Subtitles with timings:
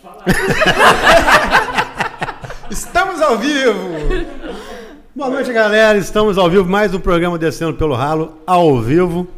[2.70, 3.90] Estamos ao vivo!
[5.14, 5.98] Boa noite, galera.
[5.98, 9.28] Estamos ao vivo, mais um programa Descendo pelo Ralo, ao vivo.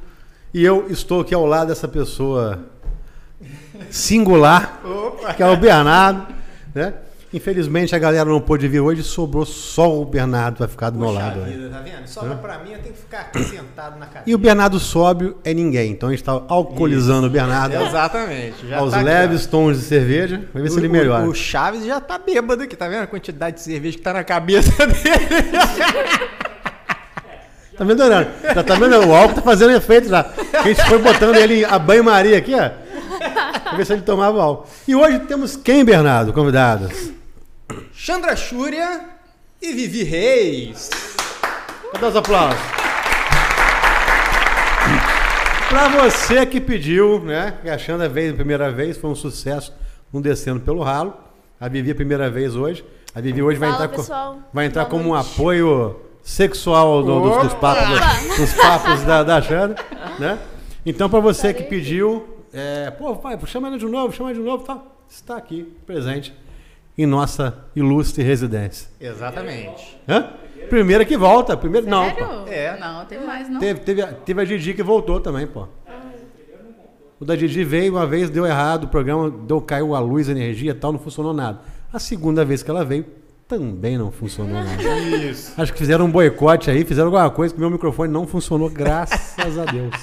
[0.54, 2.60] E eu estou aqui ao lado dessa pessoa
[3.90, 5.34] singular, Opa!
[5.34, 6.28] que é o Bernardo,
[6.72, 6.94] né?
[7.34, 11.08] Infelizmente a galera não pôde vir hoje, sobrou só o Bernardo vai ficar do meu
[11.08, 11.40] Puxa lado.
[11.40, 11.50] né?
[11.50, 12.06] vida, tá vendo?
[12.06, 14.24] Sobra pra mim, eu tenho que ficar aqui sentado na cadeira.
[14.26, 18.66] E o Bernardo sóbrio é ninguém, então a gente está alcoolizando o Bernardo Exatamente.
[18.68, 20.42] Já aos tá aqui, leves tons de cerveja.
[20.52, 20.78] Vai ver se ó.
[20.80, 21.24] ele O- melhora.
[21.24, 24.12] O, o Chaves já tá bêbado aqui, tá vendo a quantidade de cerveja que tá
[24.12, 24.92] na cabeça dele?
[27.76, 28.30] Tá vendo, Leonardo?
[28.54, 28.96] Já tá vendo?
[29.08, 30.30] O álcool tá fazendo efeito já.
[30.52, 32.68] A gente foi botando ele a banho-maria aqui, ó.
[33.62, 34.66] Pra ver se ele tomava álcool.
[34.86, 37.10] E hoje temos quem, Bernardo, convidadas?
[37.92, 39.00] Chandra Chúria
[39.60, 40.90] e Vivi Reis.
[41.92, 42.60] Cadê os aplausos?
[45.68, 47.54] Pra você que pediu, né?
[47.62, 49.72] Que a Xanda veio a primeira vez, foi um sucesso,
[50.12, 51.14] um descendo pelo ralo.
[51.58, 52.84] A Vivi a primeira vez hoje.
[53.14, 54.38] A Vivi hoje vai Fala, entrar, co- pessoal.
[54.52, 55.32] vai entrar Boa como um noite.
[55.34, 59.40] apoio sexual do- dos, dos papos, dos papos da, da
[60.18, 60.38] né?
[60.84, 64.44] Então, pra você que pediu, é, pô, pai, chama ela de novo, chama ela de
[64.44, 64.78] novo, tá?
[65.08, 66.34] Está aqui, presente,
[66.96, 68.88] em nossa ilustre residência.
[69.00, 69.98] Exatamente.
[70.08, 70.30] Hã?
[70.68, 72.16] Primeira que volta, primeiro não, pô.
[72.24, 72.44] Sério?
[72.48, 72.78] É.
[72.78, 73.58] Não, tem mais não.
[73.60, 75.66] Teve, teve, a- teve a Didi que voltou também, pô.
[77.20, 80.32] O da Didi veio uma vez, deu errado, o programa deu, caiu a luz, a
[80.32, 81.60] energia e tal, não funcionou nada.
[81.92, 83.04] A segunda vez que ela veio,
[83.46, 84.82] também não funcionou nada.
[84.98, 85.52] Isso.
[85.60, 89.56] Acho que fizeram um boicote aí, fizeram alguma coisa que meu microfone não funcionou, graças
[89.58, 89.94] a Deus.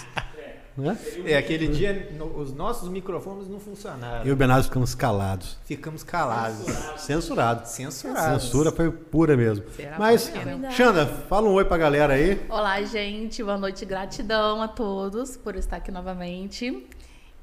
[0.82, 0.98] Né?
[1.26, 4.22] É, aquele dia no- os nossos microfones não funcionaram.
[4.24, 5.58] Eu e o Bernardo ficamos calados.
[5.66, 6.66] Ficamos calados.
[6.98, 7.70] Censurados.
[7.72, 8.44] Censurados.
[8.44, 9.66] Censura foi pura mesmo.
[9.76, 10.32] Será Mas?
[10.72, 12.42] Xanda, fala um oi pra galera aí.
[12.50, 13.44] Olá, gente.
[13.44, 13.84] Boa noite.
[13.86, 16.88] Gratidão a todos por estar aqui novamente.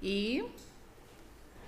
[0.02, 0.44] E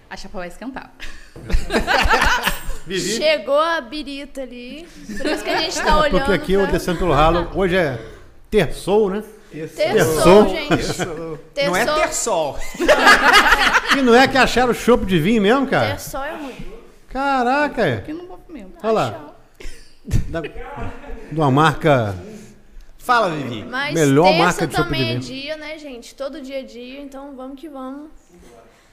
[0.08, 0.92] a chapa vai esquentar.
[2.86, 3.16] Vivi.
[3.16, 4.88] Chegou a birita ali.
[5.18, 6.10] Por isso que a gente tá olhando.
[6.18, 6.66] Porque aqui pra...
[6.66, 8.00] Descendo pelo Ralo, hoje é
[8.50, 9.22] terçou, né?
[9.50, 10.48] Terçou.
[10.48, 10.98] gente.
[11.66, 12.02] Não é Terçou.
[12.02, 12.58] ter sol.
[13.96, 15.88] E não é que acharam chopp de vinho mesmo, cara?
[15.88, 16.54] Terçou é ruim.
[17.08, 17.94] Caraca, é.
[17.94, 18.78] Aqui no movimento.
[18.82, 19.34] Olha lá.
[20.28, 20.50] Da, de
[21.32, 22.14] uma marca.
[22.98, 23.64] Fala, Vivi.
[23.64, 26.14] Mas Melhor terça marca de chopp de também é dia, né, gente?
[26.14, 28.10] Todo dia é dia, então vamos que vamos.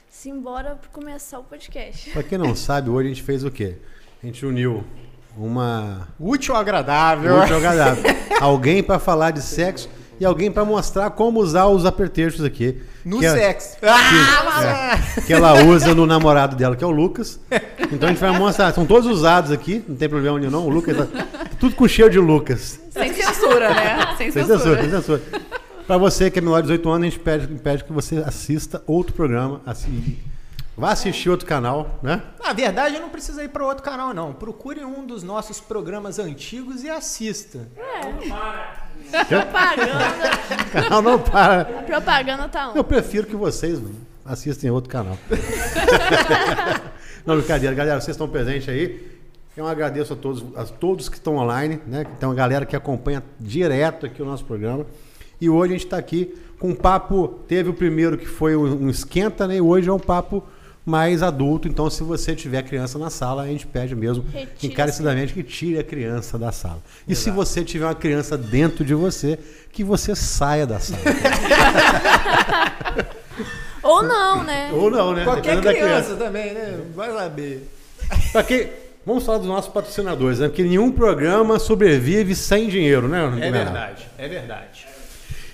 [0.08, 2.10] Simbora pra começar o podcast.
[2.10, 3.76] Pra quem não sabe, hoje a gente fez o quê?
[4.22, 4.82] A gente uniu
[5.36, 6.08] uma.
[6.18, 7.42] Útil ou agradável.
[7.42, 8.02] Útil agradável.
[8.40, 12.80] alguém pra falar de sexo e alguém pra mostrar como usar os aperteixos aqui.
[13.04, 13.76] No que é- sexo.
[13.80, 17.38] que, é, que ela usa no namorado dela, que é o Lucas.
[17.92, 18.72] Então a gente vai mostrar.
[18.74, 20.66] São todos usados aqui, não tem problema nenhum, não.
[20.66, 21.26] O Lucas tá
[21.60, 22.80] tudo com cheiro de Lucas.
[22.90, 24.14] Sem censura, né?
[24.18, 24.58] Sem Sem censura.
[24.58, 25.22] censura, sem censura.
[25.86, 28.82] Pra você que é menor de 18 anos, a gente pede, pede que você assista
[28.86, 29.60] outro programa.
[29.64, 30.18] Assi...
[30.76, 32.20] Vá assistir outro canal, né?
[32.44, 34.34] Na verdade, não precisa ir para outro canal, não.
[34.34, 37.66] Procure um dos nossos programas antigos e assista.
[39.28, 40.70] Propaganda.
[40.72, 41.60] Canal não para.
[41.62, 42.76] A propaganda tá on.
[42.76, 43.80] Eu prefiro que vocês
[44.24, 45.16] assistem outro canal.
[47.24, 47.74] não, brincadeira.
[47.74, 49.16] Galera, vocês estão presentes aí.
[49.56, 52.04] Eu agradeço a todos, a todos que estão online, né?
[52.20, 54.84] Tem uma galera que acompanha direto aqui o nosso programa.
[55.40, 57.40] E hoje a gente está aqui com um papo.
[57.48, 59.56] Teve o primeiro que foi um esquenta, né?
[59.56, 60.44] E hoje é um papo
[60.86, 61.66] mais adulto.
[61.66, 65.78] Então, se você tiver criança na sala, a gente pede mesmo Retire encarecidamente que tire
[65.80, 66.78] a criança da sala.
[67.08, 69.36] E se você tiver uma criança dentro de você,
[69.72, 71.02] que você saia da sala.
[73.82, 74.70] Ou não, né?
[74.72, 75.24] Ou não, né?
[75.24, 76.80] Qualquer da criança, também, né?
[76.94, 77.68] Vai saber.
[78.32, 78.70] Pra quem-
[79.04, 80.48] Vamos falar dos nossos patrocinadores, né?
[80.48, 83.24] Porque nenhum programa sobrevive sem dinheiro, né?
[83.40, 84.84] É verdade, é verdade.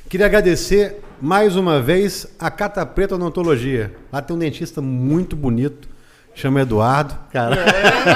[0.08, 3.94] Queria agradecer mais uma vez a Cata Preta Odontologia.
[4.12, 5.88] Lá tem um dentista muito bonito,
[6.34, 7.14] chama Eduardo.
[7.30, 7.56] Cara.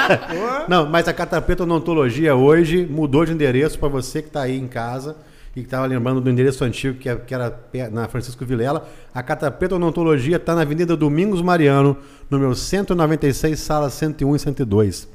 [0.67, 4.59] Não, mas a Cata Preta Odontologia hoje mudou de endereço para você que está aí
[4.59, 5.15] em casa
[5.55, 7.57] e que estava lembrando do endereço antigo que é- era
[7.89, 8.85] na Francisco Vilela.
[9.13, 11.95] A Cata Preta Odontologia está na Avenida Domingos Mariano,
[12.29, 15.07] número 196, sala 101 e 102.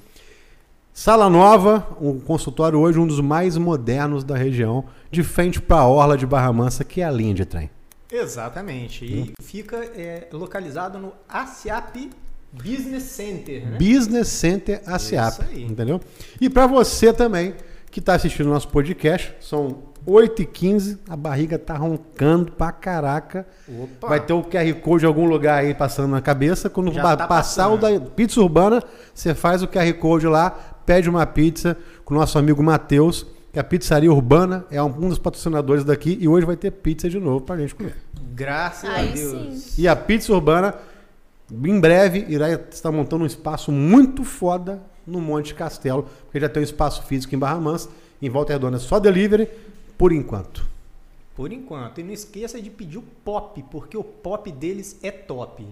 [0.94, 5.86] Sala nova, um consultório hoje um dos mais modernos da região, de frente para a
[5.86, 7.68] Orla de Barra Mansa, que é a linha de trem.
[8.12, 9.04] Exatamente.
[9.04, 12.10] E fica é, localizado no ASIAP
[12.52, 13.78] Business Center, né?
[13.78, 15.62] Business Center ASEAP, Isso aí.
[15.64, 16.00] entendeu?
[16.40, 17.54] E para você também
[17.90, 23.46] que está assistindo nosso podcast, são 8h15, a barriga tá roncando pra caraca.
[23.68, 24.08] Opa.
[24.08, 26.68] Vai ter o QR Code em algum lugar aí passando na cabeça.
[26.70, 28.82] Quando ba- tá passar o da pizza urbana,
[29.14, 30.50] você faz o QR Code lá,
[30.84, 35.18] pede uma pizza com o nosso amigo Matheus, que a pizzaria urbana é um dos
[35.18, 37.96] patrocinadores daqui e hoje vai ter pizza de novo pra gente comer.
[38.34, 39.58] Graças a Aí Deus.
[39.58, 39.82] sim.
[39.82, 40.74] E a pizza urbana
[41.52, 46.62] em breve irá estar montando um espaço muito foda no Monte Castelo, porque já tem
[46.62, 47.90] um espaço físico em Barra Mansa,
[48.22, 49.48] em Volta Redonda só delivery,
[49.98, 50.66] por enquanto.
[51.34, 52.00] Por enquanto.
[52.00, 55.66] E não esqueça de pedir o pop, porque o pop deles é top.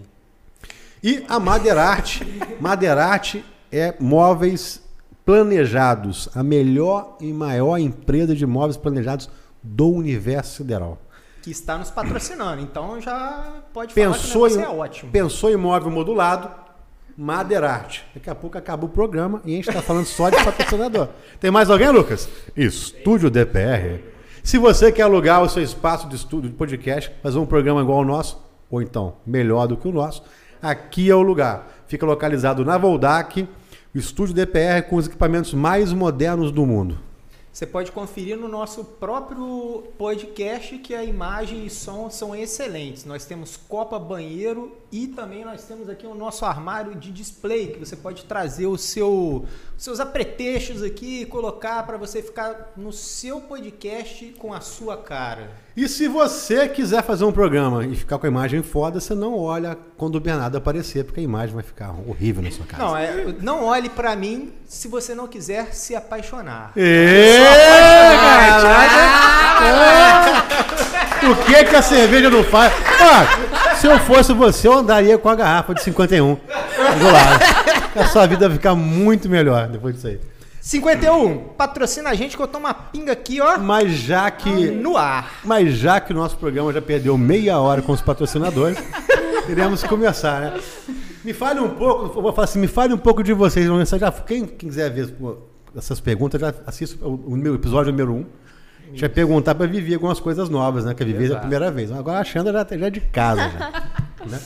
[1.03, 2.27] E a Madeirarte,
[2.61, 3.43] Madeirarte
[3.73, 4.82] é móveis
[5.25, 9.28] planejados, a melhor e maior empresa de móveis planejados
[9.62, 10.99] do universo sideral.
[11.43, 12.61] Que está nos patrocinando.
[12.62, 15.12] Então já pode Pensou falar que o em, é ótimo.
[15.12, 16.50] pensou em móvel modulado,
[17.17, 18.06] Madeirarte.
[18.14, 21.08] Daqui a pouco acaba o programa e a gente está falando só de patrocinador.
[21.38, 22.28] Tem mais alguém, Lucas?
[22.56, 24.00] Estúdio DPR.
[24.43, 27.99] Se você quer alugar o seu espaço de estúdio de podcast, fazer um programa igual
[27.99, 30.22] ao nosso, ou então melhor do que o nosso,
[30.62, 31.69] aqui é o lugar.
[31.87, 33.46] Fica localizado na Voldac,
[33.99, 36.99] estúdio DPR com os equipamentos mais modernos do mundo.
[37.53, 43.05] Você pode conferir no nosso próprio podcast que a imagem e som são excelentes.
[43.05, 47.81] Nós temos copa, banheiro e também nós temos aqui o nosso armário de display que
[47.81, 49.47] você pode trazer o seu,
[49.77, 54.97] os seus apretextos aqui e colocar para você ficar no seu podcast com a sua
[54.97, 55.51] cara.
[55.76, 59.38] E se você quiser fazer um programa e ficar com a imagem foda, você não
[59.38, 62.82] olha quando o Bernardo aparecer, porque a imagem vai ficar horrível na sua casa.
[62.82, 66.72] Não, é, não olhe para mim se você não quiser se apaixonar.
[66.76, 67.38] Ê!
[71.31, 72.72] O que que a cerveja não faz?
[73.00, 77.44] Ó, se eu fosse você, eu andaria com a garrafa de 51 do lado.
[77.94, 80.20] A sua vida vai ficar muito melhor depois disso aí.
[80.61, 84.97] 51, patrocina a gente que eu tomo uma pinga aqui, ó, Mas já que, no
[84.97, 85.41] ar.
[85.45, 88.79] mas já que o nosso programa já perdeu meia hora com os patrocinadores,
[89.49, 90.61] iremos começar, né?
[91.25, 93.67] Me fale um pouco, vou falar assim, me fale um pouco de vocês.
[93.67, 95.15] Você já, quem quiser ver
[95.77, 98.17] essas perguntas, já assista o, meu episódio número 1.
[98.17, 98.21] Um.
[98.21, 100.95] A gente vai perguntar para Vivi algumas coisas novas, né?
[100.95, 101.93] Que a Vivi é a primeira vez.
[101.93, 103.71] Agora a Xanda já, já é de casa, já.
[104.27, 104.41] né?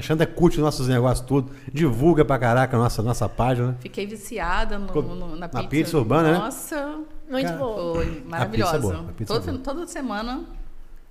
[0.00, 3.76] A Xanda curte os nossos negócios tudo, divulga pra caraca a nossa, nossa página.
[3.80, 5.68] Fiquei viciada no- Ficou no- na na pizza.
[5.68, 6.38] pizza urbana, né?
[6.38, 7.94] Nossa, Muito Cara, boa.
[7.96, 8.76] foi maravilhosa.
[8.76, 9.58] é boa, a pizza é Todo- boa.
[9.58, 10.40] toda semana.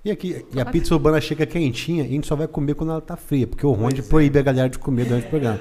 [0.04, 2.90] E, aqui, e a pizza urbana chega quentinha e a gente só vai comer quando
[2.90, 5.60] ela tá fria, porque o Ronde proíbe a galera de comer durante o programa.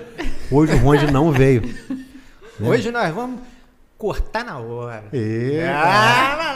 [0.51, 1.61] Hoje o Ronde não veio.
[2.59, 2.67] Né?
[2.67, 3.41] Hoje nós vamos
[3.95, 5.03] cortar na hora.
[5.13, 5.59] E...
[5.71, 6.55] Ah,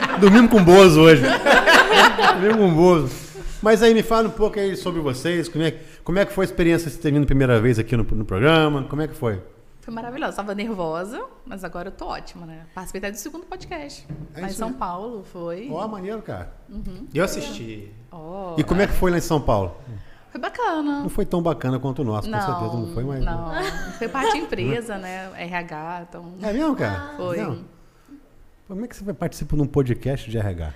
[0.24, 1.22] Dormimos com Bozo hoje.
[2.40, 3.14] Dormimos com Bozo.
[3.60, 6.32] Mas aí me fala um pouco aí sobre vocês, como é, que- como é que
[6.32, 9.08] foi a experiência de ter vindo a primeira vez aqui no, no programa, como é
[9.08, 9.42] que foi?
[9.82, 10.36] Foi maravilhosa.
[10.36, 12.60] Tava nervosa, mas agora eu tô ótima, né?
[12.74, 14.06] Participei até do segundo podcast.
[14.34, 14.74] É lá em São aí.
[14.74, 15.68] Paulo, foi.
[15.70, 16.52] Ó, maneiro, cara.
[17.12, 17.92] Eu assisti.
[18.10, 19.76] Ó, E como é que foi lá em São Paulo?
[20.32, 21.00] Foi bacana.
[21.00, 23.22] Não foi tão bacana quanto o nosso, com certeza não foi, mas...
[23.22, 23.52] Não,
[23.98, 25.30] foi parte de empresa, né?
[25.38, 26.32] RH, então.
[26.42, 27.12] É mesmo, cara?
[27.18, 27.36] Foi.
[27.36, 27.73] Não.
[28.66, 30.72] Como é que você vai participar de um podcast de RH?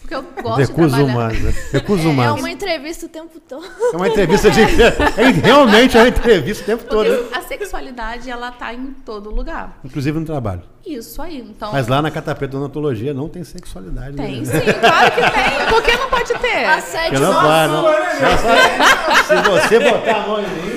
[0.00, 1.04] Porque eu gosto de Recursos trabalhar.
[1.04, 1.52] humanos, né?
[1.72, 3.64] Recursos É, é uma entrevista o tempo todo.
[3.92, 4.60] É uma entrevista de.
[5.16, 7.08] É, realmente é uma entrevista o tempo todo.
[7.08, 9.78] Porque a sexualidade, ela tá em todo lugar.
[9.84, 10.62] Inclusive no trabalho.
[10.84, 11.38] Isso aí.
[11.40, 14.16] Então, Mas lá na Catapeta Odontologia não tem sexualidade.
[14.16, 14.44] tem né?
[14.44, 15.66] sim, claro que tem.
[15.70, 16.64] Por que não pode ter?
[16.64, 17.82] Assédio Eu não não.
[17.82, 20.76] sabe, Se você botar a mão em mim,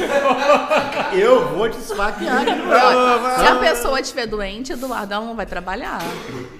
[1.15, 2.45] eu vou te esfaquear.
[3.39, 5.99] Se a pessoa estiver doente, Eduardo, ela não vai trabalhar.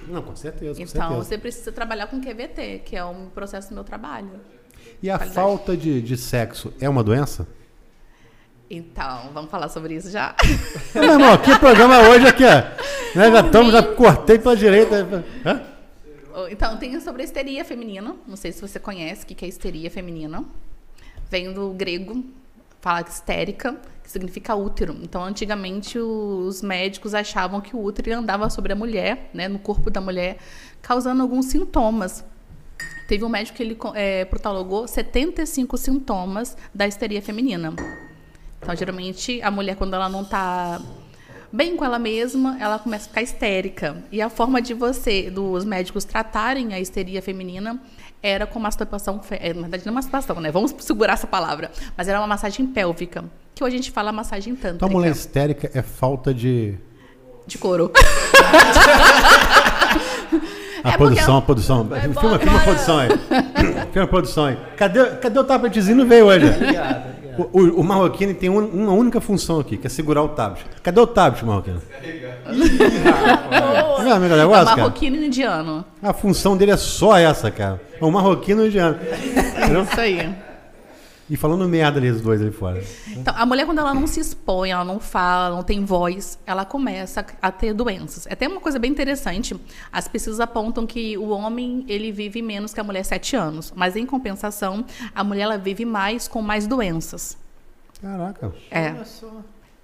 [0.08, 1.24] Não, com certeza, com Então, certeza.
[1.24, 4.40] você precisa trabalhar com QVT, que é um processo do meu trabalho.
[5.02, 5.34] E a qualidade.
[5.34, 7.46] falta de, de sexo é uma doença?
[8.68, 10.34] Então, vamos falar sobre isso já?
[10.94, 13.18] Não, meu irmão, o programa hoje aqui, ó.
[13.18, 15.24] Né, já estamos, já cortei pela direita.
[15.44, 15.62] Hã?
[16.48, 18.14] Então, tem sobre a histeria feminina.
[18.26, 20.44] Não sei se você conhece o que que é histeria feminina.
[21.28, 22.24] Vem do grego,
[22.80, 24.96] fala histérica, que significa útero.
[25.02, 29.90] Então, antigamente, os médicos achavam que o útero andava sobre a mulher, né, no corpo
[29.90, 30.38] da mulher,
[30.80, 32.24] causando alguns sintomas.
[33.06, 37.74] Teve um médico que ele é, protalogou 75 sintomas da histeria feminina.
[38.58, 40.80] Então, geralmente, a mulher, quando ela não está
[41.52, 44.02] bem com ela mesma, ela começa a ficar histérica.
[44.12, 47.80] E a forma de você, dos médicos tratarem a histeria feminina,
[48.22, 50.50] era com masturbação, é, na verdade não masturbação, né?
[50.50, 51.70] Vamos segurar essa palavra.
[51.96, 53.24] Mas era uma massagem pélvica,
[53.54, 54.76] que hoje a gente fala massagem tântrica.
[54.76, 56.74] Então, a mulher histérica é falta de.
[57.46, 57.90] De couro.
[60.82, 61.84] A É produção, a produção.
[61.84, 63.08] Vai Filma, filma a produção aí.
[63.92, 64.58] filma a produção aí.
[64.78, 65.96] Cadê, cadê o tabletzinho?
[65.96, 66.46] Não veio hoje.
[66.46, 67.19] Obrigado.
[67.38, 70.64] O, o, o Marroquino tem um- uma única função aqui, que é segurar o tablet.
[70.82, 71.80] Cadê o tablet, Marroquino?
[73.98, 74.76] Vendo amigo É negócio, cara?
[74.82, 75.84] marroquino e indiano.
[76.02, 77.80] A função dele é só essa, cara.
[78.00, 78.96] É um marroquino indiano.
[79.56, 79.82] Entendeu?
[79.90, 80.34] Isso aí.
[81.30, 82.82] E falando merda ali, os dois ali fora.
[83.06, 86.64] Então, a mulher, quando ela não se expõe, ela não fala, não tem voz, ela
[86.64, 88.26] começa a ter doenças.
[88.26, 89.54] É até uma coisa bem interessante.
[89.92, 93.72] As pesquisas apontam que o homem, ele vive menos que a mulher sete anos.
[93.76, 94.84] Mas, em compensação,
[95.14, 97.38] a mulher, ela vive mais com mais doenças.
[98.02, 98.52] Caraca.
[98.68, 98.90] É.
[98.90, 99.30] Olha só.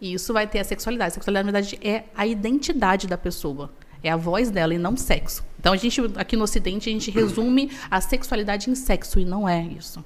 [0.00, 1.12] E isso vai ter a sexualidade.
[1.12, 3.70] A sexualidade, na verdade, é a identidade da pessoa.
[4.02, 5.44] É a voz dela e não sexo.
[5.60, 9.20] Então, a gente, aqui no Ocidente, a gente resume a sexualidade em sexo.
[9.20, 10.04] E não é isso.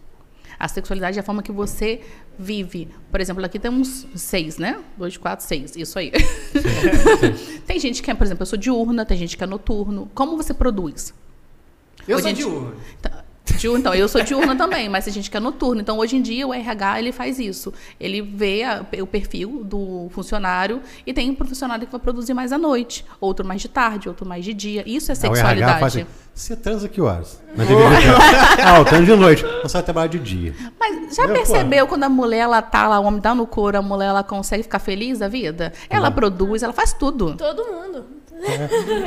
[0.60, 2.02] A sexualidade é a forma que você
[2.38, 2.88] vive.
[3.10, 4.78] Por exemplo, aqui temos seis, né?
[4.98, 5.74] Dois, quatro, seis.
[5.74, 6.12] Isso aí.
[7.66, 10.10] tem gente que é, por exemplo, eu sou diurna, tem gente que é noturno.
[10.14, 11.14] Como você produz?
[12.06, 12.74] Eu Hoje sou gente- diurno.
[13.58, 15.80] Diurno, Então, eu sou diurna também, mas tem gente que é noturno.
[15.80, 17.72] Então, hoje em dia, o RH ele faz isso.
[17.98, 22.52] Ele vê a- o perfil do funcionário e tem um funcionário que vai produzir mais
[22.52, 24.82] à noite, outro mais de tarde, outro mais de dia.
[24.86, 25.80] Isso é Aí o RH sexualidade.
[25.80, 27.40] faz assim, você transa que horas?
[27.56, 27.74] Mas ter-
[28.64, 29.44] ah, eu transo de noite.
[29.62, 30.54] Você vai trabalhar de dia.
[30.78, 33.78] Mas já Eu, percebeu quando a mulher ela tá lá, o homem dá no couro,
[33.78, 35.72] a mulher ela consegue ficar feliz da vida?
[35.88, 37.34] Ela produz, ela faz tudo.
[37.36, 38.04] Todo mundo.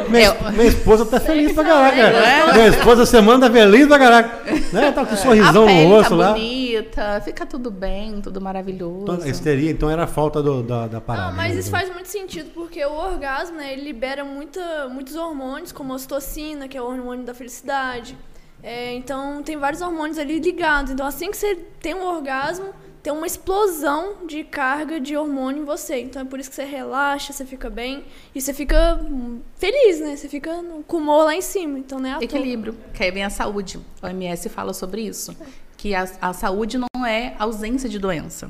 [0.09, 1.97] Minha, Eu- minha esposa tá feliz pra caraca.
[2.01, 2.53] É.
[2.53, 4.51] Minha esposa semana tá feliz pra caraca.
[4.71, 4.91] Né?
[4.91, 6.31] Tá com um sorrisão a pele no rosto tá lá.
[6.33, 9.03] bonita, fica tudo bem, tudo maravilhoso.
[9.03, 11.29] Então, histeria, então era a falta do- da, da parada.
[11.29, 11.59] Ah, mas né?
[11.59, 15.95] isso faz muito sentido, porque o orgasmo, né, ele libera muita, muitos hormônios, como a
[15.95, 18.17] ocitocina, que é o hormônio da felicidade.
[18.61, 20.91] É, então, tem vários hormônios ali ligados.
[20.91, 22.67] Então, assim que você tem um orgasmo,
[23.03, 25.99] tem uma explosão de carga de hormônio em você.
[25.99, 29.99] Então, é por isso que você relaxa, você fica bem e você fica hum, feliz,
[29.99, 30.15] né?
[30.15, 31.77] Você fica com o humor lá em cima.
[31.77, 32.17] Então, né?
[32.21, 33.77] Equilíbrio, que aí vem a saúde.
[34.01, 35.35] O OMS fala sobre isso.
[35.75, 38.49] Que a, a saúde não é ausência de doença.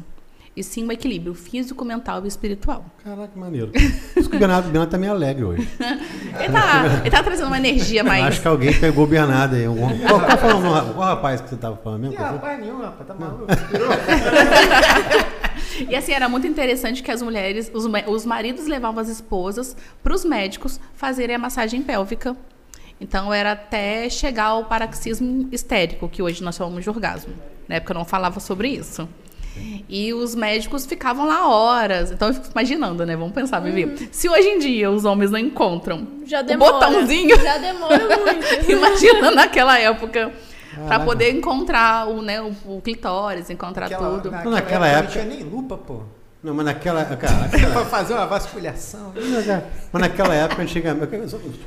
[0.56, 2.86] E sim o equilíbrio físico, mental e espiritual.
[3.04, 3.72] Caraca, que maneiro.
[4.16, 5.68] Isso que o Bernardo, o Bernardo tá meio alegre hoje.
[6.40, 8.26] Ele tá, ele tá trazendo uma energia mais.
[8.26, 9.66] Acho que alguém pegou o Bernardo aí.
[9.66, 9.88] Algum...
[10.00, 12.18] Qual, qual, foi o nome- qual rapaz que você tava falando mesmo?
[12.18, 12.26] Foi?
[12.26, 13.46] rapaz nenhum, rapaz, tá maluco.
[15.90, 20.14] E assim, era muito interessante que as mulheres, os, os maridos levavam as esposas para
[20.14, 22.36] os médicos fazerem a massagem pélvica.
[23.02, 27.34] Então era até chegar ao paroxismo histérico, que hoje nós chamamos de orgasmo.
[27.68, 29.08] Na época eu não falava sobre isso.
[29.88, 32.12] E os médicos ficavam lá horas.
[32.12, 33.16] Então eu fico imaginando, né?
[33.16, 34.10] Vamos pensar, Vivi.
[34.12, 38.72] Se hoje em dia os homens não encontram Já o botãozinho, Já demora muito.
[38.72, 40.32] imagina naquela época.
[40.88, 44.32] Para poder encontrar o, né, o, o clitóris, encontrar Aquela- tudo.
[44.32, 46.02] Naquela, Naquela época, época- não tinha nem lupa, pô.
[46.44, 47.06] Não, mas naquela.
[47.06, 49.14] Cara, pra fazer uma vasculhação.
[49.92, 51.10] mas naquela época, antigamente.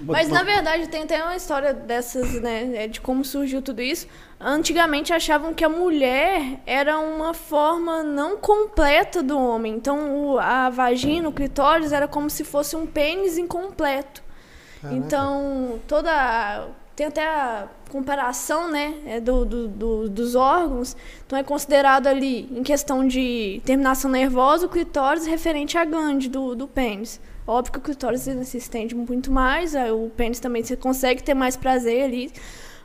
[0.03, 4.07] Mas na verdade tem até uma história dessas, né, é, de como surgiu tudo isso.
[4.39, 9.73] Antigamente achavam que a mulher era uma forma não completa do homem.
[9.75, 14.23] Então a vagina, o clitóris era como se fosse um pênis incompleto.
[14.93, 16.67] Então toda a-
[16.97, 20.97] tem até a comparação, né, é, do, do- do- dos órgãos.
[21.27, 26.55] Então é considerado ali em questão de terminação nervosa o clitóris referente à glande do,
[26.57, 27.21] do pênis.
[27.47, 31.35] Óbvio que o clitóris se estende muito mais, aí o pênis também você consegue ter
[31.35, 32.33] mais prazer ali.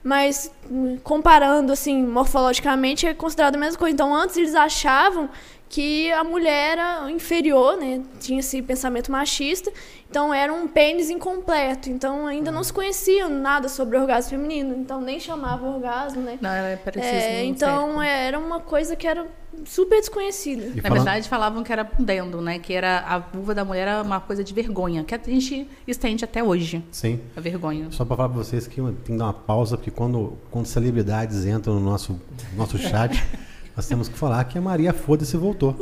[0.03, 3.93] Mas hum, comparando assim morfologicamente é considerado a mesma coisa.
[3.93, 5.29] Então antes eles achavam
[5.71, 8.01] que a mulher era inferior, né?
[8.19, 9.71] Tinha esse pensamento machista,
[10.09, 11.89] então era um pênis incompleto.
[11.89, 16.37] Então ainda não se conhecia nada sobre o orgasmo feminino, então nem chamava orgasmo, né?
[16.41, 19.25] Não, era É, então era uma coisa que era
[19.63, 20.73] super desconhecida.
[20.83, 22.59] Na verdade, falavam que era pudendo, né?
[22.59, 26.25] Que era a vulva da mulher era uma coisa de vergonha, que a gente estende
[26.25, 27.17] até hoje, Sim.
[27.33, 27.87] a vergonha.
[27.91, 31.45] Só pra falar pra vocês que tem que dar uma pausa, porque quando, quando celebridades
[31.45, 32.19] entram no nosso,
[32.57, 33.23] nosso chat,
[33.75, 35.75] nós temos que falar que a Maria Foda-se voltou.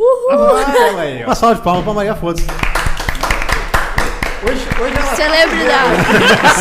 [0.99, 1.27] Aí, ó.
[1.27, 2.45] Uma salva de palmas pra Maria Foda-se.
[4.43, 5.95] Hoje, hoje ela Celebridade.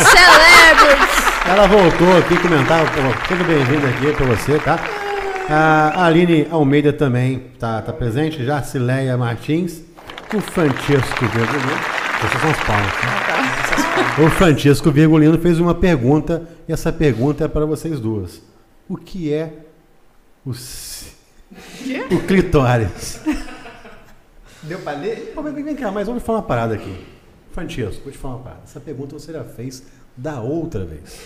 [0.09, 1.29] Celebrities.
[1.47, 2.85] Ela voltou aqui comentar.
[2.85, 4.79] pô, Seja bem-vinda aqui pra você, tá?
[5.47, 8.43] A Aline Almeida também tá, tá presente.
[8.45, 9.81] Jarcileia Martins.
[10.33, 11.79] O Francesco Virgulino.
[12.23, 14.21] Essas são as palmas, tá?
[14.21, 18.41] O Francisco Virgulino fez uma pergunta e essa pergunta é para vocês duas.
[18.87, 19.53] O que é
[20.45, 20.51] o,
[21.55, 23.21] c- o clitóris?
[24.63, 25.31] deu pra ler?
[25.35, 27.05] Pô, vem, vem cá, mas vamos falar uma parada aqui.
[27.51, 28.61] Francisco, vou te falar uma parada.
[28.65, 29.83] Essa pergunta você já fez
[30.15, 31.21] da outra vez.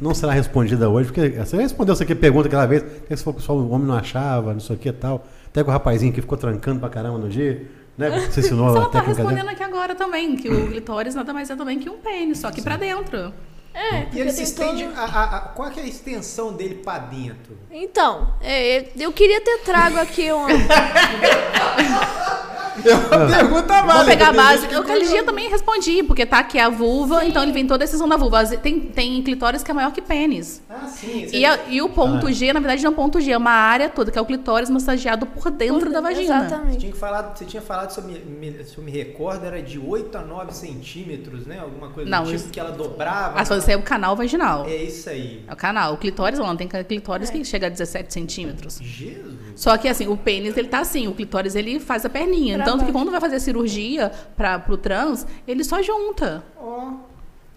[0.00, 3.22] Não será respondida hoje, porque você já respondeu essa aqui pergunta aquela vez, que se
[3.24, 5.26] for pessoal, o homem não achava, não sei o que e tal.
[5.48, 7.66] Até com o rapazinho que ficou trancando pra caramba no dia,
[7.98, 8.10] né?
[8.30, 11.56] Você ensinou a ela tá respondendo aqui agora também, que o clitóris nada mais é
[11.56, 13.32] também que um pênis, só que pra dentro.
[13.78, 14.84] É, E ele se estende.
[14.84, 17.58] todo- A, a- a- qual é a extensão dele pra dentro?
[17.70, 20.48] Então, é, eu queria ter trago aqui uma.
[22.84, 23.94] É uma pergunta válida.
[23.94, 24.66] Vou pegar a base.
[24.72, 27.82] Eu, aquele dia eu também respondi, porque tá aqui a vulva, então ele vem toda
[27.82, 28.44] a decisão da vulva.
[28.58, 30.62] Tem, tem clitóris que é maior que pênis.
[30.68, 31.26] Ah, sim.
[31.32, 31.88] E, a- e o Ah.
[31.88, 34.20] ponto G, na verdade, não é um ponto G, é uma área toda, que é
[34.20, 36.40] o clitóris massageado por dentro da vagina.
[36.40, 36.78] Você Exatamente.
[36.78, 40.16] tinha, falado, você tinha falado, se eu, me, se eu me recordo, era de 8
[40.18, 41.58] a 9 centímetros, né?
[41.60, 43.38] Alguma coisa Não, do tipo isso- que ela dobrava.
[43.40, 44.66] Ah, só isso aí é o canal vaginal.
[44.66, 45.42] É isso aí.
[45.48, 45.94] É o canal.
[45.94, 48.78] O clitóris, não, tem clitóris que chega a 17 centímetros.
[48.82, 49.36] Jesus.
[49.56, 52.56] Só que assim, o pênis ele tá assim, o clitóris ele faz a perninha.
[52.56, 56.42] Pra Tanto que quando vai fazer a cirurgia para pro trans, ele só junta.
[56.58, 56.92] Ó.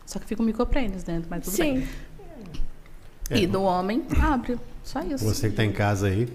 [0.06, 1.86] Só que fica um micropênis dentro, mas tudo Sim.
[3.30, 3.42] bem.
[3.42, 4.58] E do homem, abre.
[4.84, 5.24] Só isso.
[5.24, 6.28] Você que está em casa aí,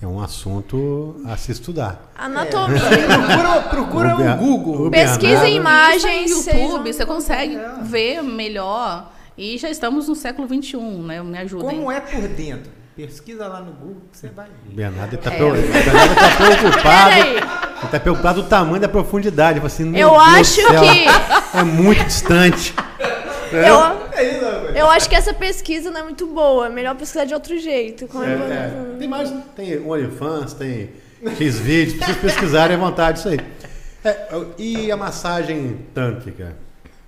[0.00, 2.10] é um assunto a se estudar.
[2.16, 2.78] Anatomia.
[2.80, 4.86] Procura, procura O o Google.
[4.86, 6.30] o Pesquisa imagens.
[6.30, 7.74] No YouTube, você consegue É.
[7.82, 9.12] ver melhor.
[9.36, 11.22] E já estamos no século XXI, né?
[11.22, 11.70] Me ajudem.
[11.78, 12.70] Como é por dentro?
[12.94, 14.70] Pesquisa lá no Google que você vai ver.
[14.72, 15.38] O Bernardo está É.
[15.38, 17.10] tá preocupado.
[17.16, 17.38] Ele
[17.86, 19.60] está preocupado do tamanho da profundidade.
[19.64, 21.06] Assim, Eu acho céu, que.
[21.58, 22.74] É muito distante.
[23.50, 23.78] Eu,
[24.12, 24.76] É isso, rapaz.
[24.76, 26.66] eu acho que essa pesquisa não é muito boa.
[26.66, 28.08] É melhor pesquisar de outro jeito.
[28.22, 29.32] É, É, tem mais.
[29.56, 30.90] Tem OnlyFans, tem
[31.38, 31.96] X-Vídeos.
[31.96, 33.40] Pra vocês pesquisarem à vontade isso aí.
[34.04, 36.56] É, e a massagem tântrica?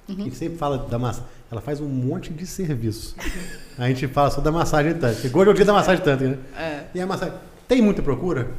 [0.09, 1.29] A gente sempre fala da massagem.
[1.51, 3.15] Ela faz um monte de serviço.
[3.79, 5.37] A gente fala só da massagem tântrica.
[5.39, 6.39] Hoje é o dia da massagem tântrica, né?
[6.59, 6.85] É.
[6.95, 7.35] E a massagem.
[7.67, 8.51] Tem muita procura?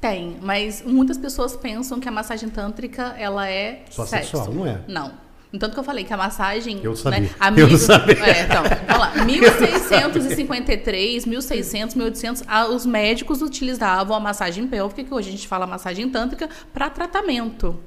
[0.00, 4.36] Tem, mas muitas pessoas pensam que a massagem tântrica ela é Só sexo.
[4.36, 4.80] sexual, não é?
[4.86, 5.12] Não.
[5.58, 6.80] Tanto que eu falei que a massagem.
[6.82, 7.20] Eu sabia.
[7.20, 8.14] Né, a Eu mil- sabia.
[8.24, 9.24] É, então, vamos lá.
[9.24, 15.66] 1653, 1600, 1800, a- os médicos utilizavam a massagem pélvica, que hoje a gente fala
[15.66, 17.78] massagem tântrica, para tratamento.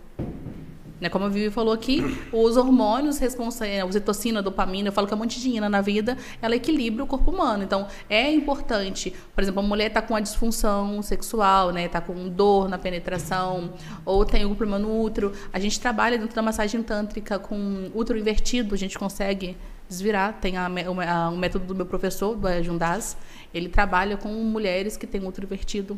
[1.00, 2.01] Né, como a Vivi falou aqui,
[2.34, 5.80] os hormônios responsáveis, a a dopamina, eu falo que é um monte de ina na
[5.80, 7.63] vida, ela equilibra o corpo humano.
[7.63, 12.27] Então, é importante, por exemplo, a mulher está com uma disfunção sexual, né, está com
[12.30, 13.74] dor na penetração,
[14.04, 15.32] ou tem algum problema no útero.
[15.54, 19.56] A gente trabalha dentro da massagem tântrica com útero invertido, a gente consegue
[19.88, 20.34] desvirar.
[20.42, 23.16] Tem a, a- o método do meu professor, do Ajundaz,
[23.54, 25.98] ele trabalha com mulheres que têm útero invertido.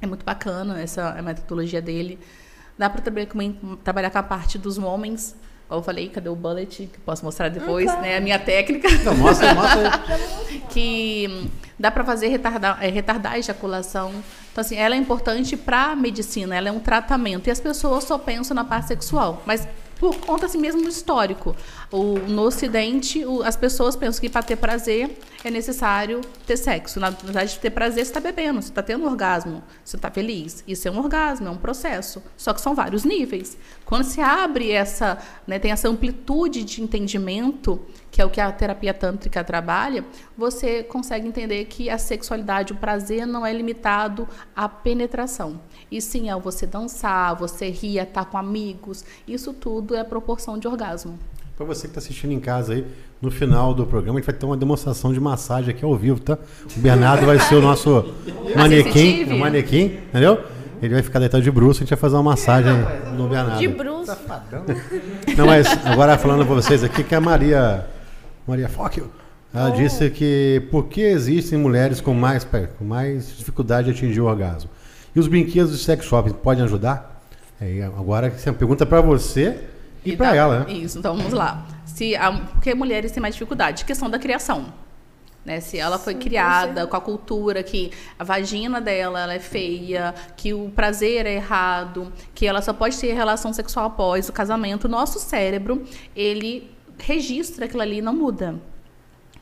[0.00, 2.18] É muito bacana essa a metodologia dele.
[2.76, 5.36] Dá para trabalhar com, trabalhar com a parte dos homens.
[5.68, 6.86] Como eu falei, cadê o bullet?
[6.92, 8.16] Que posso mostrar depois, né?
[8.16, 8.88] A minha técnica.
[9.04, 9.90] Não, mostra, mostra.
[10.70, 11.48] que
[11.78, 14.12] dá para fazer retardar, é, retardar a ejaculação.
[14.52, 17.46] Então, assim, ela é importante para a medicina, ela é um tratamento.
[17.46, 19.42] E as pessoas só pensam na parte sexual.
[19.46, 19.66] Mas
[20.02, 21.54] por conta assim mesmo histórico.
[21.88, 26.98] O, no Ocidente, o- as pessoas pensam que para ter prazer é necessário ter sexo.
[26.98, 30.64] Na verdade, ter prazer, você está bebendo, você está tendo um orgasmo, você está feliz.
[30.66, 32.20] Isso é um orgasmo, é um processo.
[32.36, 33.56] Só que são vários níveis.
[33.84, 38.50] Quando se abre essa, né, tem essa amplitude de entendimento, que é o que a
[38.50, 40.04] terapia tântrica trabalha,
[40.36, 45.60] você consegue entender que a sexualidade, o prazer não é limitado à penetração.
[45.92, 49.04] E sim ao você dançar, você rir, estar com amigos.
[49.28, 51.18] Isso tudo é proporção de orgasmo.
[51.54, 52.86] Pra você que está assistindo em casa aí,
[53.20, 56.18] no final do programa, a gente vai ter uma demonstração de massagem aqui ao vivo,
[56.18, 56.38] tá?
[56.74, 58.06] O Bernardo vai ser o nosso
[58.56, 59.34] manequim, Sensitive.
[59.34, 60.42] o manequim, entendeu?
[60.80, 62.72] Ele vai ficar deitado de bruxo, a gente vai fazer uma massagem
[63.14, 63.58] no Bernardo.
[63.58, 64.06] De bruxo.
[64.06, 64.64] Safadão.
[65.36, 67.86] Não, mas agora falando para vocês aqui que a Maria,
[68.48, 69.10] Maria Focchio,
[69.52, 72.46] ela disse que por que existem mulheres com mais,
[72.78, 74.70] com mais dificuldade de atingir o orgasmo?
[75.14, 77.22] E os brinquedos de sex shopping podem ajudar?
[77.60, 79.60] É, agora essa é uma pergunta para você
[80.04, 80.72] e, para dá- ela, né?
[80.72, 81.66] Isso, então vamos lá.
[81.84, 83.84] Se a, porque mulheres têm mais dificuldade?
[83.84, 84.72] Questão da criação.
[85.44, 85.60] Né?
[85.60, 90.14] Se ela foi Sim, criada com a cultura que a vagina dela ela é feia,
[90.36, 94.84] que o prazer é errado, que ela só pode ter relação sexual após o casamento,
[94.84, 95.82] o nosso cérebro,
[96.14, 98.54] ele registra aquilo ali e não muda.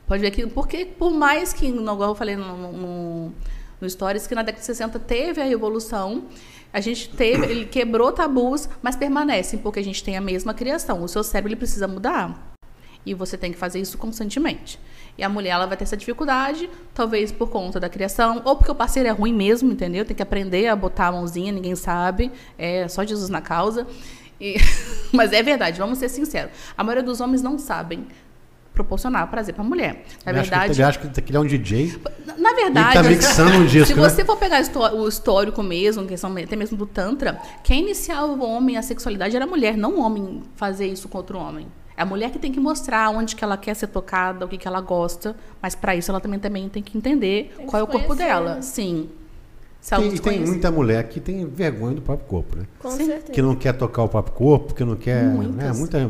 [0.07, 3.33] Pode ver que, porque por mais que, igual eu falei no, no,
[3.81, 6.25] no Stories, que na década de 60 teve a revolução,
[6.71, 11.03] a gente teve, ele quebrou tabus, mas permanecem, porque a gente tem a mesma criação.
[11.03, 12.53] O seu cérebro ele precisa mudar.
[13.05, 14.79] E você tem que fazer isso constantemente.
[15.17, 18.71] E a mulher ela vai ter essa dificuldade, talvez por conta da criação, ou porque
[18.71, 20.05] o parceiro é ruim mesmo, entendeu?
[20.05, 22.31] Tem que aprender a botar a mãozinha, ninguém sabe.
[22.57, 23.85] É só Jesus na causa.
[24.39, 24.55] E-
[25.11, 26.51] Mas é verdade, vamos ser sinceros.
[26.77, 28.07] A maioria dos homens não sabem
[28.73, 30.05] proporcionar prazer para a mulher.
[30.25, 31.99] Na Ele acha que- verdade, ele acha que ele é um DJ.
[32.37, 34.09] na- verdade, Ele tá mixando um disco, se né?
[34.09, 37.81] você for pegar o histó- o histórico mesmo, que são até mesmo do Tantra, quem
[37.83, 41.39] iniciava o homem a sexualidade era a mulher, não o homem fazer isso contra o
[41.39, 41.67] homem.
[41.97, 44.57] É a mulher que tem que mostrar onde que ela quer ser tocada, o que,
[44.57, 47.79] que ela gosta, mas para isso ela também, também tem que entender Tem que qual
[47.81, 48.55] é o corpo conhecer, dela.
[48.55, 48.61] né?
[48.61, 49.09] Sim.
[49.89, 52.65] Tem, e tem muita mulher que tem vergonha do próprio corpo, né?
[52.79, 53.05] Com Sim.
[53.07, 53.31] certeza.
[53.33, 55.23] Que não quer tocar o próprio corpo, que não quer.
[55.23, 55.55] Muitas.
[55.55, 55.71] Né?
[55.73, 56.09] Muita,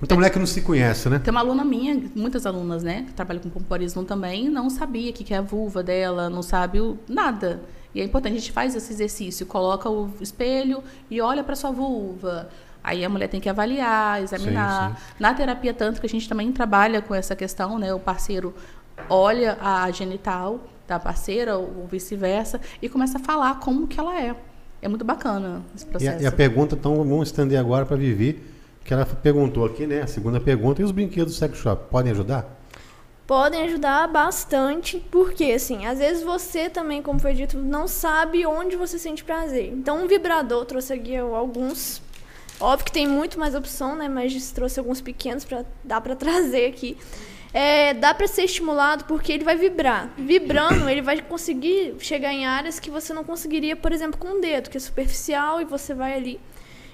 [0.00, 1.18] muita mulher que não se conhece, né?
[1.18, 5.12] Tem uma aluna minha, muitas alunas, né, que trabalham com pompoarismo também, não sabia o
[5.14, 7.60] que que é a vulva dela, não sabe o, nada.
[7.94, 11.70] E é importante, a gente faz esse exercício, coloca o espelho e olha para sua
[11.72, 12.48] vulva.
[12.82, 14.96] Aí a mulher tem que avaliar, examinar.
[14.96, 17.92] Sim, Na terapia tântrica, a gente também trabalha com essa questão, né?
[17.92, 18.54] O parceiro
[19.08, 24.34] olha a genital da parceira ou vice-versa e começa a falar como que ela é.
[24.80, 26.18] É muito bacana esse E processo.
[26.18, 28.40] a, e a pergunta, então, vamos estender agora para Vivi,
[28.84, 30.02] que ela perguntou aqui, né?
[30.02, 30.80] A segunda pergunta.
[30.80, 32.58] E os brinquedos do sex shop podem ajudar?
[33.26, 38.74] Podem ajudar bastante, porque assim, às vezes você também, como foi dito, não sabe onde
[38.74, 39.72] você sente prazer.
[39.72, 42.02] Então, um vibrador trouxe aqui alguns.
[42.58, 44.08] Óbvio que tem muito mais opção, né?
[44.08, 46.96] Mas trouxe alguns pequenos para dá para trazer aqui.
[47.52, 50.12] É, dá para ser estimulado porque ele vai vibrar.
[50.16, 54.40] Vibrando, ele vai conseguir chegar em áreas que você não conseguiria, por exemplo, com o
[54.40, 56.40] dedo, que é superficial e você vai ali.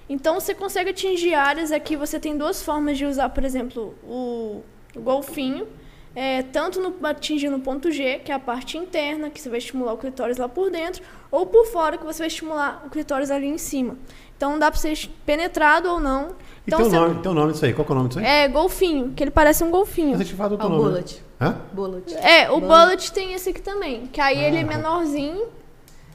[0.09, 1.97] Então você consegue atingir áreas aqui.
[1.97, 4.63] Você tem duas formas de usar, por exemplo, o,
[4.95, 5.67] o golfinho.
[6.15, 9.59] É, tanto no, atingir no ponto G, que é a parte interna, que você vai
[9.59, 13.31] estimular o clitóris lá por dentro, ou por fora, que você vai estimular o clitóris
[13.31, 13.99] ali em cima.
[14.35, 16.29] Então dá para ser penetrado ou não.
[16.29, 17.75] E Então tem o você- nome, tem o nome disso aí.
[17.75, 18.25] Qual que é o nome disso aí?
[18.25, 20.13] é golfinho, que ele parece um golfinho.
[20.13, 20.85] Mas a gente fala do Ah, outro o nome.
[20.89, 20.91] né?
[21.03, 21.23] bullet.
[21.39, 21.57] Hã?
[21.75, 22.15] Bullet.
[22.17, 25.49] É, o Bullet tem esse aqui também, que aí ele é menorzinho,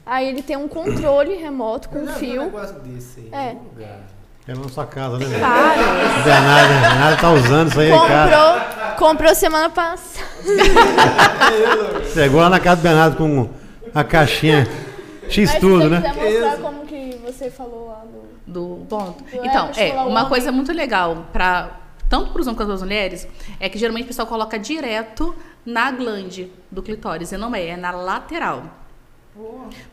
[0.06, 2.44] aí ele tem um controle remoto com Eu já vi um fio.
[2.44, 3.58] negócio desse aí.
[3.80, 3.96] É.
[4.48, 5.40] É na sua casa, né, velho?
[5.40, 5.82] Cara,
[6.20, 8.58] O Bernardo, o Bernardo tá usando isso aí, cara.
[8.90, 10.26] comprou, comprou semana passada.
[12.14, 13.50] Chegou lá na casa do Bernardo com
[13.94, 14.68] a caixinha
[15.30, 16.14] X Mas tudo, se você né?
[16.14, 18.04] quiser mostrar como que você falou lá
[18.46, 18.80] do...
[18.80, 19.24] do ponto.
[19.32, 21.78] É, Então, é, uma coisa muito legal para
[22.10, 23.28] tanto para os homens quanto para as mulheres
[23.60, 25.34] é que geralmente o pessoal coloca direto
[25.66, 28.64] na glande do clitóris, e não é, é na lateral.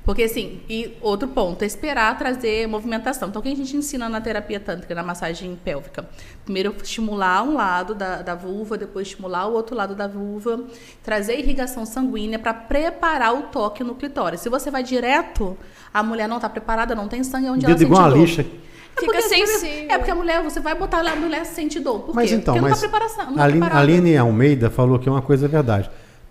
[0.04, 3.28] Porque assim, e outro ponto, é esperar trazer movimentação.
[3.28, 6.08] Então, o que a gente ensina na terapia tântrica, na massagem pélvica?
[6.44, 10.64] Primeiro, estimular um lado da, da vulva, depois estimular o outro lado da vulva,
[11.02, 14.40] trazer irrigação sanguínea para preparar o toque no clitóris.
[14.40, 15.56] Se você vai direto,
[15.94, 18.18] a mulher não está preparada, não tem sangue, é onde Dedo ela sente igual dor.
[18.18, 18.42] lixa.
[18.42, 19.86] É Fica sensível.
[19.90, 22.00] É porque a mulher, você vai botar lá, a mulher sente dor.
[22.00, 22.36] Por Mas quê?
[22.36, 23.26] então, porque mas não tá preparação.
[23.26, 23.78] Não a tá Aline, a.
[23.78, 25.88] Aline Almeida falou que é uma coisa verdade.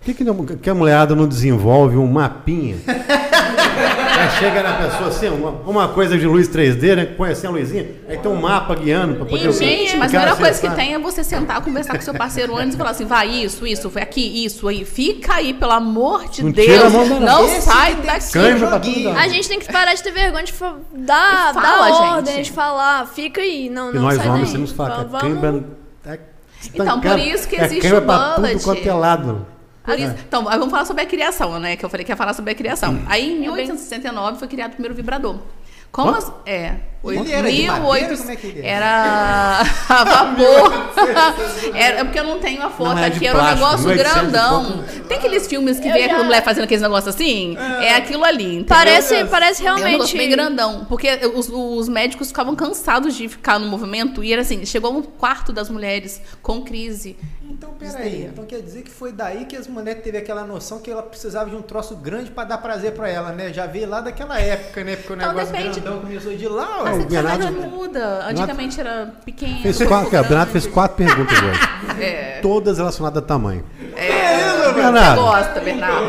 [0.08, 2.78] Por que, que, não- que a mulherada não desenvolve um mapinha?
[2.88, 7.06] Aí chega na pessoa assim, uma, uma coisa de luz 3D, né?
[7.06, 10.16] Põe assim a luzinha, aí tem um mapa guiando pra poder E, o- gente, mas
[10.16, 12.92] a melhor coisa que tem é você sentar, conversar com seu parceiro antes e falar
[12.92, 14.86] assim: vai isso, isso, foi aqui, isso aí.
[14.86, 16.68] Fica aí, pelo amor de Não Deus.
[16.68, 19.04] tira a mão da- não Esse sai daqui.
[19.04, 19.20] dá.
[19.20, 22.36] A gente tem que parar de ter vergonha de fa- dar, E fala, dar ordem,
[22.38, 22.46] gente.
[22.46, 24.54] de falar, fica aí, não, E não nós sai homens daí.
[24.54, 25.66] temos que falar que a Vamos- cãibra
[26.06, 26.20] é
[26.74, 28.64] Então, por isso que existe é cãibra o bullet.
[28.64, 29.46] quanto é lado.
[29.88, 31.78] Por isso, então, aí vamos falar sobre a criação, né?
[31.78, 33.02] Que eu falei que ia falar sobre a criação.
[33.08, 35.40] Aí, em 1869, foi criado o primeiro vibrador.
[35.92, 37.78] Como as, é, Ele era?
[37.80, 38.86] Como é que ele era?
[38.86, 40.74] era a vapor.
[41.74, 44.14] era, é porque eu não tenho a foto Não, é aqui, era um negócio 1800
[44.14, 44.84] grandão.
[45.08, 47.56] Tem aqueles filmes que Eu vê já- aquela mulher fazendo aqueles negócios assim?
[47.82, 48.66] É, aquilo ali, entendeu?
[48.68, 50.18] Parece, parece É um realmente.
[50.18, 50.86] bem grandão.
[50.90, 54.24] Porque os, os médicos ficavam cansados de ficar no movimento.
[54.24, 57.16] E era assim, chegou um quarto das mulheres com crise.
[57.50, 58.26] Então, peraí.
[58.26, 61.50] Então quer dizer que foi daí que as mulheres teve aquela noção que ela precisava
[61.50, 63.54] de um troço grande pra dar prazer pra ela, né?
[63.54, 64.96] Já veio lá daquela época, né?
[64.98, 66.87] Porque o Então, negócio depende- grandão começou de lá, ó.
[66.90, 68.26] A o Bernardo- muda.
[68.30, 69.60] Antigamente era pequeno.
[69.62, 71.60] Fez quatro, o Bernardo fez quatro perguntas hoje.
[72.02, 72.40] É.
[72.42, 73.64] Todas relacionadas a tamanho.
[73.96, 74.72] É.
[74.74, 76.08] Bernardo, Gosta, Bernardo.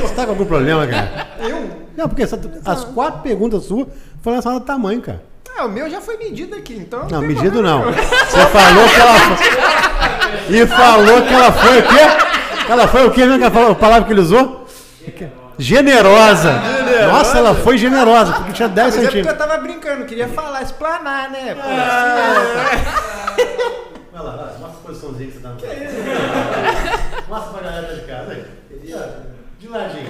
[0.00, 1.28] você tá com algum problema, cara?
[1.38, 1.70] Eu?
[1.96, 3.86] Não, porque essa- as quatro perguntas suas
[4.22, 5.22] foram relacionadas a tamanho, cara.
[5.56, 7.06] Ah, o meu já foi medido aqui, então.
[7.08, 7.82] Não, tem medido não.
[7.92, 10.56] Você falou que ela foi.
[10.56, 12.00] E falou que ela foi o quê?
[12.68, 13.44] Ela foi o quê mesmo?
[13.46, 14.66] A palavra que ele usou?
[15.58, 16.50] Generosa.
[17.08, 19.48] Nossa, ela foi generosa, porque tinha 10 Mas é porque eu centímetros.
[19.48, 21.54] tava brincando, queria falar, explanar, né?
[21.54, 21.62] Pô,
[24.12, 25.56] Vai lá, vai, mostra a posiçãozinha que você tá no
[27.28, 28.44] Mostra pra galera de casa aí.
[29.58, 30.06] De ladinho.
[30.06, 30.08] É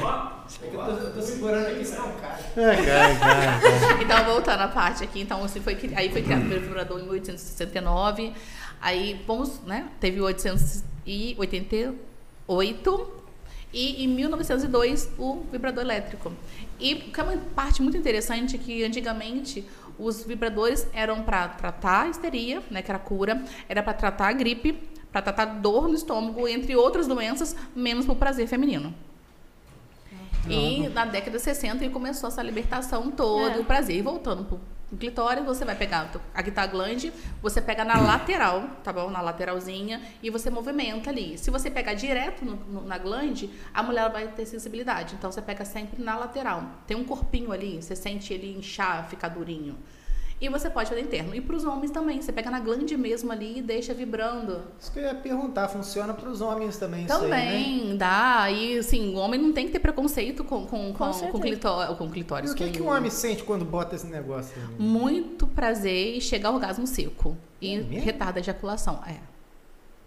[0.68, 2.38] que eu tô, eu tô segurando aqui, senão cai.
[2.56, 4.02] É, cara, cara, cara.
[4.02, 6.98] Então, voltando à parte aqui, então, assim, foi, cri- aí foi criado o primeiro vibrador
[6.98, 8.32] em 1869.
[8.80, 9.86] Aí, vamos, né?
[10.00, 13.24] Teve o 888.
[13.72, 16.30] E em 1902, o vibrador elétrico.
[16.84, 19.64] E o que é uma parte muito interessante é que antigamente
[19.98, 24.28] os vibradores eram para tratar a histeria, né, que era a cura, era para tratar
[24.28, 24.74] a gripe,
[25.10, 28.92] para tratar dor no estômago, entre outras doenças, menos para o prazer feminino.
[30.46, 33.60] E na década de 60 começou essa libertação toda, É.
[33.60, 33.96] o prazer.
[33.96, 34.60] E voltando pro
[34.96, 39.10] clitóris, você vai pegar, aqui a glande, você pega na lateral, tá bom?
[39.10, 41.36] Na lateralzinha, e você movimenta ali.
[41.38, 45.14] Se você pegar direto no- no- na glande, a mulher vai ter sensibilidade.
[45.14, 46.64] Então você pega sempre na lateral.
[46.86, 49.76] Tem um corpinho ali, você sente ele inchar, ficar durinho.
[50.40, 51.34] E você pode fazer interno.
[51.34, 52.20] E para os homens também.
[52.20, 54.60] Você pega na glande mesmo ali e deixa vibrando.
[54.78, 57.06] Isso que eu ia perguntar, funciona para os homens também?
[57.06, 57.94] Também, isso aí, né?
[57.96, 58.50] dá.
[58.50, 61.42] E assim, o homem não tem que ter preconceito com, com, com, com, certeza.
[61.42, 62.50] clitó- com E clitóris.
[62.52, 64.52] o que, com- que o homem sente quando bota esse negócio?
[64.78, 67.36] Muito prazer e chega ao orgasmo seco.
[67.62, 69.00] E É retarda a ejaculação.
[69.06, 69.16] É.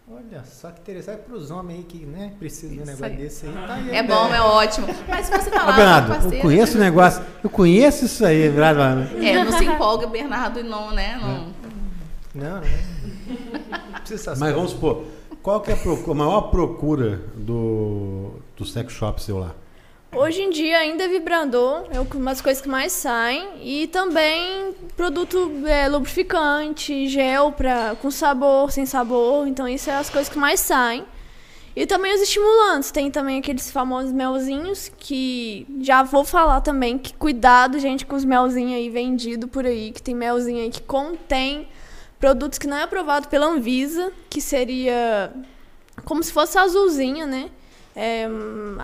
[0.10, 3.18] Olha, só que interessante para os homens aí que né, precisam de um negócio aí.
[3.18, 3.54] desse aí.
[3.54, 4.04] Tá aí É ideia.
[4.04, 4.88] bom, é ótimo.
[5.08, 7.24] Mas se você tá com Bernardo, a eu conheço o negócio.
[7.44, 9.02] Eu conheço isso aí, Bernardo.
[9.22, 11.18] É, não se empolga, Bernardo, e não, né?
[11.22, 11.54] Não.
[12.34, 14.00] Não, não.
[14.00, 15.04] Precisa Mas vamos supor,
[15.44, 19.52] qual que é a, procu- a maior procura do, do sex shop seu lá?
[20.18, 23.50] Hoje em dia ainda é vibrador, é uma das coisas que mais saem.
[23.62, 29.48] E também produto é, lubrificante, gel pra, com sabor, sem sabor.
[29.48, 31.06] Então isso é as coisas que mais saem.
[31.76, 32.90] E também os estimulantes.
[32.90, 38.26] Tem também aqueles famosos melzinhos que já vou falar também que cuidado, gente, com os
[38.26, 41.68] melzinhos aí vendido por aí, que tem melzinho aí que contém
[42.20, 45.32] produtos que não é aprovado pela Anvisa, que seria
[46.04, 47.52] como se fosse azulzinha, né?
[48.00, 48.26] É,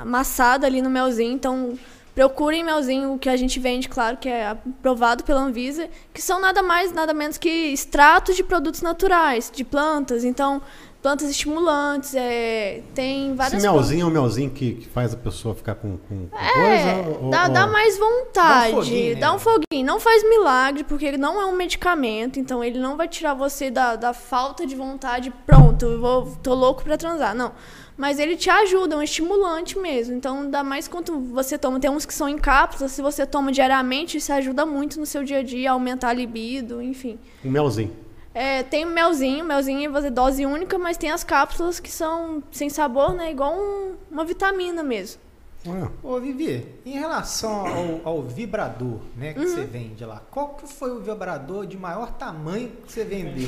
[0.02, 1.34] amassado ali no melzinho.
[1.34, 1.78] Então,
[2.16, 6.42] procurem melzinho, o que a gente vende, claro, que é aprovado pela Anvisa, que são
[6.42, 10.24] nada mais, nada menos que extratos de produtos naturais, de plantas.
[10.24, 10.62] Então,
[11.02, 15.54] plantas estimulantes, é, tem várias Esse melzinho é um melzinho que, que faz a pessoa
[15.54, 17.20] ficar com, com, com é, coisa?
[17.22, 19.20] ou- dá, ou- dá mais vontade, Dá um foguinho, né?
[19.20, 19.86] dá um foguinho.
[19.86, 23.70] Não faz milagre, porque ele não é um medicamento, então ele não vai tirar você
[23.70, 27.36] da, da falta de vontade, pronto, eu vou, tô louco pra transar.
[27.36, 27.52] Não.
[27.96, 30.16] Mas ele te ajuda, é um estimulante mesmo.
[30.16, 31.80] Então, dá mais quanto você toma.
[31.80, 35.24] Tem uns que são em cápsulas, se você toma diariamente, isso ajuda muito no seu
[35.24, 37.20] dia a dia, aumentar a libido, enfim.
[37.46, 37.96] Um melzinho.
[38.34, 42.68] É, tem o melzinho, melzinho é dose única, mas tem as cápsulas que são sem
[42.68, 43.30] sabor, né?
[43.30, 45.22] Igual um- uma vitamina mesmo.
[45.66, 47.66] Ah, Ô, Vivi, em relação
[48.04, 49.48] ao, ao vibrador, né, que Uhum.
[49.48, 53.48] você vende lá, qual que foi o vibrador de maior tamanho que você vendeu?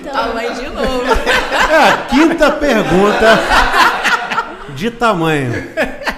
[0.00, 1.02] Então, Ah, mas de novo.
[1.70, 3.38] É a quinta pergunta
[4.74, 5.52] de tamanho.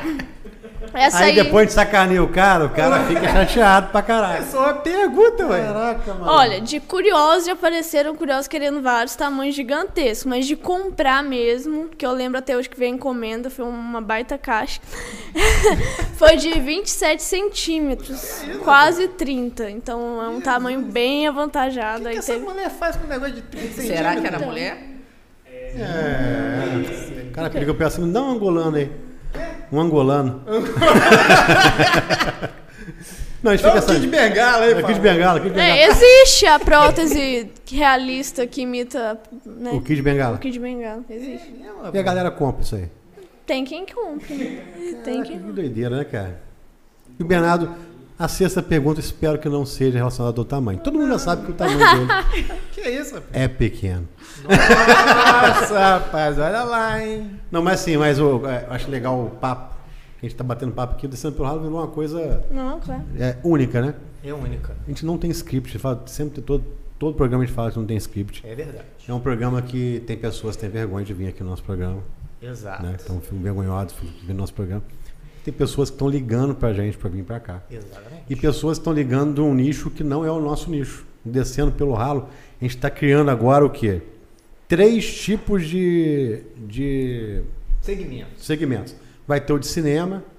[0.95, 4.45] essa Aí, aí, depois de sacaneia o cara, o cara fica chateado pra É caralho.
[4.47, 5.63] só uma pergunta, ué.
[5.63, 6.31] Caraca, mano.
[6.33, 12.05] Olha, de curiosos já apareceram curiosos querendo vários tamanhos gigantescos, mas de comprar mesmo, que
[12.05, 14.81] eu lembro até hoje que veio encomenda, foi uma baita caixa,
[16.17, 19.71] foi de 27 centímetros, quase 30.
[19.71, 21.99] Então é um tamanho bem O avantajado.
[21.99, 23.97] que, que Aí essa teve- mulher faz com um negócio de 30 centímetros?
[23.97, 24.79] Será que era mulher?
[25.47, 27.29] É.
[27.29, 28.91] O cara que liga pra ela assim, dá um angolano aí.
[29.71, 30.43] Um angolano.
[33.43, 34.09] Não, a gente fica kit de assim.
[34.09, 35.01] bengala aí, É, Kid.
[35.01, 35.69] Bengala, Kid Bengala.
[35.69, 40.37] É, existe a prótese realista que imita né, O Kid Bengala.
[40.37, 41.03] o Kid Bengala.
[41.11, 41.53] Existe.
[41.93, 42.89] E a galera compra isso aí.
[43.45, 44.33] Tem quem compra.
[44.37, 44.63] né?
[45.05, 46.41] Tem quem que doideira, né, cara?
[47.19, 47.69] E o Bernardo,
[48.23, 50.79] a sexta pergunta, espero que não seja relacionada ao tamanho.
[50.79, 53.31] Todo mundo já sabe que o tamanho dele Que isso, rapaz?
[53.33, 54.09] é pequeno.
[54.45, 57.41] Nossa, rapaz, olha lá, hein?
[57.51, 59.75] Não, mas sim, mas eu, é, acho legal o papo.
[60.21, 63.03] A gente tá batendo papo aqui, o descendo pelo ralo virou uma coisa Não, claro.
[63.19, 63.95] é, única, né?
[64.23, 64.77] É única.
[64.87, 66.65] A gente não tem script, fala, sempre tem todo,
[66.99, 68.47] todo programa a gente fala que não tem script.
[68.47, 68.85] É verdade.
[69.09, 71.99] É um programa que tem pessoas que têm vergonha de vir aqui no nosso programa,
[72.41, 72.85] Exato.
[72.85, 72.95] né?
[72.97, 74.85] Estão vergonhosos de vir no nosso programa.
[75.45, 77.63] Tem pessoas que estão ligando pra gente pra vir pra cá.
[77.71, 78.23] Exatamente.
[78.31, 81.05] E pessoas que estão ligando de um nicho que não é o nosso nicho.
[81.25, 82.29] Descendo pelo ralo,
[82.61, 84.01] a gente está criando agora o quê?
[84.69, 87.43] Três tipos de, de
[87.81, 88.45] Segmentos.
[88.45, 88.97] segmentos.
[89.27, 90.32] Vai ter o de cinema, a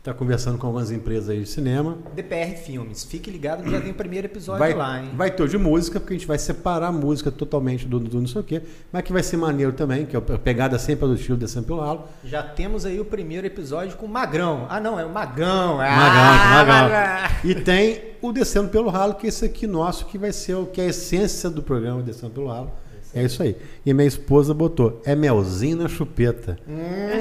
[0.00, 1.98] está conversando com algumas empresas aí de cinema.
[2.14, 3.04] DPR Filmes.
[3.04, 5.10] Fique ligado que já tem o primeiro episódio Vai, lá, hein?
[5.14, 8.26] vai ter de música, porque a gente vai separar a música totalmente do, do não
[8.26, 11.14] sei o quê, mas que vai ser maneiro também, que é a pegada sempre do
[11.14, 12.04] estilo descendo pelo ralo.
[12.24, 14.66] Já temos aí o primeiro episódio com o Magrão.
[14.70, 15.76] Ah, não, é o Magão.
[15.76, 17.50] Magão, Ah, Magão.
[17.50, 20.64] E tem o Descendo pelo Ralo, que é esse aqui nosso, que vai ser o
[20.66, 22.70] que é a essência do programa Descendo pelo Ralo.
[23.14, 23.56] É isso aí.
[23.84, 26.58] E minha esposa botou, é melzinho na chupeta.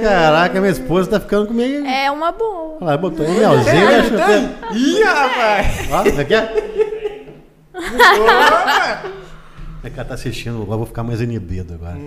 [0.02, 1.86] Caraca, minha esposa tá ficando comigo.
[1.86, 2.76] É uma boa.
[2.76, 4.76] Olha lá, botou, é melzinho na chupeta.
[4.76, 5.92] Ih, rapaz!
[5.92, 6.54] Ó, como é que é?
[9.82, 11.98] É que ela tá assistindo, agora eu vou ficar mais inibido agora.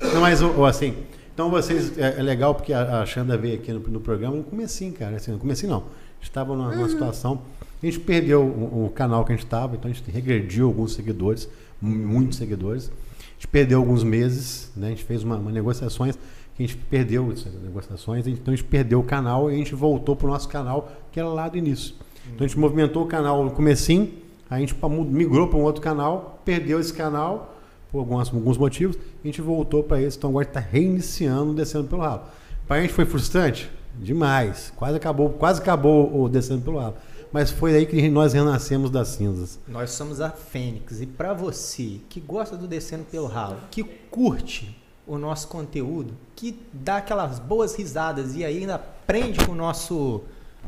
[0.00, 0.94] Não, mas assim,
[1.32, 4.42] então vocês, é, é legal porque a, a Xanda veio aqui no, no programa no
[4.42, 5.16] comecinho, cara.
[5.16, 5.84] Assim, no comecinho não.
[6.20, 7.40] Estava numa, numa situação.
[7.80, 10.94] A gente perdeu o, o canal que a gente estava, então a gente regrediu alguns
[10.94, 11.48] seguidores,
[11.80, 12.90] muitos seguidores.
[12.90, 14.88] A gente perdeu alguns meses, né?
[14.88, 16.18] A gente fez uma, uma negociações
[16.58, 19.76] que a gente perdeu essas negociações, então a gente perdeu o canal e a gente
[19.76, 21.94] voltou pro nosso canal, que era lá do início.
[22.26, 24.12] Então a gente movimentou o canal no comecinho,
[24.50, 24.74] a gente
[25.08, 27.56] migrou para um outro canal, perdeu esse canal
[27.92, 31.86] por alguns, alguns motivos, a gente voltou para esse, então agora está reiniciando o descendo
[31.86, 32.22] pelo ralo.
[32.66, 33.70] Para a gente foi frustrante?
[33.94, 34.72] Demais.
[34.74, 36.96] Quase acabou, quase acabou o descendo pelo ralo.
[37.32, 39.58] Mas foi aí que nós renascemos das cinzas.
[39.66, 41.00] Nós somos a Fênix.
[41.00, 46.60] E para você que gosta do Descendo pelo Ralo, que curte o nosso conteúdo, que
[46.72, 50.22] dá aquelas boas risadas e ainda aprende com o nosso,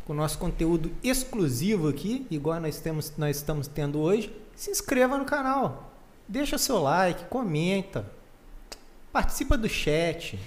[0.06, 5.18] com o nosso conteúdo exclusivo aqui, igual nós, temos, nós estamos tendo hoje, se inscreva
[5.18, 5.92] no canal.
[6.26, 8.06] Deixa seu like, comenta,
[9.12, 10.38] participa do chat.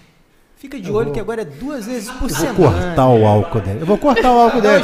[0.63, 2.54] Fica de Eu olho vou- que agora é duas vezes por Eu semana.
[2.58, 3.78] vou cortar o álcool dele.
[3.82, 4.84] Eu vou cortar o álcool dele.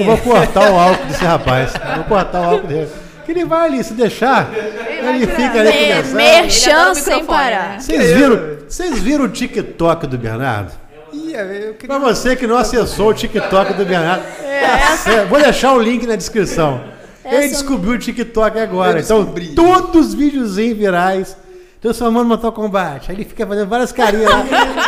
[0.00, 1.72] Eu vou cortar o álcool desse rapaz.
[1.74, 2.88] Eu vou cortar o álcool dele.
[3.24, 6.20] Que ele vai ali, se deixar, ele fica ali Me- conversando.
[6.20, 7.68] Ele Merchan sem parar.
[7.74, 7.78] né?
[7.78, 10.72] Vocês viram, vocês viram o TikTok do Bernardo?
[11.12, 16.04] Queria- Pra você que não acessou o TikTok do Bernardo, é, vou deixar o link
[16.04, 16.80] na descrição.
[17.24, 18.98] Ele Essa- descobriu o TikTok agora.
[18.98, 21.36] Então, todos os videozinhos virais
[21.82, 23.10] transformando Mortal Kombat.
[23.10, 24.42] Aí ele fica fazendo várias carinhas lá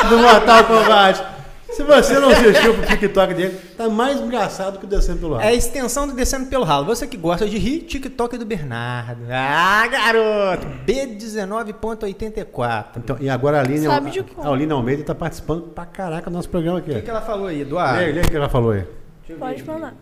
[0.09, 1.35] do Mortal Kombat.
[1.71, 5.47] Se você não assistiu pro TikTok dele, tá mais engraçado que o Descendo pelo É
[5.47, 5.49] Ar.
[5.49, 6.87] a extensão do Descendo pelo Ralo.
[6.87, 9.23] Você que gosta de rir, TikTok do Bernardo.
[9.29, 10.65] Ah, garoto!
[10.87, 12.85] B19.84.
[12.99, 16.31] Então, e agora a Aline, Sabe de a, a Aline Almeida tá participando pra caraca
[16.31, 16.93] do nosso programa aqui.
[16.93, 18.01] O que, que ela falou aí, Lê, Eduardo?
[18.01, 18.85] lê o que ela falou aí.
[19.37, 19.95] Pode mandar.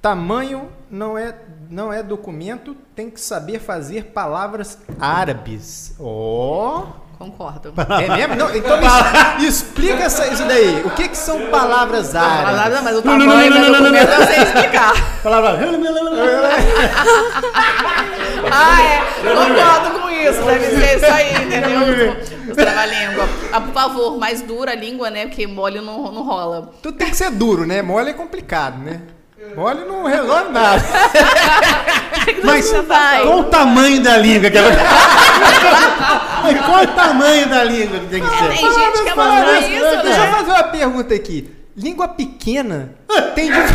[0.00, 1.34] Tamanho não é,
[1.70, 5.94] não é documento, tem que saber fazer palavras árabes.
[6.00, 6.86] Ó!
[7.18, 7.72] Concordo.
[8.02, 8.36] É mesmo?
[8.36, 8.78] Não, então
[9.38, 10.82] me explica essa, isso daí.
[10.84, 12.56] O que, que são palavras árabes?
[12.56, 14.92] Mas, mas o tamanho do documento eu sei explicar.
[15.22, 15.58] Palavra.
[18.48, 19.00] Ah, é.
[19.34, 20.42] Concordo com isso.
[20.42, 22.16] Deve ser isso aí, entendeu?
[22.48, 23.28] Os trava-língua.
[23.52, 25.26] Ah, por favor, mais dura a língua, né?
[25.26, 26.70] Porque mole não, não rola.
[26.80, 27.82] Tudo tem que ser duro, né?
[27.82, 29.00] Mole é complicado, né?
[29.54, 30.82] Mole não resolve nada.
[32.44, 33.22] Mas vai.
[33.22, 34.70] qual o tamanho da língua que ela...
[36.42, 38.48] Mas qual o tamanho da língua que tem que ser?
[38.48, 40.32] Tem gente que Fala abandona isso, isso, Deixa eu né?
[40.32, 41.50] fazer uma pergunta aqui.
[41.76, 42.90] Língua pequena
[43.34, 43.58] tem de...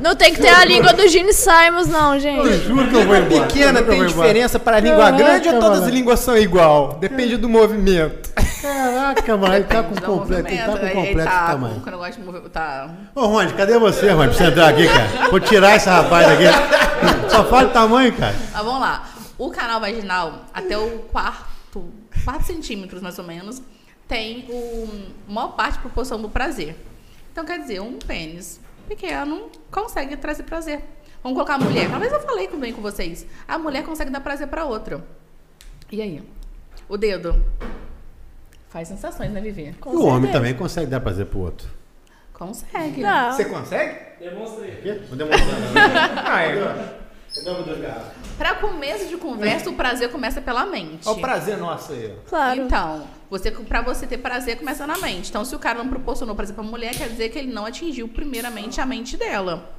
[0.00, 2.64] Não tem que ter a língua do Gene Simons, não, Eu gente.
[2.66, 3.46] juro que eu vou Língua embora.
[3.46, 6.98] pequena Eu eu tem diferença para língua Caraca, grande ou todas as línguas são igual?
[7.00, 8.27] Depende do movimento.
[8.60, 11.82] Caraca, mano, ele tá com completo, ele tá com completo tá tamanho.
[11.82, 12.90] o negócio de mover, tá...
[13.14, 15.30] Ô, Rony, cadê você, Rony, pra você entrar aqui, cara?
[15.30, 17.30] Vou tirar esse rapaz daqui.
[17.30, 18.34] Só fala o tamanho, cara.
[18.52, 19.08] Mas vamos lá.
[19.38, 21.92] O canal vaginal, até o quarto,
[22.24, 23.62] 4 centímetros mais ou menos,
[24.08, 26.74] tem o maior parte de proporção do prazer.
[27.30, 30.82] Então, quer dizer, um pênis pequeno consegue trazer prazer.
[31.22, 31.88] Vamos colocar a mulher.
[31.90, 33.26] Talvez eu falei também com vocês.
[33.46, 35.04] A mulher consegue dar prazer pra outra.
[35.92, 36.22] E aí?
[36.88, 37.44] O dedo.
[38.78, 39.74] Faz sensações, né, Vivi?
[39.80, 41.66] Com E o homem também consegue dar prazer pro outro.
[42.32, 43.00] Consegue.
[43.00, 43.32] Não.
[43.32, 43.98] Você consegue?
[44.20, 45.00] Quê?
[45.08, 45.58] Vou demonstrar.
[46.24, 46.98] Ah, é.
[48.38, 51.08] Pra começo de conversa, o prazer começa pela mente.
[51.08, 52.14] Olha o prazer nosso aí.
[52.28, 52.60] Claro.
[52.60, 55.28] Então, você, pra você ter prazer, começa na mente.
[55.28, 58.06] Então, se o cara não proporcionou prazer pra mulher, quer dizer que ele não atingiu
[58.06, 59.74] primeiramente a mente dela.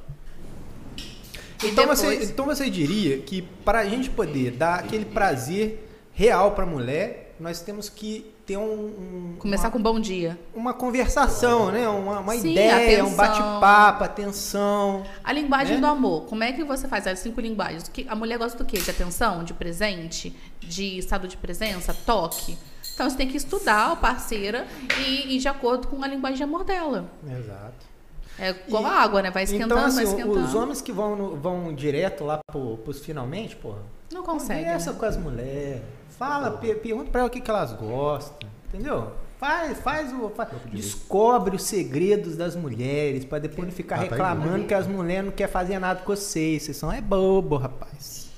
[0.98, 5.88] E Então, depois, você, então você diria que para a gente poder dar aquele prazer
[6.12, 10.36] real para a mulher, nós temos que ter um, um- começar uma, com bom dia.
[10.52, 11.88] uma conversação, né?
[11.88, 13.16] Uma, uma Sim, ideia, um atenção.
[13.16, 15.04] bate-papo, atenção.
[15.22, 15.80] A linguagem Né?
[15.80, 16.24] do amor.
[16.24, 17.88] Como é que você faz as cinco linguagens?
[17.88, 18.78] Que- A mulher gosta do quê?
[18.78, 22.58] De atenção, de presente, de estado de presença, toque.
[22.94, 24.66] Então, você tem que estudar a parceira
[25.06, 27.08] e ir de acordo com a linguagem de amor dela.
[27.24, 27.88] Exato.
[28.38, 29.30] É igual a água, né?
[29.30, 30.40] Vai esquentando, Então, assim, vai esquentando.
[30.44, 33.78] os homens que vão, vão direto lá pro, pros finalmente, porra,
[34.12, 34.60] Não consegue.
[34.64, 35.82] conversa com as mulheres,
[36.18, 39.12] fala, per- pergunta pra ela o que, que elas gostam, entendeu?
[39.38, 40.28] Faz, faz o.
[40.30, 44.64] faz- descobre os segredos das mulheres, pra depois não ficar Ah, tá aí, reclamando né?
[44.68, 46.62] que as mulheres não querem fazer nada com vocês.
[46.64, 48.28] Vocês são é bobo, rapaz.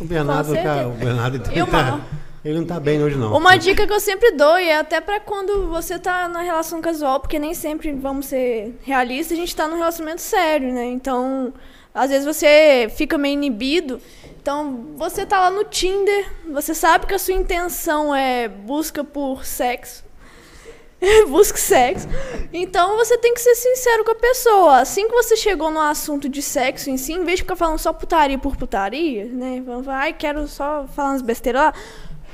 [0.00, 2.00] O Bernardo, cara, o Bernardo E ele, uma- tá,
[2.44, 3.36] ele não tá bem hoje, não.
[3.36, 6.80] Uma dica que eu sempre dou, e é até pra quando você tá na relação
[6.80, 10.84] casual, porque nem sempre vamos ser realistas, a gente tá num relacionamento sério, né?
[10.86, 11.52] Então,
[11.92, 14.00] às vezes você fica meio inibido.
[14.46, 19.44] Então, você tá lá no Tinder, você sabe que a sua intenção é busca por
[19.44, 20.04] sexo.
[21.28, 22.06] Busca sexo.
[22.52, 24.78] Então você tem que ser sincero com a pessoa.
[24.78, 27.80] Assim que você chegou no assunto de sexo em si, em vez de ficar falando
[27.80, 29.64] só putaria por putaria, né?
[29.88, 31.74] Ai, quero só falar umas besteiras lá.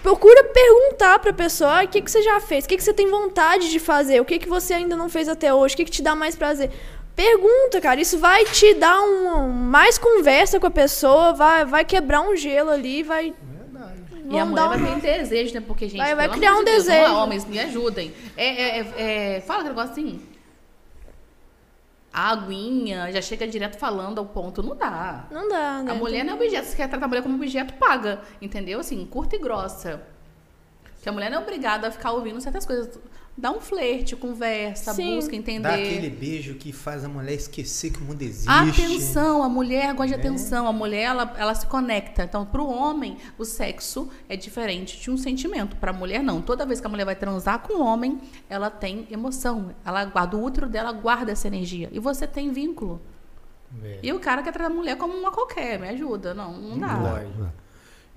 [0.03, 2.92] Procura perguntar pra pessoa "Ai, o que, que você já fez, o que, que você
[2.92, 5.87] tem vontade de fazer, o que, que você ainda não fez até hoje, o que,
[5.87, 6.70] que te dá mais prazer.
[7.14, 12.22] Pergunta, cara, isso vai te dar um, mais conversa com a pessoa, vai, vai quebrar
[12.22, 13.35] um gelo ali, vai.
[14.31, 15.61] E a mulher vai ter desejo, né?
[15.61, 17.12] Porque, gente, Vai- vai criar um de Deus, vamos desejo.
[17.14, 18.14] lá, homens, me ajudem.
[18.35, 20.22] É, é, é, é, fala aquele negócio assim.
[22.12, 24.62] A aguinha já chega direto falando ao ponto.
[24.62, 25.27] Não dá.
[25.31, 25.92] Não dá, né?
[25.92, 26.66] A mulher não é objeto.
[26.66, 28.20] Se quer tratar a mulher como objeto, paga.
[28.40, 28.81] Entendeu?
[28.81, 30.02] Assim, curta e grossa.
[30.94, 32.98] Porque a mulher não é obrigada a ficar ouvindo certas coisas.
[33.37, 35.16] Dá um flerte, conversa, Sim.
[35.16, 35.62] busca entender.
[35.62, 38.48] Dá aquele beijo que faz a mulher esquecer que o mundo existe.
[38.48, 42.24] Atenção, a mulher gosta de atenção, a mulher ela, ela se conecta.
[42.24, 45.76] Então, para o homem, o sexo é diferente de um sentimento.
[45.76, 46.42] Para a mulher, não.
[46.42, 48.20] Toda vez que a mulher vai transar com o homem,
[48.50, 49.74] ela tem emoção.
[49.83, 51.88] Ela guarda, o útero dela guarda essa energia.
[51.90, 53.00] E você tem vínculo.
[53.83, 54.00] É.
[54.02, 56.35] E o cara quer tratar a mulher como uma qualquer, me ajuda.
[56.35, 56.96] Não, não dá.
[56.98, 57.16] Não.
[57.16, 57.26] É.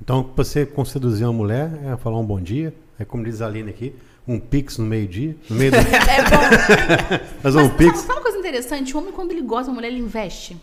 [0.02, 3.48] Então, você com seduzir uma mulher é falar um bom dia, é como diz a
[3.48, 3.96] Aline aqui,
[4.28, 5.78] um pix no meio-dia, no meio do...
[5.78, 7.26] É bom.
[7.42, 7.98] fazer um pix.
[7.98, 8.96] sabe, sabe uma coisa interessante?
[8.96, 10.58] O homem, quando ele gosta da mulher, ele investe.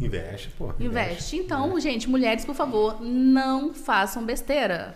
[0.00, 0.72] Investe, pô.
[0.78, 1.36] Investe.
[1.36, 4.94] Então, gente, mulheres, por favor, não façam besteira.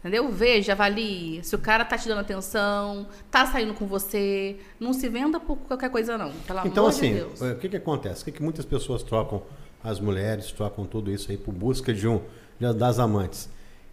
[0.00, 0.30] Entendeu?
[0.30, 4.56] Veja, avalie se o cara tá te dando atenção, tá saindo com você.
[4.78, 6.30] Não se venda por qualquer coisa, não.
[6.46, 7.40] Pelo Então, amor assim, de Deus.
[7.40, 8.22] o que que acontece?
[8.22, 9.42] O que, que muitas pessoas trocam,
[9.82, 12.20] as mulheres trocam tudo isso aí por busca de um,
[12.76, 13.50] das amantes?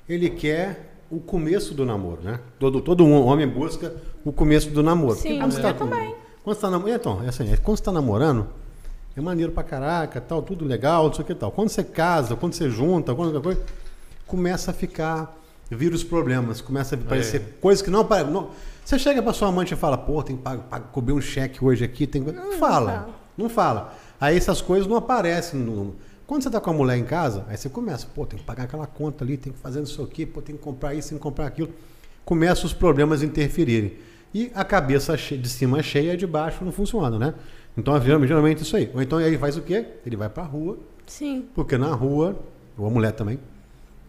[0.07, 2.39] Ele quer o começo do namoro, né?
[2.59, 3.93] Todo, todo um homem busca
[4.23, 5.15] o começo do namoro.
[5.17, 5.39] Sim.
[5.41, 6.15] A você mulher com- também.
[6.43, 8.47] Quando você tá namorando, então, é assim, é, quando você tá namorando,
[9.15, 11.51] é maneiro pra caraca, tal, tudo legal, não sei o que tal.
[11.51, 13.61] Quando você casa, quando você junta, quando coisa,
[14.27, 15.35] começa a ficar,
[15.71, 18.31] vira os problemas, começa a aparecer coisas que não aparecem.
[18.33, 18.49] não-
[18.83, 21.63] Você chega pra sua amante e fala, pô, tem que pagar, pagar- cobrir um cheque
[21.65, 22.31] hoje aqui, tem que...
[22.31, 23.09] Não fala, fala.
[23.35, 23.93] não fala.
[24.21, 25.59] Aí essas coisas não aparecem.
[25.59, 25.95] no-
[26.27, 28.63] Quando você tá com a mulher em casa, aí você começa, pô, tem que pagar
[28.63, 31.09] aquela conta ali, tem que fazer não sei o quê, pô, tem que comprar isso,
[31.09, 31.69] tem que comprar aquilo.
[32.23, 33.97] Começam os problemas a interferirem.
[34.33, 37.35] E a cabeça de cima cheia e de baixo não funciona, né?
[37.77, 38.91] Então, geralmente, geralmente isso aí.
[38.93, 39.85] Ou então ele faz o quê?
[40.05, 41.47] Ele vai pra rua, Sim.
[41.53, 42.35] porque na rua,
[42.77, 43.39] ou a mulher também,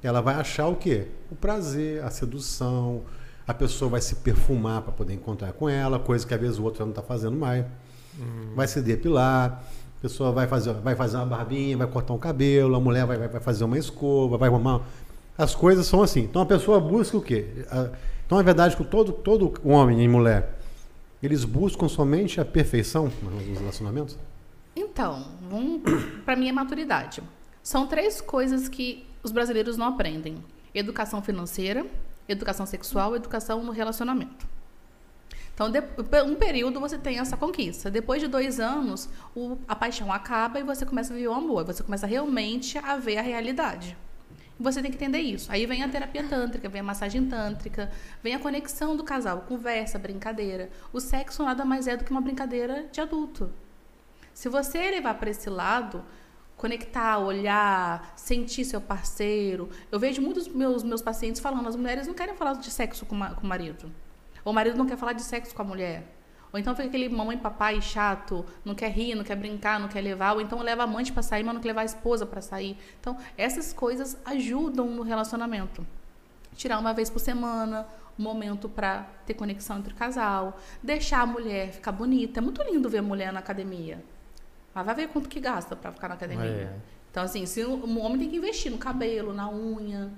[0.03, 1.09] ela vai achar o quê?
[1.31, 3.03] O prazer, a sedução,
[3.47, 6.65] a pessoa vai se perfumar para poder encontrar com ela, coisa que às vezes o
[6.65, 7.65] outro já não está fazendo mais.
[8.55, 9.63] Vai se depilar,
[9.99, 13.17] a pessoa vai fazer, vai fazer uma barbinha, vai cortar um cabelo, a mulher vai,
[13.17, 14.83] vai, vai fazer uma escova, vai arrumar.
[15.37, 16.21] As coisas são assim.
[16.21, 17.47] Então a pessoa busca o quê?
[18.27, 20.59] Então, na verdade, que todo, todo homem e mulher,
[21.23, 24.19] eles buscam somente a perfeição nos relacionamentos?
[24.75, 25.83] Então, vamos
[26.25, 27.23] para minha maturidade.
[27.63, 30.37] São três coisas que os brasileiros não aprendem:
[30.75, 31.87] educação financeira,
[32.29, 34.47] educação sexual educação no relacionamento.
[35.57, 35.81] Então, de-
[36.27, 37.91] um período você tem essa conquista.
[37.91, 41.65] Depois de dois anos, o- a paixão acaba e você começa a viver o amor.
[41.65, 43.97] Você começa realmente a ver a realidade.
[44.61, 45.51] Você tem que entender isso.
[45.51, 47.91] Aí vem a terapia tântrica, vem a massagem tântrica,
[48.23, 50.69] vem a conexão do casal, conversa, brincadeira.
[50.93, 53.51] O sexo nada mais é do que uma brincadeira de adulto.
[54.35, 56.05] Se você levar para esse lado,
[56.55, 59.71] conectar, olhar, sentir seu parceiro.
[59.91, 63.19] Eu vejo muitos meus meus pacientes falando, as mulheres não querem falar de sexo com,
[63.19, 63.91] com o marido.
[64.47, 66.05] Ou o marido não quer falar de sexo com a mulher.
[66.53, 69.89] Ou então fica aquele mamãe e papai chato, não quer rir, não quer brincar, não
[69.89, 72.25] quer levar, ou então leva a amante para sair, mas não quer levar a esposa
[72.25, 72.79] para sair.
[73.01, 75.85] Então, essas coisas ajudam no relacionamento.
[76.55, 81.27] Tirar uma vez por semana, um momento para ter conexão entre o casal, deixar a
[81.27, 82.39] mulher ficar bonita.
[82.39, 84.01] É muito lindo ver a mulher na academia.
[84.73, 86.47] Mas vai ver quanto que gasta para ficar na academia.
[86.47, 86.77] É.
[87.11, 90.09] Então, assim, se o um homem tem que investir no cabelo, na unha.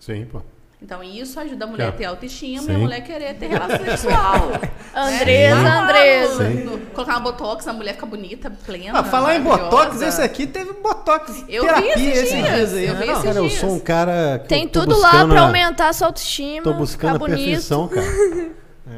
[0.00, 0.42] Sim, pô.
[0.84, 2.74] Então, isso ajuda a mulher a ter autoestima e Sim.
[2.74, 4.50] a mulher querer ter relação sexual.
[4.94, 5.70] Andresa, Né?
[5.70, 6.50] Andresa.
[6.50, 8.98] No- Colocar uma botox, a mulher fica bonita, plena.
[8.98, 9.42] Ah, falar em.
[9.42, 13.02] Botox, esse aqui teve Botox Eu vi terapia esses esses dias, dias aí, eu vi
[13.04, 13.58] esses Cara, eu dias.
[13.60, 16.62] sou um cara que Tem eu tudo lá pra a- aumentar a sua autoestima.
[16.64, 17.38] Tô buscando ficar a bonito.
[17.46, 18.06] perfeição, cara.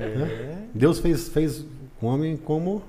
[0.00, 0.56] É.
[0.74, 1.64] Deus fez, fez
[2.02, 2.82] o homem como.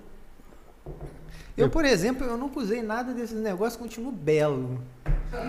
[1.55, 4.81] Eu, por exemplo, eu nunca usei nada desses negócios, continuo belo.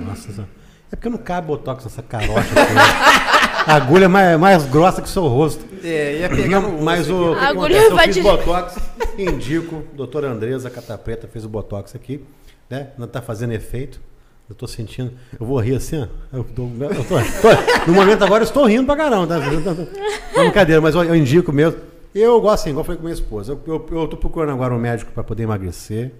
[0.04, 0.58] Nossa Senhora.
[0.90, 2.48] É porque não cabe botox nessa carocha.
[3.76, 5.64] agulha é mais, mais grossa que o seu rosto.
[5.84, 7.86] É, ia pegar no Mas o, que A agulha acontece?
[7.90, 8.78] Eu vai fiz te- botox,
[9.18, 12.24] indico, doutora Andresa Catapreta fez o botox aqui,
[12.68, 12.88] né?
[12.98, 14.00] Não tá fazendo efeito.
[14.48, 15.12] Eu tô sentindo.
[15.38, 16.06] Eu vou rir assim, ó.
[16.38, 19.38] Eu tô, eu tô- tô- no momento agora eu estou rindo pra caramba, tá?
[19.38, 21.78] Não, brincadeira, mas eu, eu indico mesmo.
[22.14, 23.52] Eu gosto assim, igual eu falei com minha esposa.
[23.52, 26.12] Eu, eu, eu tô procurando agora um médico para poder emagrecer,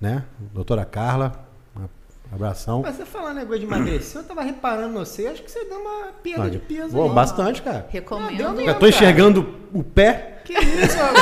[0.00, 0.24] né?
[0.54, 1.43] Doutora Carla,
[2.34, 2.82] abração.
[2.82, 5.78] Mas você falando negócio de emagrecer, eu tava reparando no você, acho que você deu
[5.78, 7.10] uma perda de peso Pô, aí.
[7.10, 7.86] bastante, cara.
[7.88, 8.42] Recomendo.
[8.46, 8.68] Ah, mesmo.
[8.70, 10.42] Eu tô enxergando o pé.
[10.44, 11.14] Que isso, velho?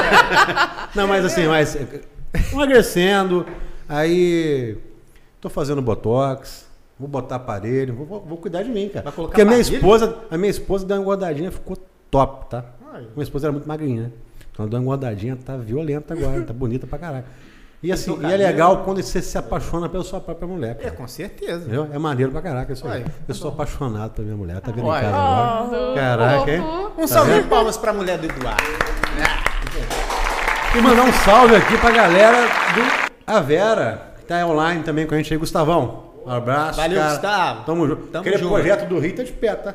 [0.96, 1.76] Não, mas assim, mas
[2.52, 3.46] emagrecendo,
[3.88, 4.76] aí
[5.40, 6.66] tô fazendo botox,
[6.98, 9.04] vou botar aparelho, vou, vou- vou cuidar de mim, cara.
[9.04, 9.76] Vai colocar Porque a minha aparelho?
[9.76, 11.76] esposa, a minha esposa deu uma engordadinha, ficou
[12.10, 12.64] top, tá?
[12.92, 13.02] Ai.
[13.14, 14.10] Minha esposa era muito magrinha, né?
[14.50, 17.28] Então ela deu uma engordadinha, tá violenta agora, tá bonita pra caraca.
[17.82, 20.76] E assim, e é legal quando você se apaixona pela sua própria mulher.
[20.78, 20.90] É, Cara.
[20.96, 21.62] com certeza.
[21.62, 21.88] Entendeu?
[21.92, 23.04] É maneiro pra caraca isso aí.
[23.26, 25.00] Eu sou apaixonado pela minha mulher, tá vendo em Ué.
[25.00, 25.94] casa agora?
[25.94, 26.62] Caraca, hein?
[26.96, 28.62] Um salve de palmas pra mulher do Eduardo.
[30.76, 35.14] E mandar um salve aqui pra galera do A Vera, que tá online também com
[35.14, 36.04] a gente aí, Gustavão.
[36.24, 36.76] Um abraço.
[36.80, 37.10] Valeu, cara.
[37.12, 37.64] Gustavo.
[37.64, 38.06] Tamo junto.
[38.06, 38.52] Tamo Aquele junto.
[38.54, 39.74] projeto do Rio tá de pé, tá?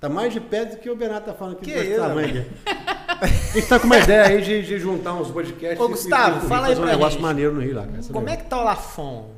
[0.00, 1.64] Tá mais de pé do que o Bernardo tá falando aqui.
[1.72, 2.46] Que desse tamanho aqui.
[3.20, 3.26] A
[3.58, 5.80] gente tá com uma ideia aí de, de juntar uns podcasts.
[5.80, 7.22] Ô, Gustavo, e- e fala aí fazer um pra negócio gente.
[7.22, 7.98] maneiro no Rio lá, cara.
[8.12, 9.30] Como é que tá o Lafon?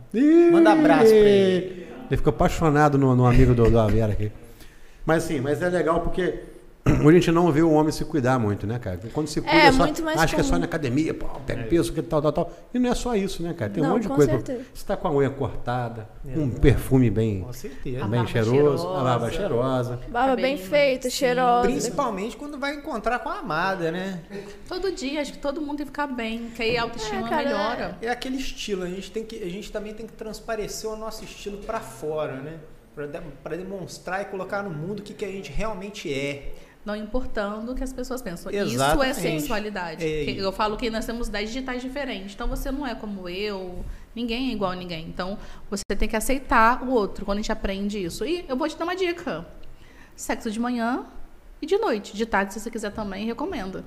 [0.52, 1.86] Manda abraço pra ele.
[2.10, 4.32] Ele ficou apaixonado no, no amigo do, do Avera aqui.
[5.06, 6.34] Mas sim, mas é legal porque
[7.04, 8.98] hoje a gente não vê o homem se cuidar muito, né, cara?
[9.12, 10.60] Quando se cuida, É, só, muito mais acha que é só comum.
[10.60, 12.52] na academia, pô, pega peso, que tal, tal, tal.
[12.72, 13.70] E não é só isso, né, cara?
[13.70, 14.30] Tem um Não, monte de coisa.
[14.32, 14.64] certeza.
[14.74, 17.46] Você tá com a unha cortada, um perfume bem,
[17.84, 18.52] bem barba cheiroso,
[18.84, 18.88] cheirosa.
[18.88, 20.00] a barba cheirosa.
[20.08, 21.16] Barba bem Cabelinho, feita, sim.
[21.16, 21.68] cheirosa.
[21.68, 24.20] Principalmente quando vai encontrar com a amada, né?
[24.68, 27.30] Todo dia, acho que todo mundo tem que ficar bem, que aí a autoestima É,
[27.30, 27.98] cara, melhora.
[28.02, 31.24] É aquele estilo, a gente, tem que, a gente também tem que transparecer o nosso
[31.24, 32.54] estilo pra fora, né?
[33.44, 36.52] Pra demonstrar e colocar no mundo o que, que a gente realmente é.
[36.84, 38.50] Não importando o que as pessoas pensam.
[38.50, 39.10] Isso Exatamente.
[39.10, 40.04] é sexualidade.
[40.04, 40.40] É Que isso.
[40.40, 42.34] eu falo que nós temos 10 digitais diferentes.
[42.34, 45.06] Então você não é como eu, ninguém é igual a ninguém.
[45.06, 45.36] Então
[45.70, 48.24] você tem que aceitar o outro quando a gente aprende isso.
[48.24, 49.44] E eu vou te dar uma dica:
[50.16, 51.04] sexo de manhã
[51.60, 52.16] e de noite.
[52.16, 53.84] De tarde, se você quiser também, recomendo.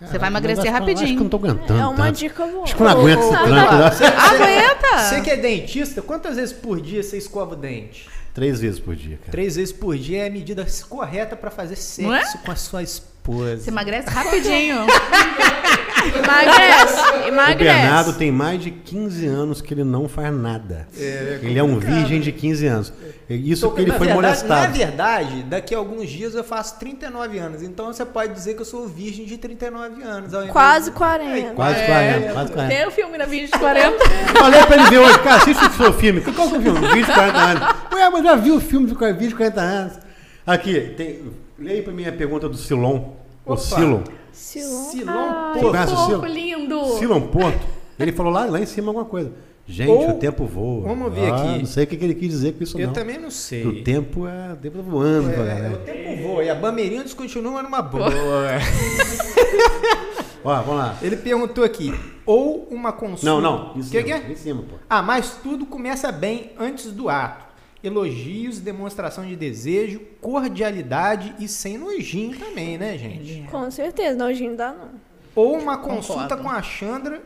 [0.00, 1.20] você vai emagrecer Mas acho que eu rapidinho.
[1.20, 1.80] não tô aguentando.
[1.80, 2.18] É uma tanto.
[2.18, 2.62] dica boa.
[2.64, 3.90] Acho que eu não aguento esse né?
[3.90, 4.98] Você, Aguenta!
[4.98, 8.08] você que é dentista, quantas vezes por dia você escova o dente?
[8.34, 9.30] Três vezes por dia, cara.
[9.30, 12.22] Três vezes por dia é a medida correta pra fazer sexo Não é?
[12.44, 13.68] com a sua Você esposa.
[13.70, 14.78] emagrece rapidinho.
[16.04, 17.56] Emagrece, O emagrece.
[17.80, 20.86] Bernardo tem mais de 15 anos que ele não faz nada.
[20.96, 22.92] ele é um virgem de 15 anos.
[23.28, 24.60] Isso porque ele na foi verdade, molestado.
[24.60, 27.62] Na verdade, daqui a alguns dias eu faço 39 anos.
[27.62, 30.34] Então você pode dizer que eu sou virgem de 39 anos.
[30.34, 31.54] ao Quase de- 40.
[31.54, 32.74] Quase É, 40, quase 40.
[32.76, 33.88] Tem o filme na vídeo de 40.
[34.04, 36.20] Eu Falei pra ele ver hoje, cara, assiste o seu filme.
[36.20, 36.80] Qual que é o filme?
[36.88, 37.74] Vídeo de 40 anos.
[38.04, 39.98] Ué, mas já viu o filme de vídeo de 40 anos?
[40.46, 41.20] Aqui, tem.
[41.58, 43.12] Leia pra mim a pergunta do Silon.
[43.46, 43.56] O.
[43.56, 44.02] Silon.
[44.32, 44.90] Silon.
[44.90, 45.70] Silon Ah, Porto.
[45.70, 46.26] conhece o Silon?
[46.26, 46.84] lindo.
[46.98, 47.66] Silon Porto.
[47.98, 49.32] Ele falou lá, lá em cima alguma coisa.
[49.66, 50.82] Gente, Ou- o tempo voa.
[50.88, 51.58] vamos ver Ah, aqui.
[51.60, 52.92] Não sei o que ele quis dizer com isso, Eu não.
[52.92, 53.62] também não sei.
[53.62, 54.52] Que O tempo é.
[54.52, 55.74] O tempo tá voando, É, galera.
[55.74, 58.10] o tempo voa e a Bamerindos continua numa boa.
[60.44, 60.98] Ó, vamos lá.
[61.00, 61.94] Ele perguntou aqui,
[62.26, 63.24] ou uma consulta...
[63.24, 63.72] Não, não.
[63.74, 64.30] Em O cima, que, que é?
[64.30, 64.74] Em cima, pô.
[64.90, 67.43] Ah, mas tudo começa bem antes do ato.
[67.84, 73.46] Elogios, demonstração de desejo, cordialidade e sem nojinho também, né, gente?
[73.50, 74.88] Com certeza, nojinho dá não.
[75.36, 76.42] Ou uma consulta Concordo.
[76.44, 77.22] com a Chandra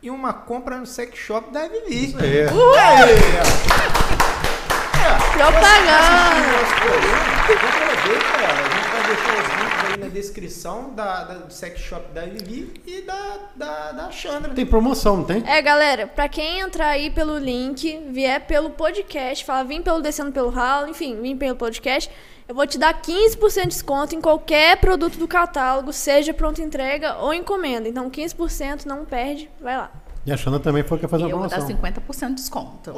[0.00, 2.14] e uma compra no sex shop da Vivi.
[2.22, 2.46] É.
[2.46, 2.86] Propaganda.
[6.76, 8.75] Aproveita, a gente vai
[9.06, 13.38] deixar os links aí na descrição da, da- do sex shop da Vivi e da,
[13.54, 14.52] da, da Chandra.
[14.54, 15.42] Tem promoção, não tem?
[15.46, 20.32] É, galera, pra quem entrar aí pelo link, vier pelo podcast, falar vim pelo Descendo
[20.32, 22.10] pelo Ralo, enfim, vim pelo podcast,
[22.48, 27.16] eu vou te dar 15% de desconto em qualquer produto do catálogo, seja pronta entrega
[27.18, 27.88] ou encomenda.
[27.88, 29.90] Então 15% não perde, vai lá.
[30.26, 31.78] E a Xana também foi que fazer uma eu vou dar promoção.
[31.78, 32.92] 50% de desconto.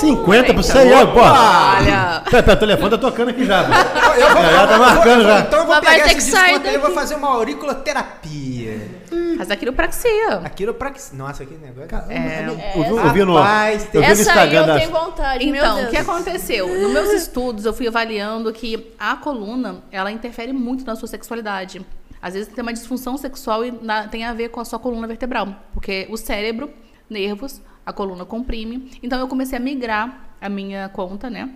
[0.00, 1.20] 50 pra você aí, ó, pô.
[1.20, 2.22] Olha.
[2.30, 3.64] Pera, pera, o telefone tá tocando aqui já.
[3.64, 5.40] Eu vou, Já, tá marcando já.
[5.40, 9.00] Então eu vou Mas pegar esse desconto aí e vou fazer uma auriculoterapia.
[9.36, 10.40] Faz aquiropraxia.
[10.42, 10.92] Aquilo pra...
[11.12, 11.86] Nossa, que negócio.
[11.88, 12.46] Caramba, É.
[12.48, 14.90] eu, vi, eu vi no, Rapaz, eu vi no Essa aí Instagram eu da tenho
[14.90, 16.66] vontade, Então, o que aconteceu?
[16.66, 21.84] Nos meus estudos, eu fui avaliando que a coluna, ela interfere muito na sua sexualidade.
[22.22, 25.06] Às vezes tem uma disfunção sexual e na- tem a ver com a sua coluna
[25.06, 25.54] vertebral.
[25.72, 26.70] Porque o cérebro,
[27.08, 28.90] nervos, a coluna comprime.
[29.02, 31.50] Então, eu comecei a migrar a minha conta, né?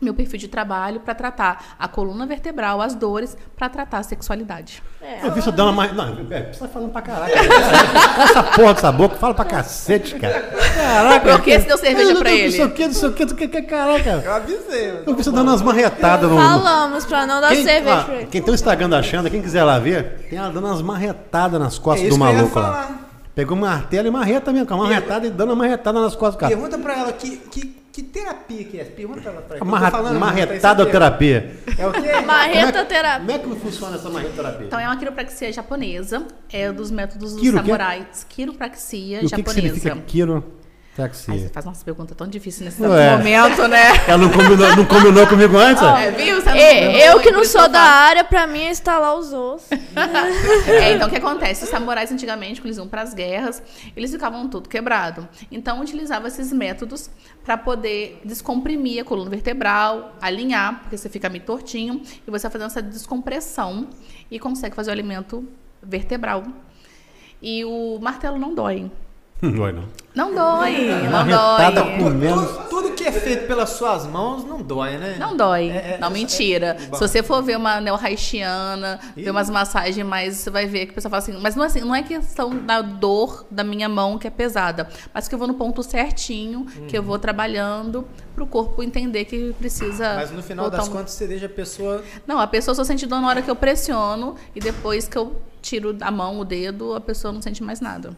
[0.00, 4.82] Meu perfil de trabalho para tratar a coluna vertebral, as dores, para tratar a sexualidade.
[5.00, 5.86] É, Eu vi você dando uma.
[5.88, 7.32] Não, é, você tá falando pra caralho.
[7.32, 10.40] Essa porra dessa boca, fala pra cacete, cara.
[10.40, 11.32] Caraca.
[11.32, 12.44] Por que você deu cerveja pra não, ele?
[12.44, 14.10] Não sei o que, não sei o que, não sei o que, caraca.
[14.24, 14.90] Eu avisei.
[15.06, 16.36] Eu vi você dando umas marretadas no.
[16.36, 18.26] Falamos pra não dar Quem, cerveja pra ele.
[18.26, 21.60] quem tem o Instagram da Xanda, quem quiser lá ver, tem ela dando umas marretadas
[21.60, 22.90] nas costas É do isso que eu ia maluco lá.
[23.34, 26.38] Pegou martelo e marreta mesmo, com a marretada e dando uma marretada nas costas do
[26.38, 26.52] cara.
[26.54, 28.84] Pergunta pra ela que, que, que terapia que é.
[28.84, 29.64] Pergunta pra ela.
[29.64, 30.92] Marra- Eu tô falando muito, aí você marretada pergunta.
[30.92, 31.56] terapia.
[31.78, 32.20] É o quê?
[32.26, 33.18] Marreta terapia.
[33.20, 34.66] Como é que funciona essa marreta terapia?
[34.66, 38.26] Então, é uma quiropraxia japonesa, é dos métodos dos Quiro samurais.
[38.28, 39.90] Quiropraxia E o que, que japonesa.
[40.94, 43.16] Significa Aí você faz umas perguntas tão difíceis nesse Ué.
[43.16, 43.82] momento, né?
[44.06, 45.82] Ela não combinou, não combinou comigo antes?
[45.82, 45.96] ó?
[45.96, 46.40] É, viu?
[46.40, 49.32] Você não E- combinou, eu que não sou da área, pra mim é instalar os
[49.32, 49.68] ossos.
[50.66, 51.64] É, então, o que acontece?
[51.64, 53.62] Os samurais, antigamente, quando eles iam para as guerras,
[53.96, 55.28] eles ficavam tudo quebrado.
[55.50, 57.10] Então, utilizavam esses métodos
[57.44, 62.52] para poder descomprimir a coluna vertebral, alinhar, porque você fica meio tortinho, e você vai
[62.52, 63.88] fazendo essa descompressão
[64.30, 65.46] e consegue fazer o alimento
[65.82, 66.44] vertebral.
[67.42, 68.90] E o martelo não dói.
[69.42, 69.84] Não dói, não.
[70.14, 71.98] Não dói, não Marretada dói.
[71.98, 72.46] com menos.
[72.46, 75.16] Tudo, tudo que é feito pelas suas mãos não dói, né?
[75.18, 75.68] Não dói.
[75.70, 76.76] É, é, não, é- mentira.
[76.78, 80.92] é- Se você for ver uma neo-haitiana, ver umas massagens mais, você vai ver que
[80.92, 83.88] o pessoal fala assim, mas não é, assim, não é questão da dor da minha
[83.88, 88.06] mão que é pesada, mas que eu vou no ponto certinho, que eu vou trabalhando
[88.34, 90.14] pro corpo entender que precisa.
[90.14, 92.02] Mas no final das um- contas você deixa a pessoa.
[92.26, 95.34] Não, a pessoa só sente dor na hora que eu pressiono e depois que eu
[95.60, 98.16] tiro a mão, o dedo, a pessoa não sente mais nada.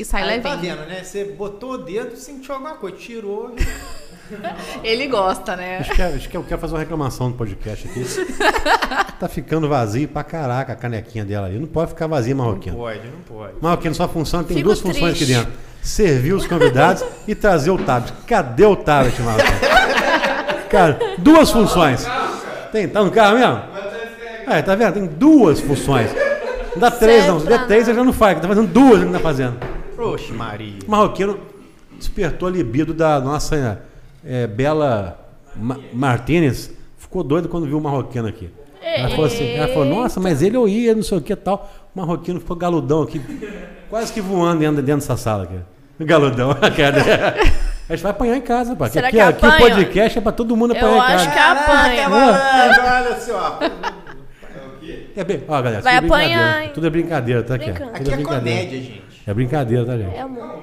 [0.00, 0.76] E sai Aí tá levinho.
[0.76, 1.02] vendo, né?
[1.02, 3.52] Você botou o dedo, sentiu alguma coisa, tirou.
[4.84, 5.78] Ele gosta, né?
[5.78, 8.04] Acho que, é- acho que eu quero fazer uma reclamação no podcast aqui.
[9.18, 11.58] tá ficando vazio pra caraca a canequinha dela ali.
[11.58, 12.76] Não pode ficar vazia, Marroquino.
[12.76, 13.54] Pode, não pode.
[13.60, 15.34] Marroquino, sua função tem Fico duas funções aqui triste.
[15.34, 18.12] dentro: servir os convidados e trazer o tablet.
[18.26, 19.58] Cadê o tablet, Marroquino?
[20.68, 22.06] Cara, duas funções.
[22.70, 23.62] Tem, tá no carro mesmo?
[24.46, 24.92] É, tá vendo?
[24.92, 26.10] Tem duas funções.
[26.72, 27.40] Não dá três, não.
[27.40, 28.38] Se der três, ele já não faz.
[28.40, 29.56] Tá fazendo duas, ele não tá fazendo.
[29.98, 30.78] Oxe, Maria.
[30.86, 31.38] O marroquino
[31.96, 33.82] despertou a libido da nossa
[34.24, 35.18] é, Bela
[35.56, 36.70] Ma Martinez.
[36.96, 38.50] Ficou doido quando viu o marroquino aqui.
[38.82, 41.36] Ela falou assim, ela falou, nossa, mas ele eu ia, não sei o que e
[41.36, 41.70] tal.
[41.94, 43.20] O marroquino ficou galudão aqui,
[43.90, 45.58] quase que voando dentro, dentro dessa sala aqui.
[46.00, 46.54] Galudão.
[46.76, 47.34] cara.
[47.88, 48.88] A gente vai apanhar em casa, pá.
[48.88, 51.34] Será aqui, que aqui o podcast é pra todo mundo apanhar Eu em acho casa.
[51.34, 52.08] que apanha.
[53.00, 53.58] olha só.
[55.16, 56.70] É bem, ó, galera, Vai tudo é apanhar, hein?
[56.72, 57.72] Tudo é brincadeira, tá aqui?
[57.72, 57.90] Brincando.
[57.92, 58.60] Tudo Aqui é brincadeira.
[58.60, 59.07] comédia, gente.
[59.28, 60.16] É brincadeira, tá, gente?
[60.16, 60.58] É amor.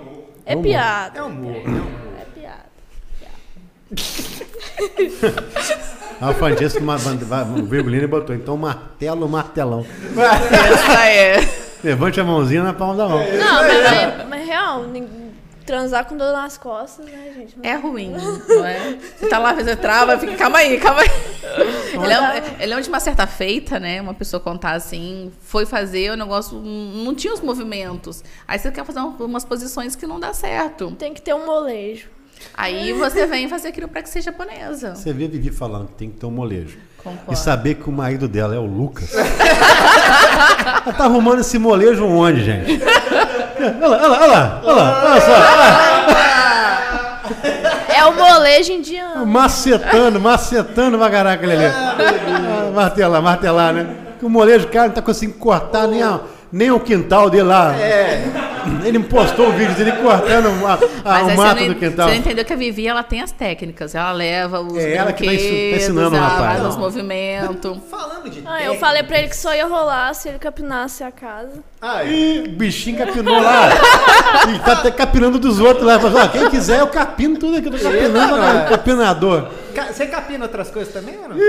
[0.46, 0.68] É Vamos.
[0.68, 1.20] piada.
[1.20, 2.22] É humor, é.
[2.22, 2.66] É piada.
[6.20, 9.86] A Francesca, uma, uma, uma virgulina e botou, então martelo, martelão.
[10.18, 11.48] Essa é.
[11.84, 13.20] Levante a mãozinha na palma da mão.
[13.20, 15.08] Não, mas, mas real, nin-
[15.66, 17.56] transar com dor nas costas, né, gente?
[17.64, 18.12] É ruim,
[18.48, 18.98] não é?
[19.18, 21.10] Você tá lá, você trava, fica, calma aí, calma aí.
[21.94, 24.02] Ele é, um- ele é de uma certa feita, né?
[24.02, 28.24] Uma pessoa contar assim, foi fazer o negócio, não tinha os movimentos.
[28.48, 30.92] Aí você quer fazer um- umas posições que não dá certo.
[30.92, 32.10] Tem que ter um molejo.
[32.54, 34.94] Aí você vem fazer aquilo pra que seja japonesa.
[34.96, 36.78] Você vê a Vivi falando que tem que ter um molejo.
[37.06, 37.32] Concordo.
[37.32, 39.14] E saber que o marido dela é o Lucas.
[39.16, 42.82] Ela tá arrumando esse molejo onde, gente?
[43.82, 45.32] Olha lá, olha lá, olha lá, olha só.
[45.32, 45.46] olha
[47.96, 49.26] É o molejo indiano.
[49.26, 51.48] Macetando, macetando pra caraca.
[51.48, 53.88] Ah, Martelar, martelar, né?
[54.20, 56.20] Que o molejo, cara, não tá conseguindo cortar nem, a-
[56.56, 57.74] nem o quintal dele lá.
[58.84, 62.08] Ele postou o vídeo dele cortando a- a- o mato você, do não, quintal.
[62.08, 63.94] você não entendeu que a Vivi, ela tem as técnicas.
[63.94, 66.48] Ela leva os É ela que tá tá ensinando ela rapaz.
[66.58, 66.82] faz os Não.
[66.82, 67.78] movimentos.
[67.92, 71.12] Falando de Ah, eu falei pra ele que só ia rolar se ele capinasse a
[71.12, 71.52] casa.
[71.80, 73.70] Aí, Ih, o bichinho capinou lá.
[74.56, 76.00] e tá até capinando dos outros lá.
[76.00, 77.68] Falou, ó, quem quiser, eu capino tudo aqui.
[77.68, 79.48] Eu tô capinando, Eita, capinador.
[79.76, 81.36] ca- você capina outras coisas também ou não?
[81.36, 81.46] Por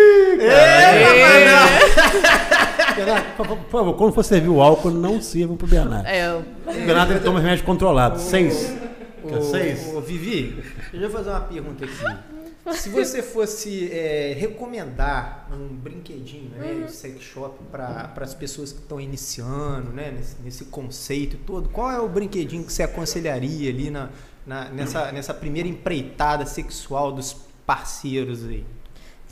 [3.36, 6.06] por favor, quando for servir o álcool, não sirvam pro Bernardo.
[6.06, 8.18] É, O Bernardo ele toma remédio controlado.
[8.18, 8.74] Seis.
[9.28, 9.92] Quer Ô, seis?
[9.94, 12.16] ô, Vivi, deixa eu fazer uma pergunta aqui.
[12.76, 18.80] Se você fosse é, recomendar um brinquedinho né, de sex shop para as pessoas que
[18.80, 23.88] estão iniciando né, nesse, nesse conceito todo, qual é o brinquedinho que você aconselharia ali
[23.90, 24.08] na,
[24.44, 28.64] na- nessa, nessa primeira empreitada sexual dos parceiros aí?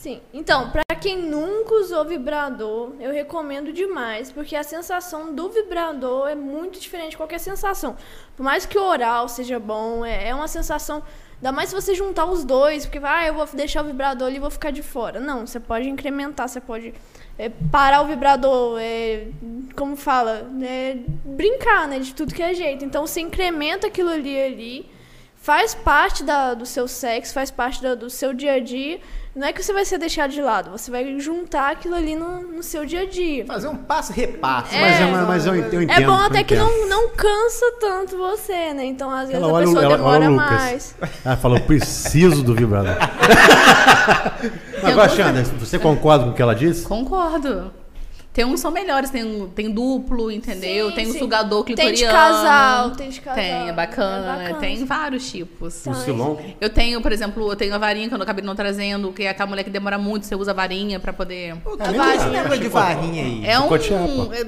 [0.05, 6.29] Sim, então, pra quem nunca usou vibrador, eu recomendo demais, porque a sensação do vibrador
[6.29, 7.97] é muito diferente de qualquer sensação.
[8.37, 11.03] Por mais que o oral seja bom, é, é uma sensação.
[11.37, 14.29] Ainda mais se você juntar os dois, porque vai, ah, eu vou deixar o vibrador
[14.29, 15.19] ali e vou ficar de fora.
[15.19, 16.93] Não, você pode incrementar, você pode
[17.39, 19.29] é, parar o vibrador, é,
[19.75, 22.85] como fala, é, brincar, né, de tudo que é jeito.
[22.85, 24.91] Então você incrementa aquilo ali ali,
[25.35, 29.01] faz parte da- do seu sexo, faz parte da- do seu dia a dia.
[29.35, 32.41] Não é que você vai ser deixado de lado, você vai juntar aquilo ali no,
[32.43, 33.45] no seu dia a dia.
[33.45, 34.73] Fazer um passo repasso.
[34.73, 36.01] Mas, é, mas, mas eu, ent- eu entendo.
[36.03, 38.85] É bom até que não, não cansa tanto você, né?
[38.85, 40.95] Então, às vezes, Ela a o- pessoa ela, demora mais.
[41.25, 42.95] Ela falou, preciso do vibrador.
[44.85, 46.87] Agora, Xanda, você concorda com o que ela disse?
[46.87, 47.73] Concordo.
[48.35, 50.89] Tem uns que são melhores, tem, um- tem duplo, entendeu?
[50.91, 51.19] Sim, tem o sim.
[51.21, 51.97] sugador Tem clitoriano.
[51.97, 53.35] de casal, tem de casal.
[53.43, 54.59] Tem, é bacana, É bacana.
[54.61, 55.87] Tem vários tipos.
[55.87, 56.37] O Silon?
[56.61, 59.23] Eu tenho, por exemplo, eu tenho a varinha que eu não acabei não trazendo, que
[59.23, 61.55] é aquela mulher que demora muito, você usa a varinha pra poder.
[61.65, 62.27] O É, que nem você dá.
[62.27, 63.47] lembra de varinha aí?
[63.47, 63.69] É um.
[63.69, 63.79] Pô.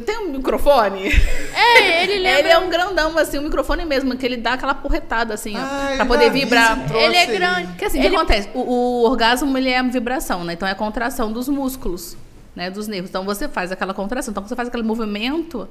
[0.04, 1.10] Tem um microfone?
[1.56, 2.38] É, ele lembra.
[2.40, 5.60] Ele é um grandão, assim, um microfone mesmo, que ele dá aquela porretada, assim, ó,
[5.60, 6.78] Ah, pra poder vibrar.
[6.94, 7.68] Ele é grande.
[7.68, 8.48] Porque assim, o Ele- que acontece?
[8.54, 10.52] O, o orgasmo, ele é vibração, né?
[10.54, 12.16] Então é a contração dos músculos,
[12.56, 12.70] né?
[12.70, 13.10] Dos nervos.
[13.10, 14.32] Então você faz aquela contração.
[14.32, 15.68] Então quando você faz aquele movimento,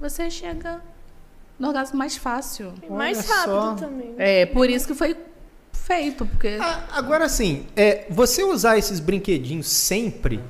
[0.00, 0.80] você chega
[1.58, 2.72] no orgasmo mais fácil.
[2.90, 3.74] mais Olha rápido só.
[3.74, 4.14] também.
[4.18, 5.16] É, por isso que foi
[5.72, 6.58] feito, porque...
[6.60, 10.40] Ah, Agora sim, é, você usar esses brinquedinhos sempre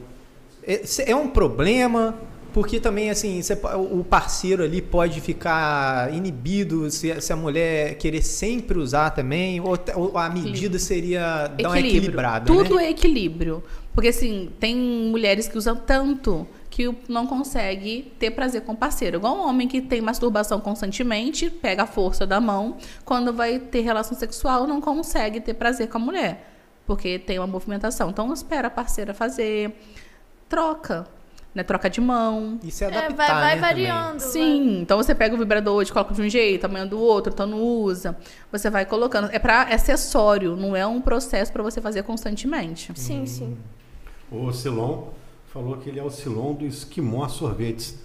[0.66, 2.14] é, é um problema?
[2.52, 8.20] Porque também, assim, você o parceiro ali pode ficar inibido se, se a mulher querer
[8.22, 12.86] sempre usar também, ou, ou a medida seria dar uma equilibrada, Tudo né?
[12.86, 13.64] é equilíbrio.
[13.95, 19.18] Porque, assim, tem mulheres que usam tanto que não consegue ter prazer com o parceiro.
[19.18, 23.82] Igual um homem que tem masturbação constantemente, pega a força da mão, quando vai ter
[23.82, 26.51] relação sexual, não consegue ter prazer com a mulher.
[26.86, 28.09] Porque tem uma movimentação.
[28.09, 29.78] Então, espera a parceira fazer.
[30.49, 31.07] Troca.
[31.55, 31.62] Né?
[31.62, 32.59] Troca de mão.
[32.64, 34.20] Isso é É, adaptar, vai, vai né, variando.
[34.20, 37.47] Sim, então você pega o vibrador hoje, coloca de um jeito, amanhã do outro, então
[37.47, 38.16] não usa.
[38.51, 39.28] Você vai colocando.
[39.30, 42.88] É para acessório, não é um processo para você fazer constantemente.
[42.88, 42.97] vai.
[42.97, 43.59] Sim, sim.
[44.32, 45.08] O Silon
[45.52, 47.98] falou que ele é o Silon do Esquimó Sorvetes.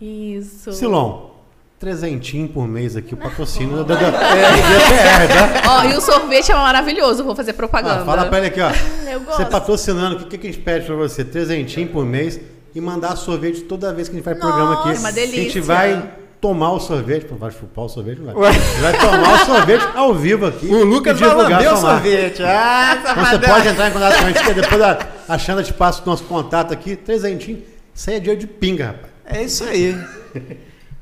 [0.00, 0.72] Isso.
[0.72, 1.30] Silon,
[1.78, 5.62] trezentinho por mês aqui, o patrocínio da, da, é, tá?
[5.80, 8.02] Ó, e o sorvete é maravilhoso, vou fazer propaganda.
[8.02, 8.70] Ah, fala pra ele aqui, ó.
[9.10, 9.46] Eu Você gosto.
[9.46, 11.24] patrocinando, o que, que a gente pede pra você?
[11.24, 12.40] Trezentinho por mês
[12.74, 14.88] e mandar sorvete toda vez que a gente vai programa aqui.
[14.88, 15.62] Nossa, uma A gente delícia.
[15.62, 16.10] vai
[16.44, 18.52] tomar o sorvete, vai chupar o sorvete, não vai.
[18.52, 20.66] Gente vai tomar o sorvete ao vivo aqui.
[20.66, 22.42] O Lucas vai lamber o sorvete.
[22.42, 25.62] Ah, Então você pode entrar em contato com a gente, que depois a, a Xanda
[25.62, 27.62] te passa o nosso contato aqui, trezentinho.
[27.94, 29.10] Isso aí é dia de pinga, rapaz.
[29.24, 29.98] É isso aí.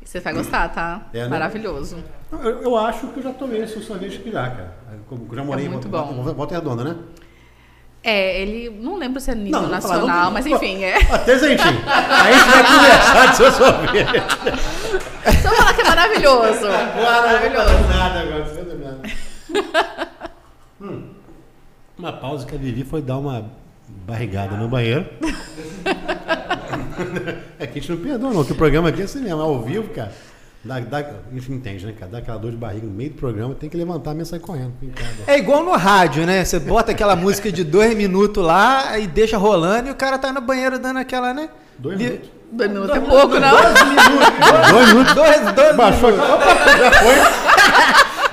[0.04, 1.08] Você vai gostar, tá?
[1.12, 1.28] É, né?
[1.28, 1.96] Maravilhoso.
[2.30, 4.76] Eu, eu acho que eu já tomei esse sorvete aqui já, cara.
[5.10, 6.34] Eu já morei É em muito Volta, bom.
[6.34, 6.96] Volta, Redonda, né?
[8.04, 8.68] É, ele.
[8.80, 10.98] Não lembro se é nível Não, vou falar, não nacional, mas enfim, é.
[11.24, 11.80] Trezentinho.
[11.86, 14.81] Aí a gente vai conversar do seu sorvete.
[15.42, 16.66] Só falar que é maravilhoso.
[16.66, 17.88] Maravilhoso.
[17.88, 19.02] Nada agora, não nada.
[20.80, 21.10] Hum.
[21.96, 23.48] Uma pausa que a Vivi foi dar uma
[23.88, 25.06] barrigada no banheiro.
[27.58, 28.44] É que a gente não perdoa, não.
[28.44, 30.12] Que o programa aqui é assim mesmo, ao vivo, cara.
[30.64, 32.12] Dá, dá, a gente entende, né, cara?
[32.12, 34.40] Dá aquela dor de barriga no meio do programa, tem que levantar mesmo e sair
[34.40, 34.72] correndo.
[35.26, 36.44] É igual no rádio, né?
[36.44, 40.32] Você bota aquela música de dois minutos lá e deixa rolando e o cara tá
[40.32, 41.48] no banheiro dando aquela, né?
[41.82, 42.30] Dois minutos.
[42.52, 43.50] Dois minutos é pouco, não?
[44.70, 45.14] Dois minutos.
[45.14, 46.18] Dois, dois Baixou aqui.
[46.18, 46.34] minutos.
[46.34, 47.14] Opa, já foi.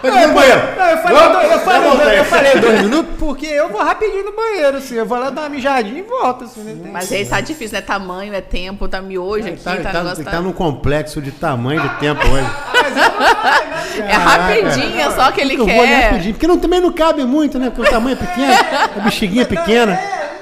[0.01, 0.61] Foi no banheiro.
[0.77, 3.83] Não, eu falei, Opa, dois, eu, falei dois, eu falei dois minutos porque eu vou
[3.83, 4.95] rapidinho no banheiro, assim.
[4.95, 6.89] Eu vou lá dar uma mijadinha e volto, assim, né?
[6.91, 7.81] Mas aí tá difícil, né?
[7.81, 11.31] Tamanho, é tempo, tá miojo Ele aqui, tá, tá, tá, tá- tá num complexo de
[11.31, 12.47] tamanho de tempo hoje.
[13.99, 16.03] É rapidinho, é só que ele Eu vou ali quer.
[16.09, 17.69] rapidinho, porque não, também não cabe muito, né?
[17.69, 18.53] Porque o tamanho é pequeno,
[18.95, 19.99] a bexiguinha é pequena.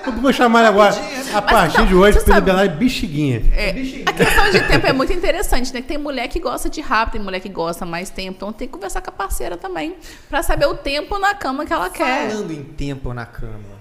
[0.08, 0.96] Eu vou chamar ele agora,
[1.34, 3.44] a partir não, de hoje, você Pedro sabe- Belar bexiguinha.
[3.56, 3.70] É,
[4.06, 5.82] a questão de tempo é muito interessante, né?
[5.82, 8.38] Que tem mulher que gosta de rápido, tem mulher que gosta mais tempo.
[8.38, 9.96] Então tem que conversar com a parceira também.
[10.30, 12.30] Pra saber o tempo na cama que ela quer.
[12.32, 13.78] Falando em tempo na cama,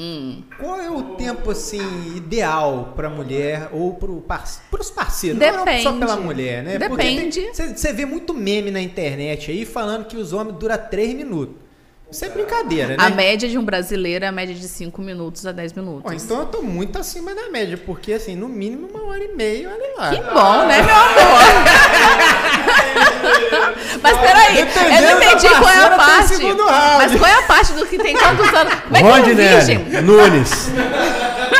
[0.00, 0.42] Hum.
[0.60, 1.80] qual é o tempo, assim,
[2.16, 3.98] ideal pra mulher ou
[4.28, 4.60] parce...
[4.70, 5.38] pros parceiros?
[5.40, 5.98] Não é só Depende.
[5.98, 6.78] pela mulher, né?
[6.78, 7.48] Depende.
[7.52, 11.56] Você vê muito meme na internet aí falando que os homens duram três minutos.
[12.10, 12.96] Isso é brincadeira, né?
[12.98, 16.10] A média de um brasileiro é a média de 5 minutos a 10 minutos.
[16.10, 19.36] Ó, então eu tô muito acima da média, porque assim, no mínimo uma hora e
[19.36, 20.10] meia, olha lá.
[20.10, 21.42] Que bom, né, meu amor?
[24.02, 24.66] Mas peraí, eu
[25.02, 26.34] não entendi qual é a tem parte.
[26.96, 28.74] Mas qual é a parte do que tem quantos anos?
[28.74, 29.10] Como é um?
[29.10, 30.70] Rondinelli Nunes.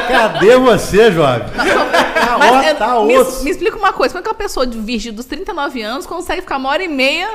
[0.09, 1.46] Cadê você, jovem?
[1.51, 3.44] Tá, Mas, ó, tá me, osso.
[3.44, 6.40] me explica uma coisa, como é que uma pessoa de virgem dos 39 anos consegue
[6.40, 7.28] ficar uma hora e meia?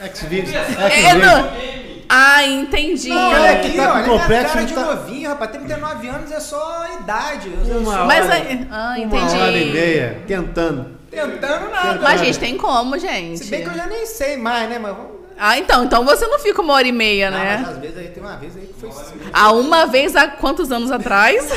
[0.00, 0.54] Ex-vídeos.
[0.54, 3.08] É, Ah, entendi.
[3.10, 5.50] Não, olha aqui, tá com olha, complexo, cara de tá- novinho, rapaz.
[5.50, 7.52] 39 anos é só a idade.
[7.52, 9.36] Eu sou Uma Mas hora, aí- ah, uma entendi.
[9.36, 10.86] hora e meia, tentando.
[11.10, 12.00] tentando nada.
[12.02, 13.38] Mas, gente, tem como, gente.
[13.44, 14.78] Se bem que eu já nem sei mais, né?
[14.78, 15.18] Mas vamos.
[15.40, 17.58] Ah, então, então você não fica uma hora e meia, Não, né?
[17.62, 18.90] mas às vezes aí tem uma vez aí que foi.
[19.32, 21.48] Há uma vez há quantos anos atrás?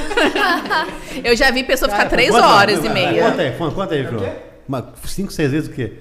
[1.24, 3.24] eu já vi pessoa ficar três horas e conta, meia.
[3.32, 4.20] Conta aí, conta, aí, João.
[4.24, 4.32] quê?
[4.68, 5.94] Uma- Cinco, seis vezes o quê?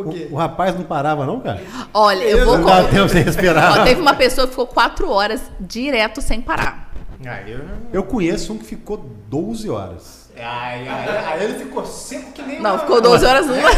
[0.00, 0.32] O?
[0.32, 1.60] O, rapaz não parava, não, cara?
[1.92, 2.58] Olha, eu vou.
[2.58, 3.80] Não dava tempo sem respirar.
[3.80, 6.90] Ó, teve uma pessoa que ficou quatro horas direto sem parar.
[7.26, 7.60] Aí eu.
[7.92, 8.96] Eu conheço um que ficou
[9.28, 10.30] 12 horas.
[10.36, 13.68] Ai, ai, aí ele ficou seco que nem Não, uma- ficou 12 horas numa.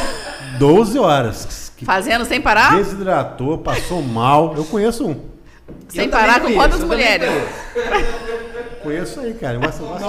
[0.58, 1.72] 12 horas.
[1.76, 2.76] Que Fazendo sem parar?
[2.76, 4.54] desidratou, passou mal.
[4.56, 5.20] Eu conheço um.
[5.88, 7.28] Sem Eu parar com quantas mulheres?
[8.82, 9.58] Conheço aí, cara.
[9.58, 10.02] Mas, mas...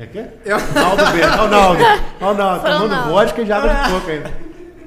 [0.00, 0.24] É quê?
[0.44, 1.22] Eu- Naldo B.
[1.22, 1.82] Olha o Naldo.
[2.20, 2.60] Olha o Naldo.
[2.62, 3.10] Tomando Ronaldo.
[3.10, 4.32] vodka e água de coco ainda.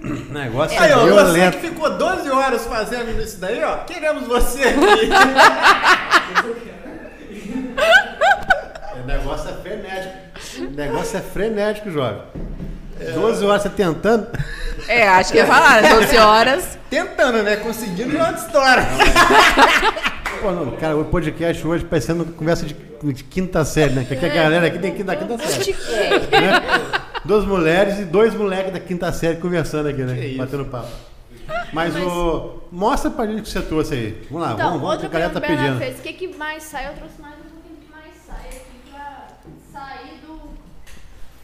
[0.04, 1.58] O negócio Aí, ó, você violento.
[1.58, 5.10] que ficou 12 horas fazendo isso daí, ó, queremos você aqui.
[9.04, 10.16] O negócio é frenético.
[10.60, 12.22] O negócio é frenético, jovem.
[13.14, 14.28] 12 horas você tentando.
[14.88, 15.94] É, acho que ia falar, né?
[15.96, 16.78] 12 horas.
[16.90, 17.58] Tentando, né?
[17.58, 18.84] Conseguindo é outra história.
[20.42, 24.06] Pô, não, cara, o podcast hoje parecendo conversa de, de quinta série, né?
[24.08, 25.74] Que aqui a galera aqui tem que da quinta série.
[26.32, 26.93] né?
[27.26, 30.16] Duas mulheres e dois moleques da quinta série conversando aqui, né?
[30.16, 30.38] Que isso.
[30.38, 30.90] Batendo papo.
[31.72, 32.62] Mas, o.
[32.72, 34.28] Mostra pra gente o que você trouxe aí.
[34.30, 35.78] Vamos lá, Então, vamos, vamos, que outra a galera tá pedindo.
[35.78, 36.88] Fez, o que, que mais sai?
[36.90, 39.28] Eu trouxe mais um pouquinho que mais sai aqui pra
[39.72, 40.40] sair do,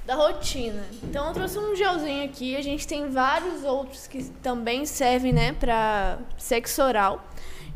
[0.06, 0.84] da rotina.
[1.04, 5.54] Então eu trouxe um gelzinho aqui, a gente tem vários outros que também servem, né,
[5.54, 7.24] para sexo oral.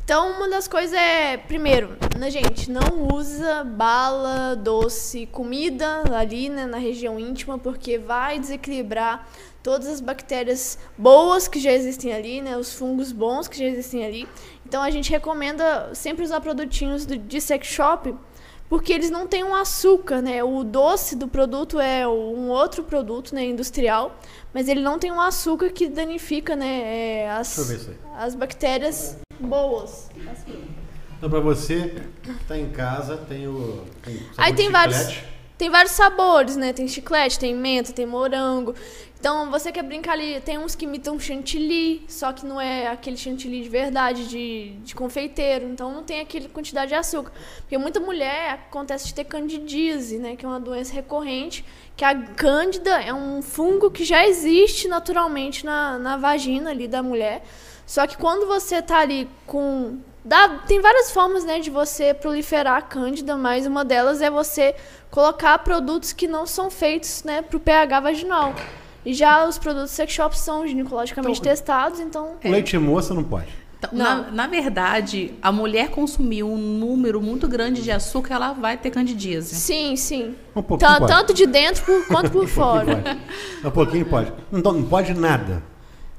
[0.03, 6.65] Então, uma das coisas é, primeiro, né, gente, não usa bala, doce, comida ali né,
[6.65, 9.25] na região íntima, porque vai desequilibrar
[9.63, 14.05] todas as bactérias boas que já existem ali, né, os fungos bons que já existem
[14.05, 14.27] ali.
[14.65, 18.13] Então, a gente recomenda sempre usar produtinhos de sex shop,
[18.69, 20.43] porque eles não têm um açúcar, né?
[20.43, 24.17] O doce do produto é um outro produto, né, industrial,
[24.53, 26.81] mas ele não tem um açúcar que danifica, né,
[27.23, 27.57] é, as,
[28.15, 30.09] as bactérias boas.
[31.17, 33.83] Então, pra você que tá em casa, tem o.
[34.03, 35.23] Tem Aí tem vários.
[35.57, 36.73] Tem vários sabores, né?
[36.73, 38.73] Tem chiclete, tem menta, tem morango.
[39.19, 43.15] Então, você quer brincar ali, tem uns que imitam chantilly, só que não é aquele
[43.15, 45.65] chantilly de verdade, de, de confeiteiro.
[45.69, 47.31] Então, não tem aquela quantidade de açúcar.
[47.59, 50.35] Porque muita mulher acontece de ter candidíase, né?
[50.35, 51.63] Que é uma doença recorrente,
[51.95, 57.01] que a cândida é um fungo que já existe naturalmente na, na vagina ali da
[57.01, 57.45] mulher.
[57.85, 62.77] Só que quando você tá ali com Dá, tem várias formas né, de você proliferar
[62.77, 64.73] a cândida, mas uma delas é você
[65.11, 68.53] colocar produtos que não são feitos né, para o pH vaginal.
[69.05, 72.37] E já os produtos sex shop são ginecologicamente testados, então.
[72.43, 73.49] O leite moça não pode.
[73.77, 74.23] Então, Não.
[74.23, 78.91] na, na verdade, a mulher consumiu um número muito grande de açúcar, ela vai ter
[78.91, 79.53] candidíase.
[79.55, 80.35] Sim, sim.
[80.55, 81.11] Um pouquinho Tan- pode.
[81.11, 82.95] tanto de dentro por- quanto por Um fora.
[82.95, 83.19] pode.
[83.67, 84.31] Um pouquinho pode.
[84.49, 85.61] Não, não pode nada.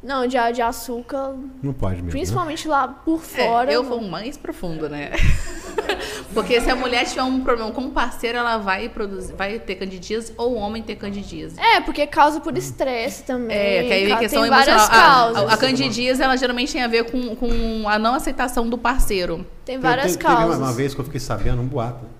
[0.04, 2.06] Não, de, de açúcar, Não pode mesmo.
[2.06, 2.10] né?
[2.12, 3.72] principalmente lá por É, fora.
[3.72, 3.88] eu não.
[3.88, 5.10] vou mais profundo, né?
[6.32, 9.76] Porque se a mulher tiver um problema com o parceiro, ela vai produzir, vai ter
[9.76, 11.58] candidíase ou o homem ter candidíase.
[11.60, 13.56] É, porque causa por estresse também.
[13.56, 15.00] É, que aí ca- a questão tem várias emocional.
[15.00, 15.50] A- causas.
[15.50, 19.46] A, a candidíase, ela geralmente tem a ver com, com a não aceitação do parceiro.
[19.64, 20.58] Tem Eu várias te- teve uma- causas.
[20.58, 22.10] Uma vez que eu fiquei sabendo, um boato, né?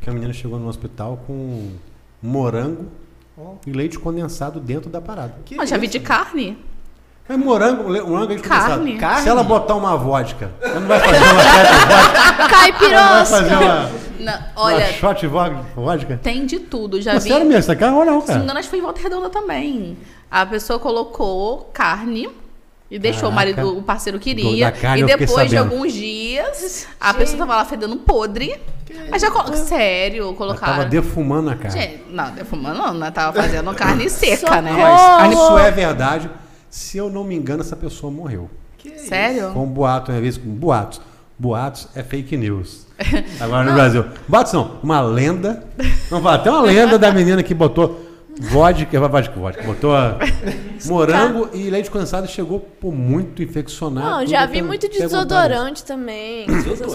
[0.00, 1.70] que a menina chegou no hospital com
[2.20, 2.86] morango
[3.66, 5.36] e leite condensado dentro da parada.
[5.44, 6.58] Que Ah, já vi de carne?
[7.32, 8.98] É morango, morango leite Carne.
[8.98, 9.22] Carne?
[9.22, 12.88] Se ela botar uma vodka, ela não vai fazer uma shot vodka?
[12.88, 13.58] Ela não vai fazer Caipirosca!
[13.58, 16.20] uma, Não, uma olha, shot de vo- vodka?
[16.22, 17.00] tem de tudo.
[17.00, 17.30] Já Mas vi.
[17.30, 18.38] sério mesmo, isso aqui é ou não, Se não me cara?
[18.40, 19.96] engano, acho que foi em Volta Redonda também.
[20.30, 22.28] A pessoa colocou carne
[22.90, 23.54] e deixou o Caraca.
[23.62, 24.70] marido, o parceiro queria.
[24.70, 28.54] carne e depois de alguns dias, a pessoa tava lá fedendo podre.
[29.10, 29.56] Mas já colo...
[29.56, 30.72] Sério, Ela colocaram.
[30.74, 31.80] tava defumando a carne.
[31.80, 33.10] Gente, não, defumando não, né?
[33.10, 34.60] Tava fazendo carne seca, Socorro.
[34.60, 34.72] né?
[35.18, 36.30] Mas isso é verdade.
[36.72, 38.48] Se eu não me engano, essa pessoa morreu.
[38.78, 39.08] Que isso?
[39.08, 39.52] Sério?
[39.52, 41.02] Foi um boato, uma vez com boatos.
[41.38, 42.86] Boatos é fake news.
[43.38, 44.06] Agora no Brasil.
[44.26, 45.64] Boatos não, uma lenda.
[46.10, 48.00] Não, até uma lenda da menina que botou
[48.40, 49.92] vodka, vodka, vodka botou
[50.86, 54.08] morango e leite condensado e chegou por muito infeccionado.
[54.08, 56.46] Não, já vi muito desodorante também.
[56.64, 56.94] coisas.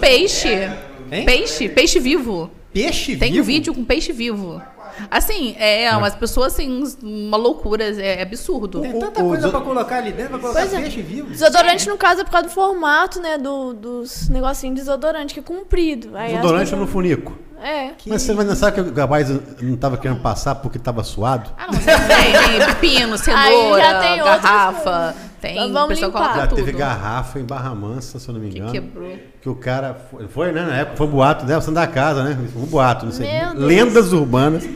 [0.00, 0.70] Peixe.
[1.12, 1.26] Hein?
[1.26, 2.50] Peixe, peixe vivo.
[2.72, 3.42] Peixe Tem vivo?
[3.42, 4.62] um vídeo com peixe vivo.
[5.10, 8.80] Assim, é, umas pessoas assim, uma loucura, é absurdo.
[8.80, 10.80] Tem O- tanta o coisa deso- pra colocar ali dentro, vai colocar Pois é.
[10.80, 11.28] peixe vivo.
[11.30, 13.38] Desodorante, no caso, é por causa do formato, né?
[13.38, 16.16] Do, dos negocinhos de desodorante, que é comprido.
[16.16, 17.32] Aí as Desodorante no pessoas- funico.
[17.62, 17.88] É.
[17.98, 19.28] Que- Mas você não sabe que o rapaz
[19.60, 21.50] não estava querendo passar porque estava suado?
[21.58, 26.20] Ah, não, você tem, tem pepino, cenoura, já tem tem, Então o vamos pessoal limpar.
[26.22, 26.56] coloca Já tudo.
[26.56, 28.72] teve garrafa em Barra Mansa, se eu não me que engano.
[28.72, 29.16] quebrou.
[29.40, 30.62] Que o cara foi, foi, né?
[30.62, 31.54] Na época foi boato, né?
[31.54, 32.36] Você da casa, né?
[32.56, 33.30] Um boato, não sei.
[33.30, 33.64] Meu Deus.
[33.64, 34.68] Lendas urbanas,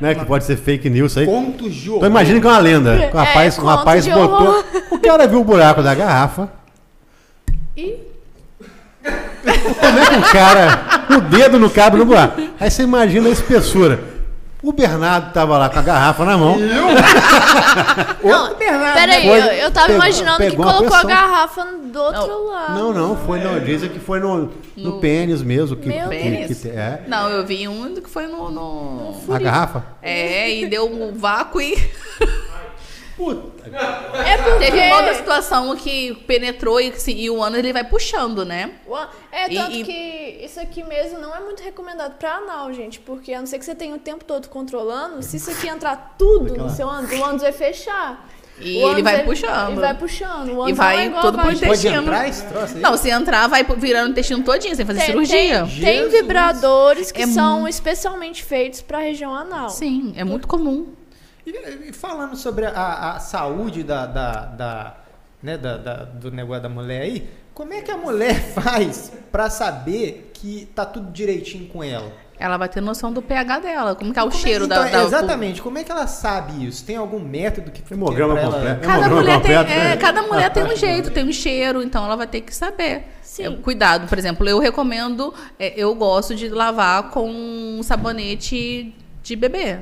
[0.00, 0.14] né?
[0.14, 1.26] Que pode ser fake news isso aí.
[1.26, 2.90] Contos de Então imagina que é uma lenda.
[2.90, 4.64] O É, rapaz, o conto rapaz botou.
[4.90, 6.48] O cara viu o buraco da garrafa.
[7.76, 7.96] E
[9.02, 10.94] Como é que o cara.
[11.16, 12.40] O dedo não cabe no buraco.
[12.58, 14.00] Aí você imagina a espessura.
[14.64, 16.56] O Bernardo tava lá com a garrafa na mão.
[18.24, 21.64] Não, Bernardo, peraí, Foi- eu, eu tava pegou- imaginando que pegou uma colocou a garrafa
[21.84, 22.74] do outro lado.
[22.74, 23.60] Não, não, foi no.
[23.60, 25.76] Dizem que foi no, no, No- pênis mesmo.
[25.76, 26.62] Que, Meu que- Pênis?
[26.62, 27.02] que- é.
[27.06, 28.50] Não, eu vi um que foi no.
[28.50, 29.84] no- A garrafa?
[30.02, 31.76] É, e deu um vácuo e.
[33.16, 33.68] Puta.
[34.26, 34.58] É porque...
[34.64, 38.72] Teve uma outra situação que penetrou e, assim, e o ano ele vai puxando, né?
[39.30, 42.98] É, E- tanto e- que isso aqui mesmo não é muito recomendado pra anal, gente.
[43.00, 46.16] Porque a não ser que você tenha o tempo todo controlando, se isso aqui entrar
[46.18, 48.28] tudo no seu ânus, o ânus vai fechar.
[48.60, 49.70] E ele vai puxando.
[49.72, 50.48] Ele vai puxando.
[50.50, 52.02] O ânus E vai é igual todo pro intestino.
[52.02, 52.80] entrar esse troço aí?
[52.80, 55.66] Não, se entrar, vai virando o intestino todinho, sem fazer Tem- cirurgia.
[55.66, 59.70] Tem, tem vibradores que É são especialmente feitos pra região anal.
[59.70, 60.86] Sim, é muito comum.
[61.46, 64.94] E, e falando sobre a, a saúde da, da, da,
[65.42, 69.48] né, da- da- do negócio da mulher aí, como é que a mulher faz pra
[69.50, 72.10] saber que tá tudo direitinho com ela?
[72.36, 74.82] Ela vai ter noção do pH dela, como que é o Como é- cheiro então,
[74.84, 75.02] da, da.
[75.04, 75.62] Exatamente.
[75.62, 76.84] Como é que ela sabe isso?
[76.84, 78.66] Tem algum método que Hemograma é completo.
[78.66, 78.74] ela...
[78.80, 79.96] Cada Hemograma mulher, tem, é, né?
[79.96, 83.04] cada mulher tem um jeito, tem um cheiro, então ela vai ter que saber.
[83.22, 83.44] Sim.
[83.46, 88.92] É, cuidado, por exemplo, eu recomendo, é, eu gosto de lavar com um sabonete
[89.22, 89.78] de bebê.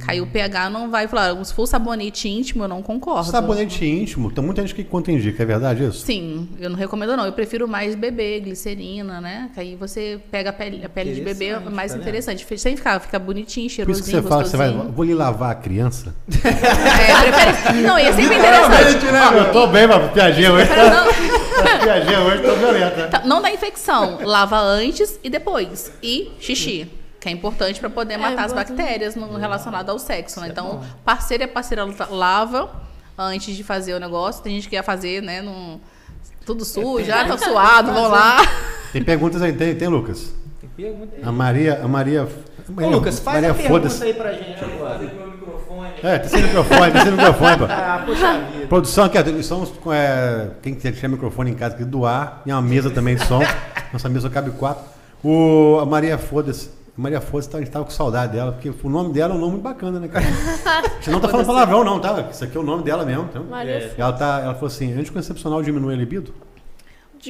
[0.00, 1.44] Caiu o pH, não vai falar.
[1.44, 3.30] Se for sabonete íntimo, eu não concordo.
[3.30, 6.06] Sabonete íntimo, tem muita gente que contraindica, é verdade isso?
[6.06, 7.26] Sim, eu não recomendo não.
[7.26, 9.50] Eu prefiro mais bebê, glicerina, né?
[9.52, 12.46] Que aí você pega a pele, a pele de bebê, é mais tá interessante.
[12.58, 14.72] Sem ficar, fica bonitinho, Por cheirosinho, isso que você fala você vai.
[14.72, 16.14] Vou lhe lavar a criança.
[16.38, 17.80] É, prefere...
[17.82, 19.06] Não, e é sempre interessante.
[19.06, 20.66] Ó, Eu tô bem, mas piadinha hoje.
[20.68, 23.08] Tá, não- piadinha hoje tá violenta.
[23.08, 24.18] Tá, Não dá infecção.
[24.22, 25.92] Lava antes e depois.
[26.02, 26.88] E xixi.
[27.28, 28.76] Que é importante para poder matar as importante.
[28.76, 30.48] bactérias no, relacionado ao sexo, né?
[30.48, 32.70] Então, parceiro e a parceira lava
[33.18, 34.42] antes de fazer o negócio.
[34.42, 35.42] Tem gente que ia fazer, né?
[35.42, 35.78] Num,
[36.46, 38.38] tudo sujo, já tá suado, vão lá.
[38.92, 40.32] Tem perguntas aí, tem, tem Lucas?
[40.58, 41.22] Tem pergunta aí.
[41.22, 41.80] A Maria.
[41.84, 42.26] A Maria.
[42.74, 45.28] Ô, Lucas, faz Maria a pergunta aí pra gente agora.
[46.02, 47.64] É, tem sem microfone, tem sem microfone, pô.
[47.68, 48.66] Ah, poxa vida.
[48.68, 52.62] Produção aqui, somos com, é, quem quiser tiver microfone em casa aqui doar, e uma
[52.62, 53.42] mesa também de som.
[53.92, 54.84] Nossa mesa cabe quatro.
[55.22, 56.77] O, a Maria Foda-se.
[56.98, 59.40] Maria Foda-se, tá- a gente tava com saudade dela, porque o nome dela é um
[59.40, 60.26] nome bacana, né, cara?
[60.98, 62.28] Gente não tá falando palavrão, não, tá?
[62.28, 63.22] Isso aqui é o nome dela mesmo.
[63.30, 63.44] Então.
[63.44, 66.34] Maria Ela, tá, ela falou assim: anticoncepcional diminui a libido?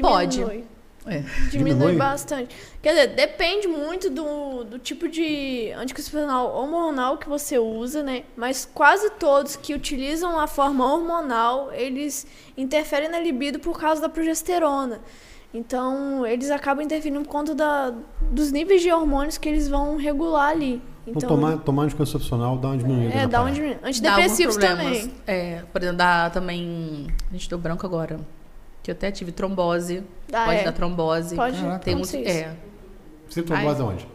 [0.01, 0.39] Pode.
[0.39, 0.65] diminui.
[1.07, 1.21] É.
[1.51, 1.97] Diminui, Diminui?
[1.97, 2.55] bastante.
[2.83, 8.25] Quer dizer, depende muito do, do tipo de anticoncepcional hormonal que você usa, né?
[8.37, 14.09] Mas quase todos que utilizam a forma hormonal, eles interferem na libido por causa da
[14.09, 15.01] progesterona.
[15.53, 17.93] Então, eles acabam interferindo por conta da,
[18.31, 20.83] dos níveis de hormônios que eles vão regular ali.
[21.07, 23.15] Então, Então, tomar, tomar anticoncepcional dá uma diminuída.
[23.15, 23.45] é, na dá um.
[23.47, 24.99] Dá alguns Antidepressivos problemas.
[24.99, 25.13] também.
[25.27, 27.07] É, por exemplo, dá também.
[27.31, 28.21] A gente deu branco agora.
[28.83, 30.03] Que eu até tive trombose.
[30.29, 30.65] Dá, pode é.
[30.65, 31.35] dar trombose.
[31.35, 31.79] Pode Caraca.
[31.79, 32.17] Tem isso.
[32.17, 32.55] É,
[33.29, 34.07] Você trombose aonde?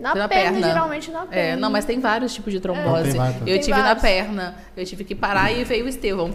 [0.00, 0.66] Na, Na perna, perna.
[0.68, 1.52] geralmente na perna.
[1.52, 3.04] É, não, mas tem vários tipos de trombose.
[3.10, 3.42] tem vários, tá.
[3.42, 4.02] eu Tem tive na vários.
[4.02, 4.54] perna.
[4.76, 6.30] Eu tive que parar e veio o Estevão.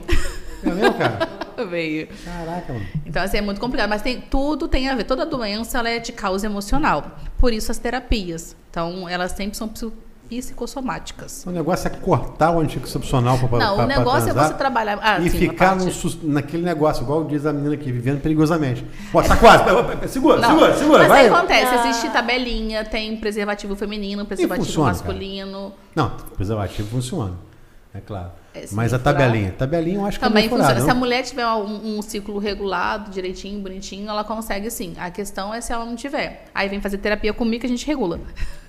[0.63, 1.29] É mesmo, cara?
[1.69, 2.07] veio.
[2.25, 2.85] Caraca, mano.
[3.05, 3.89] Então, assim, é muito complicado.
[3.89, 5.03] Mas tem, tudo tem a ver.
[5.03, 7.17] Toda doença ela é de causa emocional.
[7.37, 8.55] Por isso as terapias.
[8.69, 9.93] Então, elas sempre são psico-
[10.29, 11.43] psicossomáticas.
[11.45, 14.97] O negócio é cortar o anticoncepcional pra, Não, pra, o negócio é você trabalhar.
[15.01, 15.85] Ah, e sim, ficar no
[16.23, 18.85] naquele negócio, igual diz a menina aqui, vivendo perigosamente.
[19.13, 19.63] Ó, tá quase.
[20.07, 20.99] Segura, Não, segura, segura.
[20.99, 21.25] Mas vai.
[21.25, 21.89] aí acontece, Ah.
[21.89, 25.73] existe tabelinha, tem preservativo feminino, preservativo funciona, masculino.
[25.95, 27.33] Não, preservativo funciona.
[27.93, 28.31] É claro.
[28.53, 29.53] É, se Mas a tabelinha.
[29.57, 30.85] Tabelinha eu acho que Também é meio furada, funciona.
[30.85, 30.99] Se a não?
[30.99, 34.93] mulher tiver um, um ciclo regulado, direitinho, bonitinho, ela consegue sim.
[34.97, 36.45] A questão é se ela não tiver.
[36.53, 38.19] Aí vem fazer terapia comigo que a gente regula.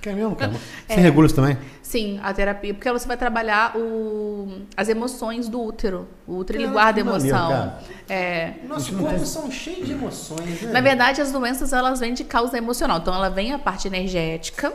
[0.01, 0.53] Quer mesmo, cara?
[0.89, 0.95] É.
[0.95, 1.57] Você regula isso também?
[1.83, 6.09] Sim, a terapia, porque você vai trabalhar o, as emoções do útero.
[6.27, 7.49] O útero ele Caraca, guarda que emoção.
[7.49, 7.79] cara.
[8.09, 10.73] É, Nosso corpo são cheios de emoções, né?
[10.73, 12.99] Na verdade, as doenças elas vêm de causa emocional.
[12.99, 14.73] Então, ela vem a parte energética,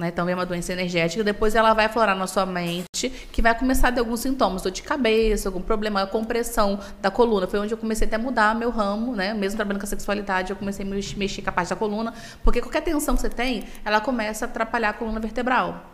[0.00, 0.08] né?
[0.08, 3.88] Então, vem uma doença energética, depois ela vai aflorar na sua mente, que vai começar
[3.88, 7.46] a ter alguns sintomas, dor de cabeça, algum problema, compressão da coluna.
[7.46, 9.34] Foi onde eu comecei até a mudar meu ramo, né?
[9.34, 12.14] Mesmo trabalhando com a sexualidade, eu comecei a me mexer com a parte da coluna,
[12.42, 15.84] porque qualquer tensão que você tem, ela começa a atrapalhar a coluna vertebral.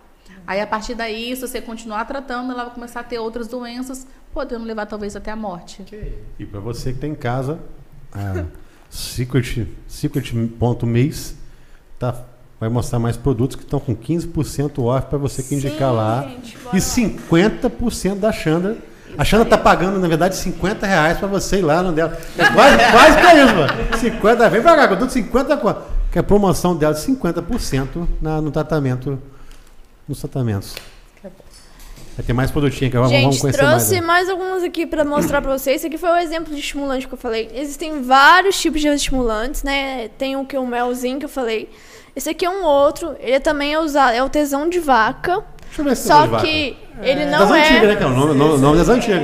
[0.47, 4.07] Aí, a partir daí, se você continuar tratando, ela vai começar a ter outras doenças,
[4.33, 5.85] podendo levar talvez até a morte.
[6.39, 7.59] E para você que está em casa,
[8.13, 8.45] a
[8.89, 11.37] Secret, Secret.mês
[11.99, 12.25] tá,
[12.59, 16.23] vai mostrar mais produtos que estão com 15% off para você que indicar Sim, lá.
[16.23, 16.83] gente, e lá.
[16.83, 18.77] 50% da Xandra.
[19.19, 22.19] A Xandra tá pagando, na verdade, 50 reais para você ir lá no dela.
[22.37, 23.73] É quase, quase que é isso, mano.
[23.99, 25.83] 50, vem pra cá, eu dou 50 conto.
[26.11, 29.19] Que é a promoção dela de 50% na, no tratamento,
[30.09, 30.75] nos tratamentos.
[32.17, 33.91] Vai ter mais produtinho que agora vamos conhecer trouxe mais.
[33.91, 34.01] né?
[34.01, 35.77] mais algumas aqui pra mostrar pra vocês.
[35.77, 37.51] Esse aqui foi o exemplo de estimulante que eu falei.
[37.55, 40.09] Existem vários tipos de estimulantes, né?
[40.17, 41.69] Tem o que o melzinho que eu falei.
[42.17, 43.15] Esse aqui é um outro.
[43.21, 45.45] Ele também é usado, é o tesão de vaca.
[45.67, 46.45] Deixa eu ver se Só de vaca.
[46.45, 48.07] que ele Das não antigas, é, né, cara?
[48.11, 49.21] O nome, nome, nome das antigas.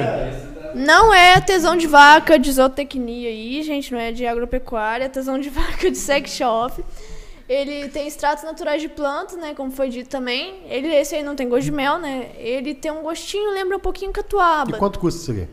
[0.75, 5.39] não é tesão de vaca de zootecnia aí, gente, não é de agropecuária, é tesão
[5.39, 6.85] de vaca de sex shop.
[7.49, 10.61] Ele tem extratos naturais de plantas, né, como foi dito também.
[10.69, 12.29] Ele esse aí não tem gosto de mel, né?
[12.39, 14.77] Ele tem um gostinho, lembra um pouquinho E catuaba.
[14.79, 15.49] quanto custa isso aqui?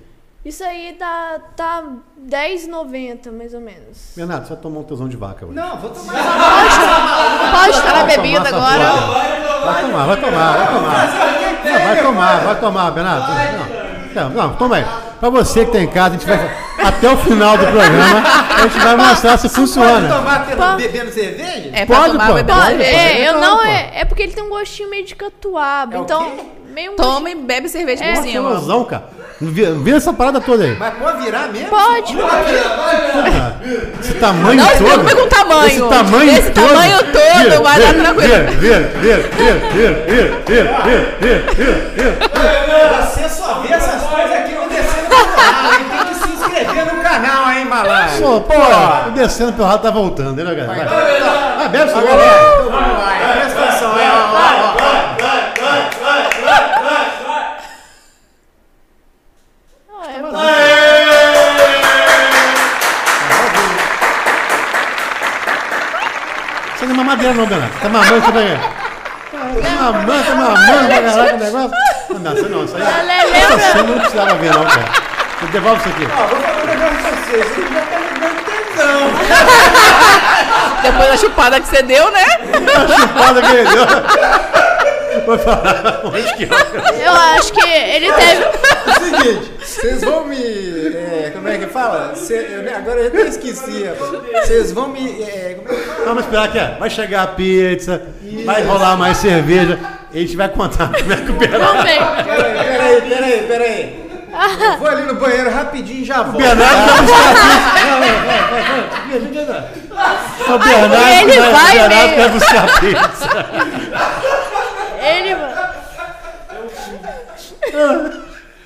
[0.50, 1.84] Isso aí dá, tá
[2.28, 4.16] R$10,90, mais ou menos.
[4.18, 5.54] Renato, você vai tomar um tesão de vaca hoje.
[5.54, 6.14] Não, vou tomar.
[7.52, 8.92] Pode estar na tomar bebida agora.
[9.64, 11.08] Vai tomar, vai tomar, vai tomar.
[11.64, 13.32] Não, vai tomar, vai tomar, Renato.
[14.16, 14.86] Não, não, não toma aí.
[15.20, 16.70] Pra você que tá em casa, a gente vai.
[16.84, 18.24] Até o final do programa,
[18.58, 20.10] a gente vai mostrar se Pode funciona.
[20.16, 20.76] tomar tendo- Pô.
[20.78, 21.70] bebendo cerveja?
[21.74, 22.28] É Pode, tomar.
[22.28, 23.92] Pode, Pode, pode, é, eu pode, não é.
[24.00, 25.96] É porque ele tem um gostinho meio de catuaba.
[25.96, 26.42] É o então, quê?
[26.80, 28.14] Meio um Toma e bebe cerveja É.
[28.14, 28.50] por Que cima.
[28.52, 29.04] ilusão, cara.
[29.42, 30.76] Vira, essa parada toda aí.
[30.78, 31.70] Mas pode virar mesmo?
[31.70, 32.18] Pode.
[34.02, 34.84] Esse tamanho Não todo.
[34.86, 35.68] preocupe com o tamanho.
[35.68, 36.68] Esse tamanho Esse todo.
[36.68, 38.30] tamanho todo Vira, vai dar vira, tranquilo.
[38.30, 40.64] Vira, vira, vira, vira, vira, vira, vira,
[41.20, 43.02] vira, vira, vira.
[43.06, 45.22] Você só vê essas coisas aqui no Descendo pelo
[45.74, 45.86] hein?
[45.90, 48.22] Tem que se inscrever no canal, hein, malandro?
[48.22, 48.54] Pô, pô,
[49.08, 50.68] o descendo pelo ralo tá voltando, né, galera?
[50.68, 53.12] Vai, vai bebe essa galera, então vamos lá,
[66.88, 67.80] mamadeira não, Bernardo.
[67.80, 68.60] Tá mamando também.
[68.60, 71.72] Tá mamando, tá mamando pra caralho o negócio.
[72.10, 72.82] Não, não, isso não, isso aí.
[72.84, 73.60] Isso lembra?
[73.60, 74.86] você não precisava ver, não, cara.
[75.42, 76.08] Eu devolvo isso aqui.
[76.12, 77.58] Ó, vou falar um negócio pra vocês.
[77.58, 79.00] Ele já tá me dando tesão.
[80.82, 82.26] Depois da chupada que você deu, né?
[83.26, 83.86] Foda que ele deu.
[85.26, 86.48] Vou falar onde que é.
[87.08, 88.44] Eu acho que ele teve.
[88.44, 88.52] É
[88.90, 90.38] o seguinte, vocês vão me.
[90.38, 92.14] é, como é que fala?
[92.16, 93.86] Cê- eu- agora eu até esqueci.
[94.44, 95.22] Vocês vão me.
[95.24, 96.06] é, como é que fala?
[96.06, 96.80] Vamos esperar aqui.
[96.80, 98.02] Vai chegar a pizza,
[98.46, 99.78] vai rolar mais cerveja.
[100.12, 101.66] E a gente vai contar como é que o Bernardo.
[101.66, 102.00] Vamos ver.
[102.26, 104.10] Peraí, peraí, peraí, peraí.
[104.62, 106.38] Eu vou ali no banheiro rapidinho e já volto.
[106.38, 107.86] Bernardo vai buscar pizza.
[107.86, 109.10] Não, não, vai, vai, vai.
[109.10, 109.80] Vem, vem, vem.
[110.54, 114.29] O Bernardo Ele vai, vai o Bernardo vai buscar pizza.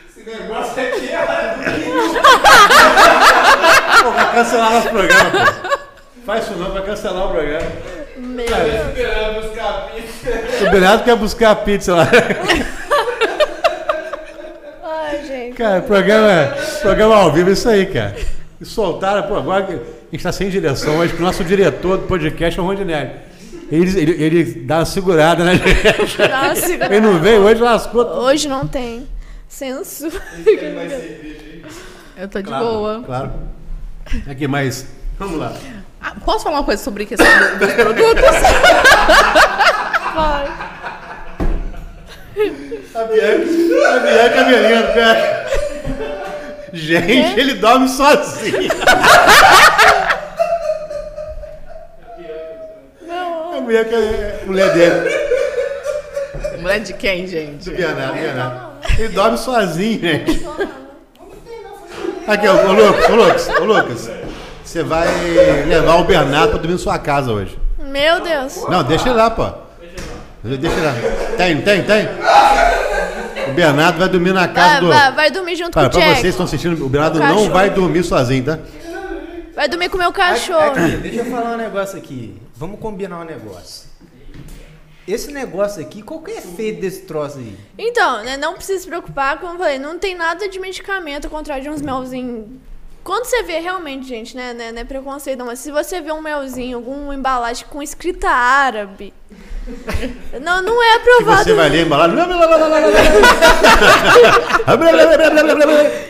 [0.10, 1.18] Esse negócio aqui é.
[4.04, 5.38] Pô, vai cancelar nosso programa, pô.
[6.26, 7.68] Faz isso não, vai cancelar o programa.
[8.18, 8.90] Meu Deus.
[8.90, 10.30] Esperando buscar pizza.
[10.66, 12.08] O Bernardo quer buscar a pizza lá.
[14.84, 15.56] Ai, gente.
[15.56, 18.16] Cara, programa, programa ao vivo, é isso aí, cara.
[18.60, 19.78] E soltaram, pô, agora que a
[20.12, 23.12] gente tá sem direção hoje, que o nosso diretor do podcast é o Rondinelli.
[23.72, 26.18] Ele, ele, ele dá uma segurada na gente.
[26.20, 28.06] Nossa, Ele não veio hoje, lascou.
[28.06, 29.08] Hoje não tem
[29.48, 30.22] censura.
[32.18, 33.04] Eu tô de Claro, boa.
[33.06, 33.32] Claro.
[34.30, 34.88] Aqui, mas.
[35.18, 35.54] Vamos lá.
[36.02, 38.24] Ah, posso falar uma coisa sobre questão do- dos produtos?
[40.14, 40.52] Vai.
[42.96, 45.44] A Bianca, a Bianca é menina, cara.
[46.74, 48.70] Gente, ele dorme sozinho.
[53.74, 55.10] A Bianca é mulher dele.
[56.62, 57.72] Mulher de quem, gente?
[57.72, 58.72] Do Bernardo, Bernardo.
[59.00, 60.46] Ele dorme sozinho, gente.
[62.28, 64.12] Aqui, ô, ô Lucas, ô Lucas, ô Lucas.
[64.64, 65.08] Você vai
[65.68, 67.58] levar o Bernardo pra dormir na sua casa hoje.
[67.80, 68.64] Meu Deus.
[68.70, 69.50] Não, deixa ele lá, pô.
[70.44, 70.94] Deixa ele lá.
[71.36, 72.08] Tem, tem, tem.
[73.50, 74.88] O Bernardo vai dormir na casa Vai, do.
[74.88, 76.12] vai, vai dormir junto Para, com o pra Jack.
[76.12, 78.60] vocês que estão assistindo, o Bernardo O não vai dormir sozinho, tá?
[79.56, 80.60] Vai dormir com o meu cachorro.
[80.60, 82.43] Aqui, deixa eu falar um negócio aqui.
[82.64, 83.90] Vamos combinar um negócio.
[85.06, 87.58] Esse negócio aqui, qual que é efeito desse troço aí?
[87.78, 91.62] Então, né, não precisa se preocupar, como eu falei, não tem nada de medicamento contrário
[91.62, 92.48] de uns melzinhos.
[93.04, 96.14] Quando você vê realmente, gente, né, né, não é preconceito, não, mas se você vê
[96.14, 99.14] um melzinho, alguma embalagem com escrita árabe,
[100.42, 101.44] não, não é Que aprovado.
[101.44, 102.14] você vai ler embalado.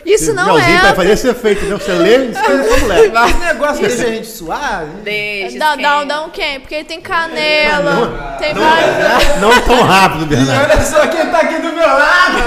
[0.06, 0.82] Isso não Melzinho é.
[0.82, 1.80] vai fazer esse efeito, entendeu?
[1.80, 3.08] Você lê e escreve como lê.
[3.08, 4.92] Esse negócio deixa a gente suave.
[5.04, 5.60] Deixa.
[5.60, 6.60] Dá, dá, dá um quem?
[6.60, 9.40] Porque ele tem canela, tem vários.
[9.42, 10.72] Não tão rápido, E Bernardo.
[10.72, 12.38] olha só quem tá aqui do meu lado.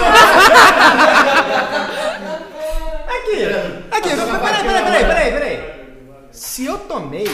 [3.09, 3.44] aqui,
[3.90, 5.61] aqui, peraí, peraí, peraí, peraí, peraí.
[6.32, 7.30] Se eu tomei,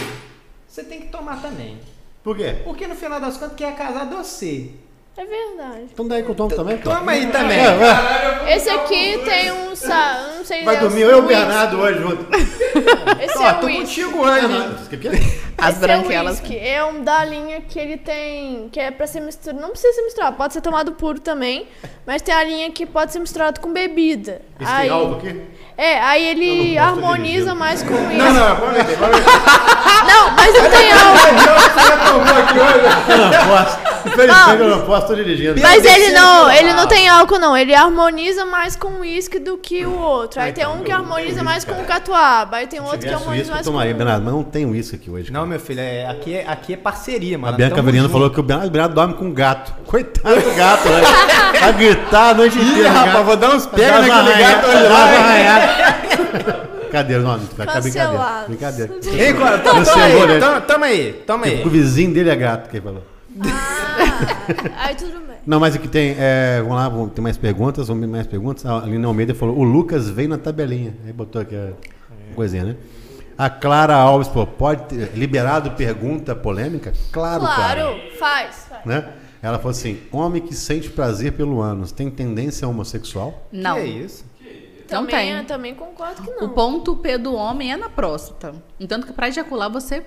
[0.68, 1.78] você tem que tomar também.
[2.22, 2.60] Por quê?
[2.64, 4.70] Porque no final das contas, quem é casado é você.
[5.14, 5.84] É verdade.
[5.92, 6.88] Então daí que eu tomo também, pô.
[6.90, 7.58] Toma aí também.
[7.60, 8.54] É, vai.
[8.56, 9.76] Esse aqui tem um.
[9.76, 11.22] sa- Não sei Vai é dormir eu e o.
[11.22, 12.26] Bernardo hoje junto.
[13.20, 14.02] Esse Ó, é tô o whisky.
[14.04, 14.46] contigo hoje.
[14.46, 15.42] É?
[15.58, 16.38] As Esse branquelas.
[16.38, 16.58] É, whisky.
[16.58, 18.70] é um da linha que ele tem.
[18.72, 19.60] Que é pra ser misturado.
[19.60, 21.68] Não precisa ser misturado, pode ser tomado puro também.
[22.06, 24.40] Mas tem a linha que pode ser misturado com bebida.
[24.58, 25.40] Esse aí, tem álcool aqui?
[25.76, 28.16] É, aí ele harmoniza mais com isso.
[28.18, 29.26] Não, não, pode ver, pode ver.
[30.06, 31.70] Não, mas não tem álcool.
[31.74, 33.10] Você já tomou aqui hoje?
[33.10, 33.78] Eu não posso.
[34.04, 35.60] Infelizmente eu não posso, dirigindo.
[35.60, 39.56] Mas ele não, ele não tem álcool não, ele harmoniza mais com o uísque do
[39.56, 40.40] que o outro.
[40.40, 43.66] Aí tem um que harmoniza mais com o catuaba, aí tem outro que harmoniza mais
[43.66, 43.94] com o...
[43.94, 45.32] Bernardo, mas não tem uísque aqui hoje.
[45.32, 47.56] Não, meu filho, é, aqui, é, aqui é parceria, A mano.
[47.56, 49.72] Bianca Tamo Avelino falou que o Bernardo, dorme com gato.
[49.86, 51.00] Coitado do gato, né?
[51.60, 52.90] Vai gritar a noite Ih, inteira.
[52.90, 53.24] rapaz, gato.
[53.24, 56.72] vou dar uns pega uma naquele gato hoje uma lá.
[56.92, 57.82] Brincadeira, não, tá brincadeira.
[57.82, 58.46] Cancelado.
[58.48, 58.92] Brincadeira.
[59.06, 60.86] Ei, Cora, toma, toma Cancelou, né?
[60.86, 61.68] aí, aí, o aí.
[61.68, 63.02] vizinho dele é gato, que ele falou.
[63.40, 63.81] Ah,
[64.76, 65.36] aí tudo bem.
[65.46, 66.14] Não, mas aqui tem.
[66.18, 67.88] É, vamos lá, vamos, tem mais perguntas.
[67.88, 68.64] Vamos ver mais perguntas.
[68.64, 70.94] A Aline Almeida falou: o Lucas veio na tabelinha.
[71.04, 71.72] Aí botou aqui a
[72.34, 72.76] coisinha, né?
[73.36, 76.92] A Clara Alves, pô, pode ter liberado pergunta polêmica?
[77.10, 77.82] Claro, Clara.
[77.82, 78.84] Claro, faz, faz.
[78.84, 79.12] Né?
[79.42, 83.46] Ela falou assim: homem que sente prazer pelo ânus tem tendência homossexual?
[83.50, 83.74] Não.
[83.74, 84.24] Que é isso?
[84.90, 85.38] Não também, tem.
[85.38, 86.46] eu também concordo que não.
[86.46, 88.54] O ponto P do homem é na próstata.
[88.78, 90.04] Entanto que para ejacular você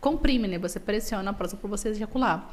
[0.00, 0.58] comprime, né?
[0.58, 2.50] Você pressiona a próstata para você ejacular.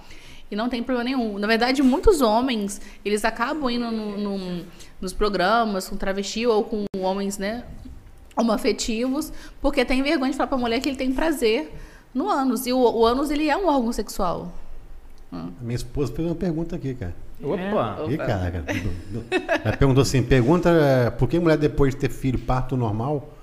[0.51, 1.39] E não tem problema nenhum.
[1.39, 4.65] Na verdade, muitos homens, eles acabam indo no- no-
[5.01, 7.63] nos programas com travesti ou com homens, né?
[8.35, 11.71] Homoafetivos, porque tem vergonha de falar pra mulher que ele tem prazer
[12.13, 12.65] no ânus.
[12.65, 14.51] E o, o ânus, ele é um órgão sexual.
[15.31, 17.15] A minha esposa fez uma pergunta aqui, cara.
[17.41, 18.05] Opa.
[18.09, 18.63] Ih, cara,
[19.63, 23.33] ela perguntou assim: pergunta é, por que mulher depois de ter filho, parto normal,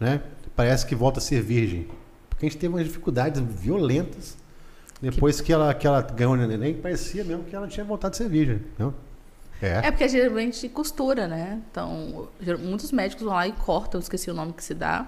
[0.00, 0.20] né?
[0.56, 1.86] Parece que volta a ser virgem.
[2.28, 4.36] Porque a gente teve umas dificuldades violentas
[5.10, 8.18] Depois que ela, que ela ganhou o neném, parecia mesmo que ela tinha voltado de
[8.18, 8.60] ser virgem.
[8.78, 8.94] Não?
[9.62, 9.80] É.
[9.84, 11.58] É porque geralmente costura, né?
[11.70, 12.28] Então,
[12.60, 15.06] muitos médicos vão lá e cortam, eu esqueci o nome que se dá.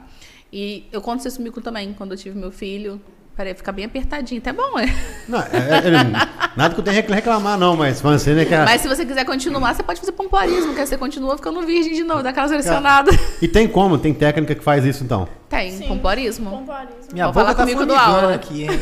[0.52, 3.00] E eu aconteceu isso comigo também, quando eu tive meu filho.
[3.36, 4.86] Peraí, fica bem apertadinho, até bom, é.
[5.28, 8.64] Não, é- é- nada que eu tenha que reclamar, não, mas você, né, cara?
[8.64, 11.92] Mas se você quiser continuar, você pode fazer pompoarismo, que aí você continua ficando virgem
[11.92, 13.10] de novo, daquela selecionada.
[13.42, 13.98] E tem como?
[13.98, 15.28] Tem técnica que faz isso, então?
[15.50, 15.86] Tem, Sim.
[15.86, 16.48] pompoarismo.
[16.48, 16.96] Pompoarismo.
[17.12, 18.34] Minha Vou boca falar tá comigo do aula.
[18.36, 18.80] aqui, hein?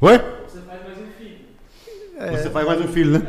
[0.00, 0.18] Oi?
[0.48, 1.38] Você faz mais um filho.
[2.38, 3.26] Você faz mais um filho, né?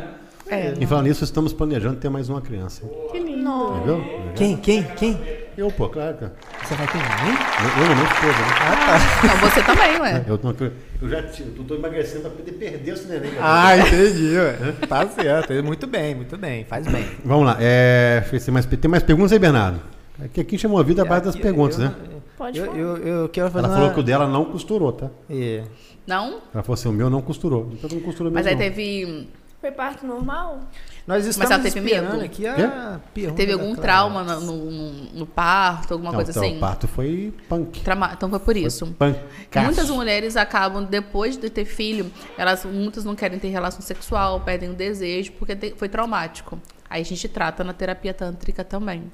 [0.48, 0.74] É.
[0.80, 2.82] E falando nisso, estamos planejando ter mais uma criança.
[3.12, 3.76] Que lindo.
[3.76, 4.04] Entendeu?
[4.34, 5.20] Quem, quem, quem?
[5.56, 6.32] Eu, pô, claro, cara.
[6.64, 7.36] Você vai ter neném?
[7.60, 9.28] Eu, eu não, minha esposa, né?
[9.28, 10.24] Não, você também, ué.
[10.26, 10.54] Eu, não,
[11.02, 13.32] eu já tive, eu tô emagrecendo pra poder perder esse neném.
[13.40, 14.56] Ah, entendi, ué.
[14.88, 15.52] Tá certo.
[15.64, 16.64] Muito bem, muito bem.
[16.64, 17.06] Faz bem.
[17.24, 17.56] Vamos lá.
[17.60, 19.80] É, tem mais, tem mais perguntas aí, Bernardo?
[20.24, 21.94] Aqui, aqui chamou a vida a base das Aqui, perguntas, eu- né?
[22.40, 23.94] Pode Eu, eu, eu quero fazer Ela falou uma...
[23.94, 25.10] que o dela não costurou, tá?
[25.28, 25.62] É.
[26.06, 26.40] Não?
[26.54, 27.68] Ela falou assim, o meu não costurou.
[27.70, 28.60] Então não costurou Mas aí não.
[28.62, 29.28] teve,
[29.60, 30.60] Foi parto normal?
[31.06, 32.18] Nós estamos ela teve medo?
[32.18, 32.98] aqui a
[33.36, 36.56] teve algum trauma no, no, no- parto, alguma Não, coisa então, assim?
[36.56, 37.80] o parto foi punk.
[37.80, 38.86] Trauma- Então foi por isso.
[38.98, 39.18] Punk.
[39.62, 44.70] Muitas mulheres acabam, depois de ter filho, elas muitas não querem ter relação sexual, perdem
[44.70, 46.58] o desejo, porque foi traumático.
[46.88, 49.04] Aí a gente trata na terapia tântrica também.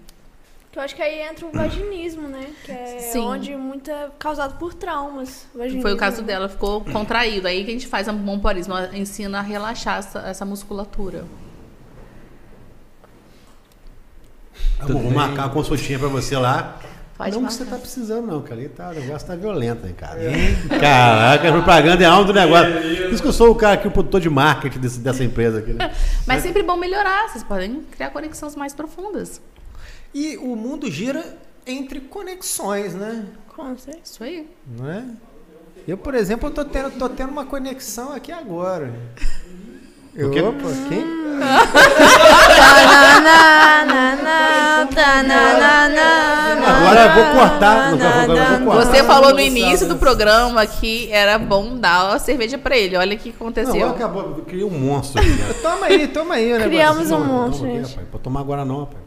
[0.77, 2.51] Que eu acho que aí entra o vaginismo, né?
[2.62, 3.20] Que é Sim.
[3.20, 5.47] onde muito é causado por traumas.
[5.55, 5.81] Vaginismo.
[5.81, 7.48] Foi o caso dela, ficou contraído.
[7.48, 8.07] Aí que a gente faz
[8.69, 11.24] ela ensina a relaxar essa, essa musculatura.
[14.77, 16.78] Tá vou marcar uma consultinha pra você lá.
[17.16, 18.61] Pode não que você tá precisando, não, cara.
[18.61, 20.20] Ali tá, o negócio tá violento, hein, cara.
[20.78, 22.70] Caraca, a propaganda é alma do negócio.
[22.74, 25.61] Por isso que eu sou o cara aqui, o produtor de marketing desse- dessa empresa
[25.61, 25.90] aqui, né?
[26.28, 29.40] Mas sempre bom melhorar, vocês podem criar conexões mais profundas.
[30.18, 31.36] E o mundo gira
[31.66, 33.26] entre conexões, né?
[33.55, 34.01] Com certeza.
[34.02, 34.48] Isso aí.
[34.66, 35.05] Não é?
[35.86, 38.94] Eu, por exemplo, eu tô tendo, tô tendo uma conexão aqui agora.
[40.14, 40.40] Eu, quê?
[40.40, 41.05] opa, quem?
[46.64, 47.94] Agora eu vou cortar.
[47.94, 48.86] Não, agora eu vou cortar.
[48.86, 52.97] Você falou no não início do programa que era bom dar a cerveja pra ele.
[52.97, 53.74] Olha o que Não, aconteceu.
[53.74, 54.22] agora acabou.
[54.38, 55.60] Eu criei um monstro aqui.
[55.60, 56.59] Toma aí, toma aí.
[56.62, 57.90] Criamos um Não, não, não, gente.
[57.90, 58.09] rapaz.
[58.10, 59.05] Pode tomar agora não, rapaz.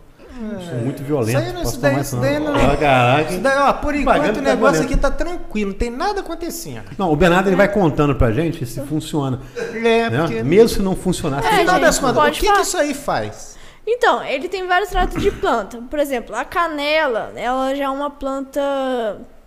[0.69, 1.37] Sou muito violento.
[1.37, 2.21] Isso aí não- isso daí- isso não.
[2.23, 3.29] daí não- Ah, caraca.
[3.31, 4.85] Isso daí, ó, por enquanto Propaganda o tá negócio valendo.
[4.93, 6.83] aqui tá tranquilo, não tem nada acontecendo.
[6.97, 9.41] Não, o Bernardo ele vai contando pra gente se funciona.
[9.73, 10.19] É, né?
[10.21, 10.43] porque.
[10.43, 11.43] Mesmo se não funcionar.
[11.45, 13.57] É, das contas, o que, que isso aí faz?
[13.87, 15.79] Então, ele tem vários tratos de planta.
[15.89, 18.61] Por exemplo, a canela, ela já é uma planta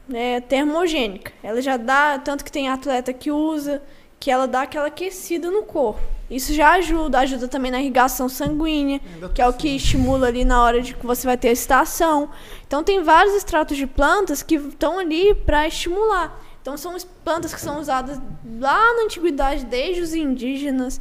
[0.09, 1.31] né, termogênica.
[1.43, 3.81] Ela já dá, tanto que tem atleta que usa,
[4.23, 6.01] que ela dá aquela aquecida no corpo.
[6.31, 9.01] Isso já ajuda, ajuda também na irrigação sanguínea,
[9.35, 12.31] que é o que estimula ali na hora de que você vai ter a excitação.
[12.65, 16.41] Então tem vários extratos de plantas que estão ali para estimular.
[16.61, 18.21] Então são as plantas que são usadas
[18.61, 21.01] lá na antiguidade, desde os indígenas,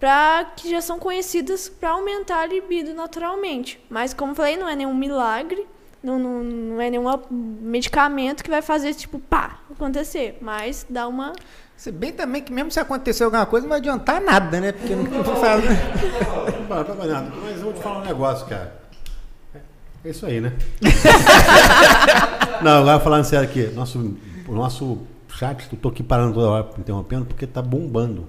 [0.00, 3.78] para que já são conhecidas para aumentar a libido naturalmente.
[3.90, 5.66] Mas como falei, não é nenhum milagre,
[6.02, 11.34] não, não, não é nenhum medicamento que vai fazer tipo pá acontecer, mas dá uma
[11.82, 14.70] Se bem também que mesmo se acontecer alguma coisa, não vai adiantar nada, né?
[14.70, 15.64] Porque não faz.
[16.68, 18.72] Para, para, Bernardo, mas eu vou te falar um negócio, cara.
[20.04, 20.52] É isso aí, né?
[22.62, 24.98] Não, agora falando sério aqui, nosso, o nosso
[25.30, 28.28] chat, eu tô aqui parando toda hora, interrompendo, porque tá bombando.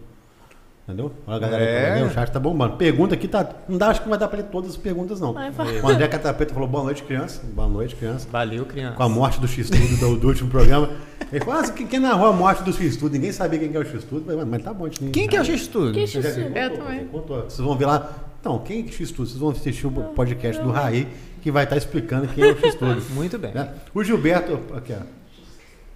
[0.85, 1.14] Entendeu?
[1.26, 1.93] Olha a galera É.
[1.93, 2.76] aí, o chat tá bombando.
[2.76, 3.47] Pergunta aqui tá.
[3.69, 5.31] Não dá, acho que não vai dar pra ler todas as perguntas, não.
[5.31, 5.80] Vai, vai.
[5.80, 7.41] O André Catapeta falou boa noite, criança.
[7.53, 8.27] Boa noite, criança.
[8.30, 8.97] Valeu, criança.
[8.97, 10.89] Com a morte do X-Tudo do, do último programa.
[11.31, 13.14] Ele falou, ah, quem, quem narrou a morte do X-Tudo?
[13.14, 14.35] Ninguém sabia quem que é o X-Tudo.
[14.35, 15.93] Mas, mas tá bom, a gente Quem que é o X-Tudo?
[15.93, 16.57] Que você já X-Tudo?
[16.57, 17.05] Eu também.
[17.05, 17.43] contou.
[17.43, 18.11] Vocês vão ver lá.
[18.41, 19.30] Então, quem é X-Tudo?
[19.30, 21.07] Vocês vão assistir o podcast do Raí,
[21.41, 23.01] que vai estar explicando quem é o X-Tudo.
[23.15, 23.53] Muito bem.
[23.53, 23.69] né?
[23.93, 24.60] O Gilberto.
[24.76, 25.03] Aqui, ó.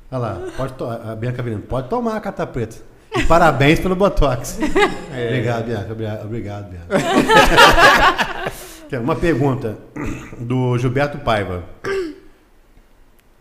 [0.09, 2.77] Olha lá, pode a Bianca pode tomar a cata preta.
[3.15, 4.57] E parabéns pelo Botox.
[5.11, 5.91] Obrigado, Bianca.
[5.91, 6.87] Obrigado, obrigado Bianca.
[9.01, 9.77] Uma pergunta
[10.37, 11.63] do Gilberto Paiva.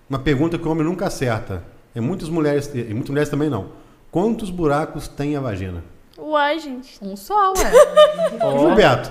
[0.09, 1.63] Uma pergunta que o homem nunca acerta.
[1.95, 3.69] E muitas mulheres, e muitas mulheres também não.
[4.11, 5.83] Quantos buracos tem a vagina?
[6.19, 6.99] Uai, gente.
[7.03, 7.71] Um só, ué.
[8.59, 9.11] Gilberto,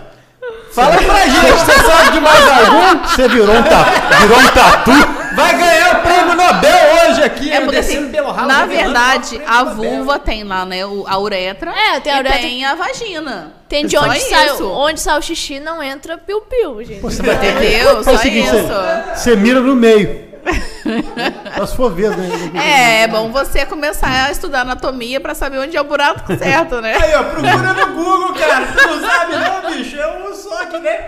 [0.72, 3.03] Fala pra gente, você sabe de mais algum?
[3.07, 3.86] você virou um, ta-
[4.19, 4.91] virou um tatu?
[5.36, 7.52] Vai ganhar o prêmio Nobel hoje aqui.
[7.52, 9.76] É porque, assim, pelo ralo, na verdade, a Nobel.
[9.76, 11.72] vulva tem lá, né, o- a uretra.
[11.72, 13.53] É, tem a e uretra- tem a vagina.
[13.68, 14.70] Tem de Só onde sai, isso.
[14.70, 17.03] onde sai o xixi não entra piu-piu, gente.
[17.06, 17.95] Entendeu?
[18.03, 18.56] Faz Só o seguinte, isso.
[18.68, 20.26] Você, você mira no meio.
[21.57, 22.30] Só se for ver, né?
[22.53, 26.80] É, é bom você começar a estudar anatomia pra saber onde é o buraco certo,
[26.82, 26.95] né?
[27.02, 28.68] Aí, ó, procura no Google, cara.
[28.68, 29.98] Tu não sabe não, bicho.
[29.99, 31.07] É um só que, né?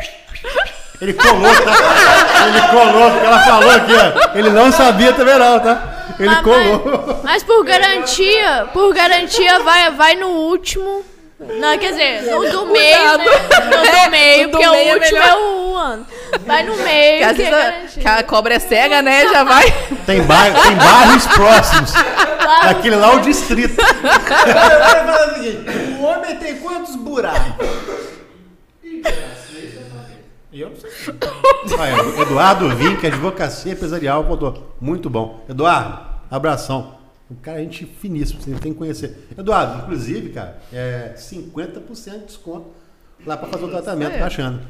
[0.99, 2.47] Ele colou, tá?
[2.47, 4.37] Ele colou, porque ela falou aqui, ó.
[4.37, 5.83] Ele não sabia também não, tá?
[6.19, 7.19] Ele Mas- colou.
[7.23, 11.05] Mas por garantia, por garantia, vai, vai no último.
[11.39, 13.25] Não, quer dizer, no do meio, né?
[13.25, 15.27] No do meio, O porque meio é o último melhor.
[15.27, 16.07] é o ano.
[16.47, 19.27] Vai no meio, Que é que a cobra é cega, né?
[19.27, 19.71] Já vai.
[20.07, 21.93] Tem, bairro, tem bairros próximos.
[22.63, 23.79] Aquele lá é o distrito.
[23.79, 25.69] Agora vai falar o seguinte:
[25.99, 27.67] o homem tem quantos buracos?
[30.59, 30.89] Eu não sei.
[31.77, 34.75] Olha, o Eduardo Vinck, advocacia empresarial, botou.
[34.79, 35.43] Muito bom.
[35.47, 36.95] Eduardo, abração.
[37.29, 39.27] O cara é gente finíssimo, você tem que conhecer.
[39.37, 42.67] Eduardo, inclusive, cara, é 50% de desconto
[43.25, 44.19] lá para fazer o tratamento, aí.
[44.19, 44.61] tá achando?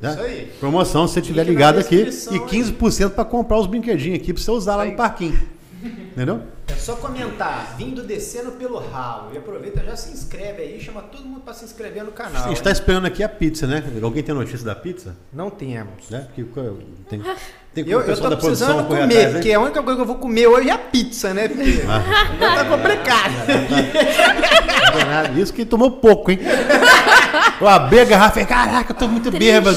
[0.00, 0.10] Né?
[0.10, 0.52] Isso aí.
[0.60, 2.02] Promoção, se você estiver ligado aqui.
[2.02, 5.55] E 15% para comprar os brinquedinhos aqui para você usar lá no parquinho.
[5.82, 6.40] Entendeu?
[6.68, 9.30] É só comentar, vindo descendo pelo ralo.
[9.34, 12.44] E aproveita, já se inscreve aí, chama todo mundo pra se inscrever no A canal.
[12.48, 13.82] gente está esperando aqui a pizza, né?
[14.02, 15.14] Alguém tem notícia da pizza?
[15.32, 16.08] Não temos.
[16.10, 16.26] Né?
[16.34, 16.42] Porque
[17.08, 17.20] tem,
[17.74, 20.06] tem como Eu, eu pessoal tô precisando comer, atrás, porque a única coisa que eu
[20.06, 21.48] vou comer hoje é a pizza, né?
[21.48, 22.54] Porque Ah.
[22.56, 23.32] tá complicado.
[24.94, 25.40] Não é nada.
[25.40, 26.38] Isso que tomou pouco, hein?
[27.60, 29.76] Eu abri a garrafa e caraca, eu tô muito bêbado.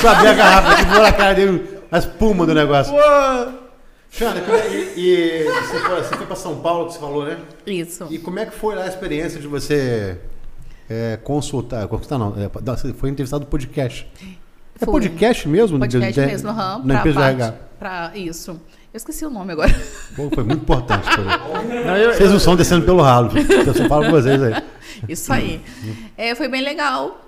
[0.00, 2.92] Só abri a garrafa e vou na cara dele a espuma do negócio.
[2.92, 3.65] Pô,
[4.10, 7.38] Xana, é- e, e você, foi, você foi pra São Paulo, que você falou, né?
[7.66, 8.06] Isso.
[8.10, 10.16] E como é que foi lá a experiência de você
[10.88, 11.86] é, consultar?
[11.88, 14.06] Consultar não, é, você foi entrevistado no podcast.
[14.80, 14.92] É Fui.
[14.92, 15.78] podcast mesmo?
[15.78, 16.78] Podcast De- de- mesmo, aham.
[16.78, 17.58] Na pra empresa parte- de RH.
[17.78, 18.50] pra- Isso.
[18.92, 19.74] Eu esqueci o nome agora.
[20.14, 21.06] Pô, foi muito importante.
[21.86, 23.30] não, eu, Vocês não estão descendo pelo ralo.
[23.36, 24.62] Eu só falo com vocês aí.
[25.06, 25.60] Isso aí.
[26.16, 27.20] É, foi bem legal.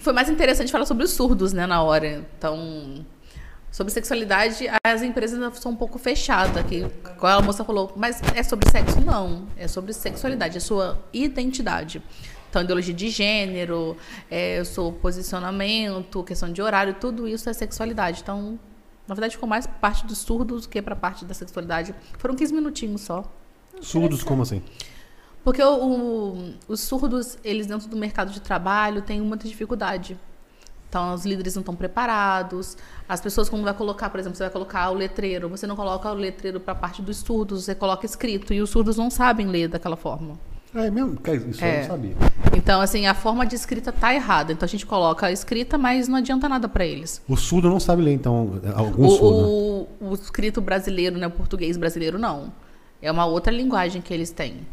[0.00, 2.24] Foi mais interessante falar sobre os surdos, né, na hora.
[2.38, 3.04] Então,
[3.70, 6.64] sobre sexualidade, as empresas são um pouco fechadas.
[6.66, 6.84] Que,
[7.22, 9.00] a moça falou, mas é sobre sexo?
[9.00, 9.46] Não.
[9.56, 12.02] É sobre sexualidade, é sua identidade.
[12.48, 13.96] Então, ideologia de gênero,
[14.30, 18.20] é, o seu posicionamento, questão de horário, tudo isso é sexualidade.
[18.22, 18.58] Então,
[19.06, 21.94] na verdade, ficou mais parte dos surdos do que para parte da sexualidade.
[22.18, 23.24] Foram 15 minutinhos só.
[23.80, 24.62] Surdos, como assim?
[25.44, 30.18] Porque o- o- os surdos, eles dentro do mercado de trabalho têm muita dificuldade.
[30.90, 32.76] Então, os líderes não estão preparados.
[33.08, 36.10] As pessoas, quando vai colocar, por exemplo, você vai colocar o letreiro, você não coloca
[36.10, 38.52] o letreiro para a parte dos surdos, você coloca escrito.
[38.52, 40.36] E os surdos não sabem ler daquela forma.
[40.74, 41.16] É mesmo?
[41.48, 41.80] Isso eu É.
[41.82, 42.16] não sabia.
[42.56, 44.52] Então, assim, a forma de escrita tá errada.
[44.52, 47.22] Então, a gente coloca a escrita, mas não adianta nada para eles.
[47.28, 48.60] O surdo não sabe ler, então.
[48.74, 49.48] Algum O, surdo.
[49.48, 52.52] o, o escrito brasileiro, né, o português brasileiro, não.
[53.00, 54.66] É uma outra linguagem que eles têm.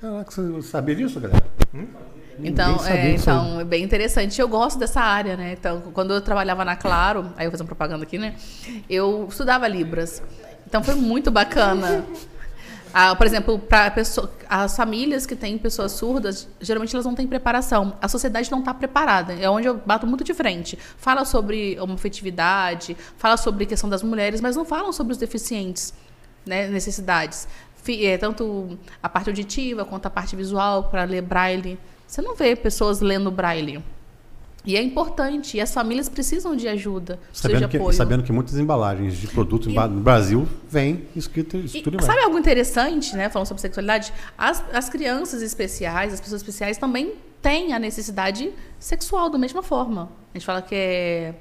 [0.00, 1.44] Caraca, você sabia disso, galera?
[2.42, 4.40] Então, é, então é bem interessante.
[4.40, 5.52] Eu gosto dessa área, né?
[5.58, 8.34] Então, quando eu trabalhava na Claro, aí eu vou fazer uma propaganda aqui, né?
[8.88, 10.22] Eu estudava Libras.
[10.66, 12.04] Então foi muito bacana.
[12.92, 13.94] Ah, por exemplo, para
[14.48, 17.96] as famílias que têm pessoas surdas, geralmente elas não têm preparação.
[18.02, 19.32] A sociedade não está preparada.
[19.32, 20.76] É onde eu bato muito de frente.
[20.96, 25.94] Fala sobre homofetividade, fala sobre a questão das mulheres, mas não falam sobre os deficientes,
[26.44, 27.46] né, necessidades.
[27.88, 31.78] É, tanto a parte auditiva quanto a parte visual para ler braille.
[32.10, 33.80] Você não vê pessoas lendo braille.
[34.64, 38.32] E é importante, e as famílias precisam de ajuda, precisam de Sabendo que, sabendo que
[38.32, 43.14] muitas embalagens de produtos ba- no Brasil vêm escrito E tudo em sabe algo interessante,
[43.14, 43.30] né?
[43.30, 44.12] Falando sobre sexualidade?
[44.36, 50.10] As, as crianças especiais, as pessoas especiais também têm a necessidade sexual da mesma forma.
[50.34, 51.34] A gente fala que é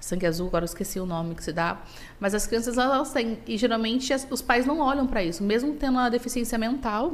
[0.00, 1.82] sangue azul, agora eu esqueci o nome que se dá.
[2.20, 3.36] Mas as crianças, elas têm.
[3.48, 5.42] E geralmente as- os pais não olham para isso.
[5.42, 7.12] Mesmo tendo uma deficiência mental,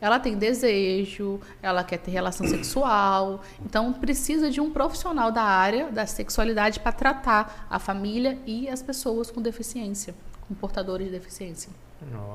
[0.00, 3.42] ela tem desejo, ela quer ter relação sexual.
[3.64, 8.82] Então, precisa de um profissional da área da sexualidade para tratar a família e as
[8.82, 10.14] pessoas com deficiência,
[10.46, 11.70] com portadores de deficiência.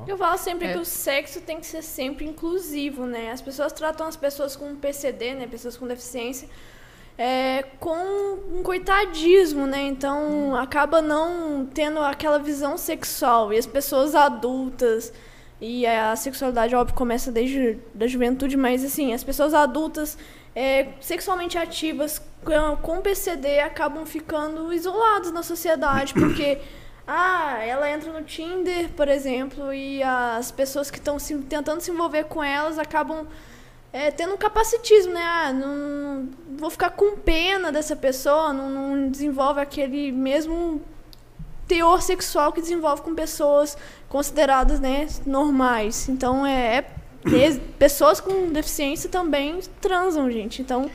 [0.08, 0.72] Eu falo sempre É.
[0.72, 3.30] que o sexo tem que ser sempre inclusivo, né?
[3.30, 5.46] As pessoas tratam as pessoas com PCD, né?
[5.46, 6.48] Pessoas com deficiência,
[7.16, 9.82] é, com um coitadismo, né?
[9.82, 13.52] Então acaba não tendo aquela visão sexual.
[13.52, 15.12] E as pessoas adultas,
[15.60, 20.16] e a sexualidade, óbvio, começa desde da juventude, mas assim, as pessoas adultas
[20.54, 22.20] é, sexualmente ativas
[22.82, 26.58] com, PCD acabam ficando isoladas na sociedade, porque
[27.06, 31.18] ah, ela entra no Tinder, por exemplo, e as pessoas que estão
[31.48, 33.26] tentando se envolver com elas acabam
[33.92, 35.22] é, tendo um capacitismo, né?
[35.22, 40.80] Ah, não, não- vou ficar com pena dessa pessoa, não, não desenvolve aquele mesmo
[41.66, 43.76] teor sexual que desenvolve com pessoas
[44.10, 46.08] consideradas né, normais.
[46.08, 50.60] Então, é, é- pessoas com deficiência também transam, gente.
[50.60, 50.90] Então,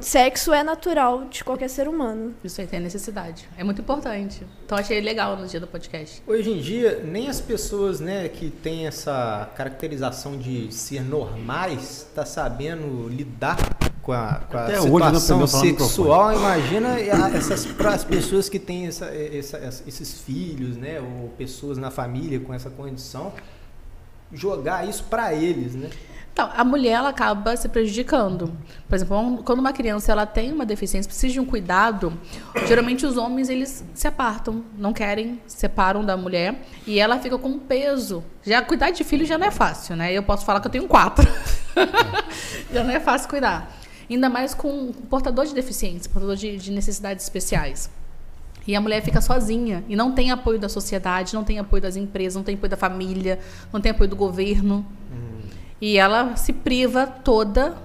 [0.00, 2.34] sexo é natural de qualquer ser humano.
[2.42, 3.48] Isso aí tem necessidade.
[3.56, 4.44] É muito importante.
[4.64, 6.20] Então, achei legal no dia do podcast.
[6.26, 12.26] Hoje em dia, nem as pessoas né, que têm essa caracterização de ser normais tá
[12.26, 13.56] sabendo lidar
[14.08, 18.58] com a, com a hoje não situação sexual, imagina a- essas pra- as pessoas que
[18.58, 20.98] têm essa- essa- esses filhos, né?
[20.98, 23.34] Ou pessoas na família com essa condição,
[24.32, 25.90] jogar isso pra eles, né?
[26.32, 28.50] Então, a mulher ela acaba se prejudicando.
[28.88, 32.12] Por exemplo, quando uma criança ela tem uma deficiência, precisa de um cuidado,
[32.66, 37.36] geralmente os homens eles se apartam, não querem, se separam da mulher e ela fica
[37.36, 38.24] com um peso.
[38.42, 40.12] Já cuidar de filho já não é fácil, né?
[40.14, 41.28] Eu posso falar que eu tenho quatro.
[42.72, 43.76] já não é fácil cuidar.
[44.08, 47.90] Ainda mais com portador de deficiência, portador de, de necessidades especiais.
[48.66, 51.96] E a mulher fica sozinha e não tem apoio da sociedade, não tem apoio das
[51.96, 53.38] empresas, não tem apoio da família,
[53.72, 54.84] não tem apoio do governo.
[55.80, 57.76] E ela se priva toda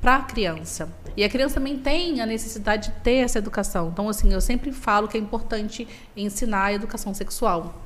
[0.00, 0.88] para a criança.
[1.16, 3.88] E a criança também tem a necessidade de ter essa educação.
[3.88, 7.85] Então, assim, eu sempre falo que é importante ensinar a educação sexual.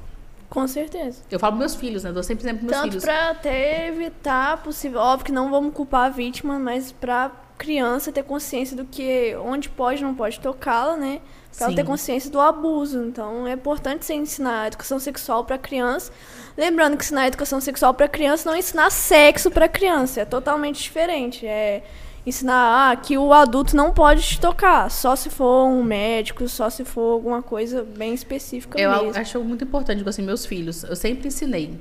[0.51, 1.23] Com certeza.
[1.31, 2.11] Eu falo para meus filhos, né?
[2.11, 3.05] Eu dou sempre exemplo para meus Tanto filhos.
[3.05, 5.01] pra até evitar possível.
[5.01, 9.69] Óbvio que não vamos culpar a vítima, mas pra criança ter consciência do que onde
[9.69, 11.21] pode não pode tocá-la, né?
[11.57, 13.05] Pra ela ter consciência do abuso.
[13.05, 16.11] Então é importante você ensinar a educação sexual pra criança.
[16.57, 20.25] Lembrando que ensinar a educação sexual pra criança não é ensinar sexo pra criança, é
[20.25, 21.47] totalmente diferente.
[21.47, 21.83] É
[22.31, 26.71] ensinar ah, que o adulto não pode te tocar, só se for um médico, só
[26.71, 29.21] se for alguma coisa bem específica Eu mesmo.
[29.21, 31.79] acho muito importante, tipo assim, meus filhos, eu sempre ensinei.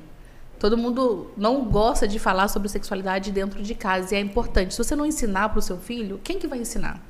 [0.59, 4.73] Todo mundo não gosta de falar sobre sexualidade dentro de casa e é importante.
[4.73, 7.01] Se você não ensinar para o seu filho, quem que vai ensinar?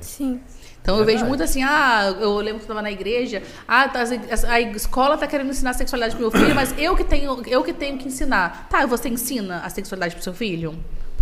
[0.00, 0.40] Sim.
[0.82, 4.00] Então eu vejo muito assim, ah, eu lembro que eu estava na igreja, ah, tá,
[4.48, 7.72] a escola está querendo ensinar sexualidade pro meu filho, mas eu que tenho, eu que
[7.72, 8.68] tenho que ensinar.
[8.68, 10.74] Tá, você ensina a sexualidade pro seu filho?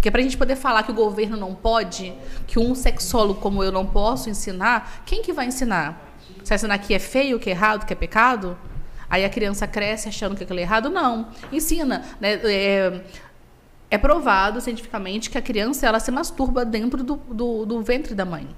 [0.02, 2.12] Porque pra gente poder falar que o governo não pode,
[2.48, 6.12] que um sexólogo como eu não posso ensinar, quem que vai ensinar?
[6.38, 8.58] Você vai ensinar que é feio, que é errado, que é pecado?
[9.08, 10.90] Aí a criança cresce achando que aquilo é errado?
[10.90, 11.28] Não.
[11.52, 12.04] Ensina.
[12.20, 12.32] Né?
[12.42, 13.00] É,
[13.92, 18.24] é provado cientificamente que a criança ela se masturba dentro do, do, do ventre da
[18.24, 18.48] mãe.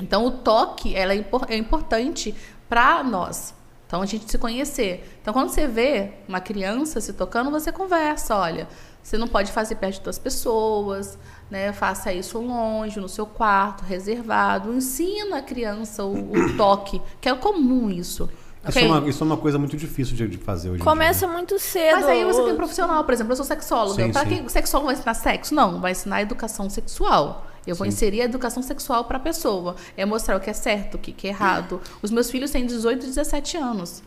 [0.00, 2.34] Então, o toque ela é, impor- é importante
[2.66, 3.54] para nós.
[3.86, 5.18] Então, a gente se conhecer.
[5.20, 8.34] Então, quando você vê uma criança se tocando, você conversa.
[8.34, 8.66] Olha,
[9.02, 11.18] você não pode fazer perto de outras pessoas,
[11.50, 11.72] né?
[11.72, 14.72] Faça isso longe, no seu quarto, reservado.
[14.72, 18.28] Ensina a criança o, o toque, que é comum isso.
[18.64, 18.84] Isso, Ok?
[18.84, 21.34] é uma, isso é uma coisa muito difícil de, de fazer hoje em Começa dia.
[21.36, 21.96] muito cedo.
[21.96, 24.04] Mas aí você tem um o- profissional, por exemplo, eu sou sexóloga.
[24.04, 25.52] Sim, Para que o sexólogo vai ensinar sexo?
[25.54, 27.46] Não, vai ensinar educação sexual.
[27.66, 27.88] Eu vou Sim.
[27.88, 29.74] inserir a educação sexual para a pessoa.
[29.96, 31.80] É mostrar o que é certo, o que que é errado.
[32.02, 34.00] Os meus filhos têm 18 e 17 anos.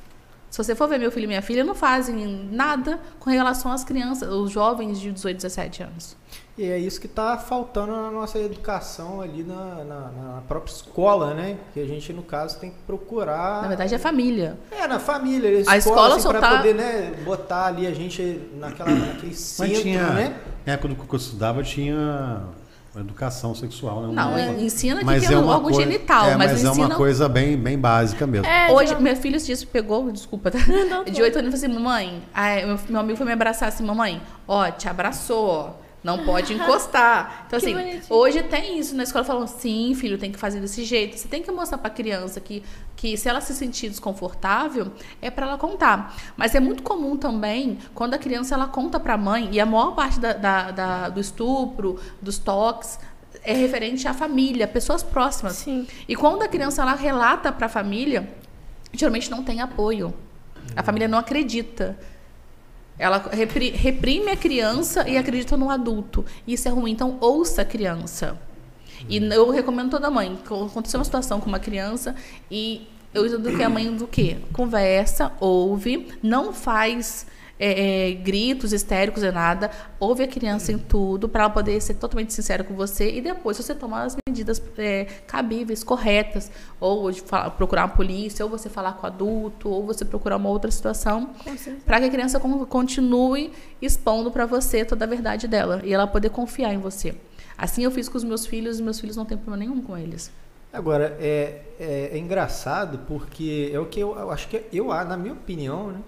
[0.50, 3.84] Se você for ver meu filho e minha filha, não fazem nada com relação às
[3.84, 6.16] crianças, os jovens de 18 e 17 anos.
[6.58, 11.34] E é isso que está faltando na nossa educação ali na, na- na própria escola,
[11.34, 11.58] né?
[11.74, 13.62] Que a gente, no caso, tem que procurar.
[13.64, 14.58] Na verdade, é família.
[14.72, 15.64] É, na família.
[15.68, 19.74] A escola assim, só pra tá- poder, né, botar ali a gente naquela, naquele centro,
[19.74, 20.40] Mas tinha, né?
[20.66, 22.44] na época que eu estudava, tinha
[23.02, 24.14] educação sexual, né?
[24.14, 26.64] Não, é- ensina que mas que é, é um uma órgão genital, é, mas, mas
[26.64, 28.46] não é ensina uma coisa bem, bem básica mesmo.
[28.48, 30.60] É, Hoje, geral- meu filho dia pegou, desculpa, tá?
[30.90, 33.70] Não, de 8 anos, ele falou assim, mamãe, ai, meu, meu amigo foi me abraçar
[33.70, 37.46] assim, mamãe, ó, te abraçou, ó, não pode encostar.
[37.48, 38.04] Então, Que assim, bonitinho.
[38.10, 41.18] hoje tem isso na escola, falando, sim, filho, tem que fazer desse jeito.
[41.18, 42.64] Você tem que mostrar pra criança que,
[42.96, 44.92] que se ela se sentir desconfortável,
[45.22, 46.16] é pra ela contar.
[46.38, 49.96] Mas é muito comum também, quando a criança, ela conta pra mãe, e a maior
[49.96, 53.00] parte da, da- da- do estupro, dos toques,
[53.44, 55.54] é referente à família, pessoas próximas.
[55.54, 55.88] Sim.
[56.08, 58.30] E quando a criança ela relata para a família,
[58.94, 60.14] geralmente não tem apoio.
[60.76, 61.98] A família não acredita.
[62.98, 66.26] Ela repri- reprime a criança e acredita no adulto.
[66.48, 66.92] Isso é ruim.
[66.92, 68.40] Então, ouça a criança.
[69.10, 70.38] E eu recomendo toda mãe.
[70.46, 72.16] Aconteceu uma situação com uma criança
[72.50, 74.38] e eu do que a mãe do quê?
[74.52, 77.26] Conversa, ouve, não faz
[77.60, 79.72] é, é, gritos histéricos e nada.
[80.00, 83.58] Ouve a criança em tudo para ela poder ser totalmente sincera com você e depois
[83.58, 88.70] você tomar as medidas é, cabíveis, corretas, ou de fa- procurar uma polícia, ou você
[88.70, 91.30] falar com o adulto, ou você procurar uma outra situação
[91.86, 96.08] para que a criança con- continue expondo para você toda a verdade dela e ela
[96.08, 97.16] poder confiar em você.
[97.58, 99.98] Assim eu fiz com os meus filhos e meus filhos não têm problema nenhum com
[99.98, 100.30] eles.
[100.74, 105.06] Agora, é, é, é engraçado porque é o que eu, eu acho que eu, ah,
[105.06, 106.00] na minha opinião, né?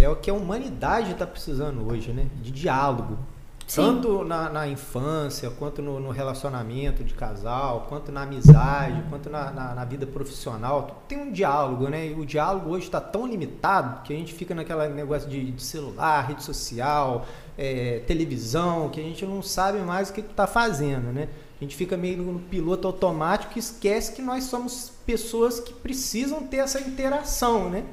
[0.00, 2.26] É o que a humanidade está precisando hoje, né?
[2.42, 3.18] De diálogo.
[3.66, 3.80] Sim.
[3.80, 9.50] Tanto na, na infância, quanto no, no relacionamento de casal, quanto na amizade, quanto na,
[9.50, 11.02] na, na vida profissional.
[11.08, 12.08] Tem um diálogo, né?
[12.08, 15.62] E o diálogo hoje está tão limitado que a gente fica naquele negócio de, de
[15.62, 17.26] celular, rede social,
[17.56, 21.28] é, televisão, que a gente não sabe mais o que está fazendo, né?
[21.58, 26.42] A gente fica meio no piloto automático e esquece que nós somos pessoas que precisam
[26.46, 27.84] ter essa interação, né?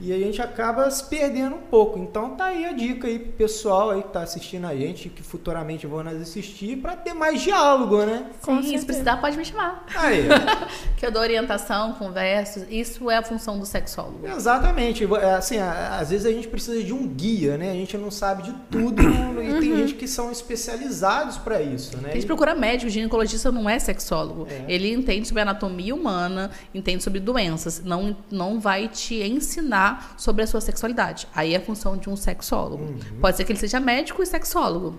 [0.00, 1.98] E a gente acaba se perdendo um pouco.
[1.98, 5.22] Então tá aí a dica aí pro pessoal aí que tá assistindo a gente, que
[5.22, 8.26] futuramente vão nos assistir, para ter mais diálogo, né?
[8.42, 9.84] Com Sim, se precisar, pode me chamar.
[9.96, 10.28] Aí,
[10.96, 12.64] que eu dou orientação, converso.
[12.70, 14.26] Isso é a função do sexólogo.
[14.26, 15.04] exatamente.
[15.04, 17.70] É, Assim, às vezes a gente precisa de um guia, né?
[17.70, 19.02] A gente não sabe de tudo
[19.42, 22.10] e tem gente que são especializados para isso, né?
[22.10, 24.46] A gente procura médico, ginecologista não é sexólogo.
[24.50, 24.64] É.
[24.68, 27.82] Ele entende sobre anatomia humana, entende sobre doenças.
[27.82, 31.28] Não, não vai te ensinar sobre a sua sexualidade.
[31.34, 32.84] Aí é a função de um sexólogo.
[32.84, 33.20] Uhum.
[33.20, 34.96] Pode ser que ele seja médico e sexólogo.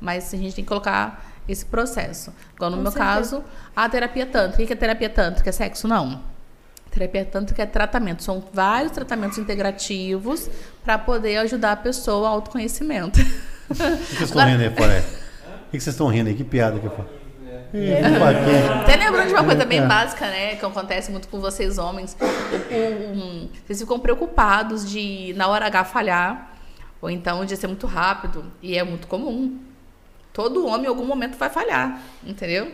[0.00, 2.32] Mas a gente tem que colocar esse processo.
[2.54, 3.12] Igual no Com meu certeza.
[3.12, 4.62] caso, a terapia tântrica.
[4.62, 5.50] O que é terapia tântrica?
[5.50, 5.86] É sexo?
[5.86, 6.22] Não.
[6.90, 8.22] Terapia tântrica é tratamento.
[8.22, 10.50] São vários tratamentos integrativos
[10.84, 13.20] para poder ajudar a pessoa ao autoconhecimento.
[13.20, 14.92] O que vocês estão rindo aí fora?
[14.94, 15.00] aí?
[15.00, 16.34] O que vocês estão rindo aí?
[16.34, 17.04] Que piada que foi?
[17.04, 17.19] Ih, Joaquim.
[18.82, 19.86] Até lembrando de uma coisa bem É.
[19.86, 20.56] básica, né?
[20.56, 22.16] Que acontece muito com vocês homens.
[22.70, 26.50] Um, vocês ficam preocupados de, na hora H, falhar.
[27.00, 28.44] Ou então de ser muito rápido.
[28.62, 29.58] E é muito comum.
[30.32, 32.00] Todo homem em algum momento vai falhar.
[32.24, 32.72] Entendeu?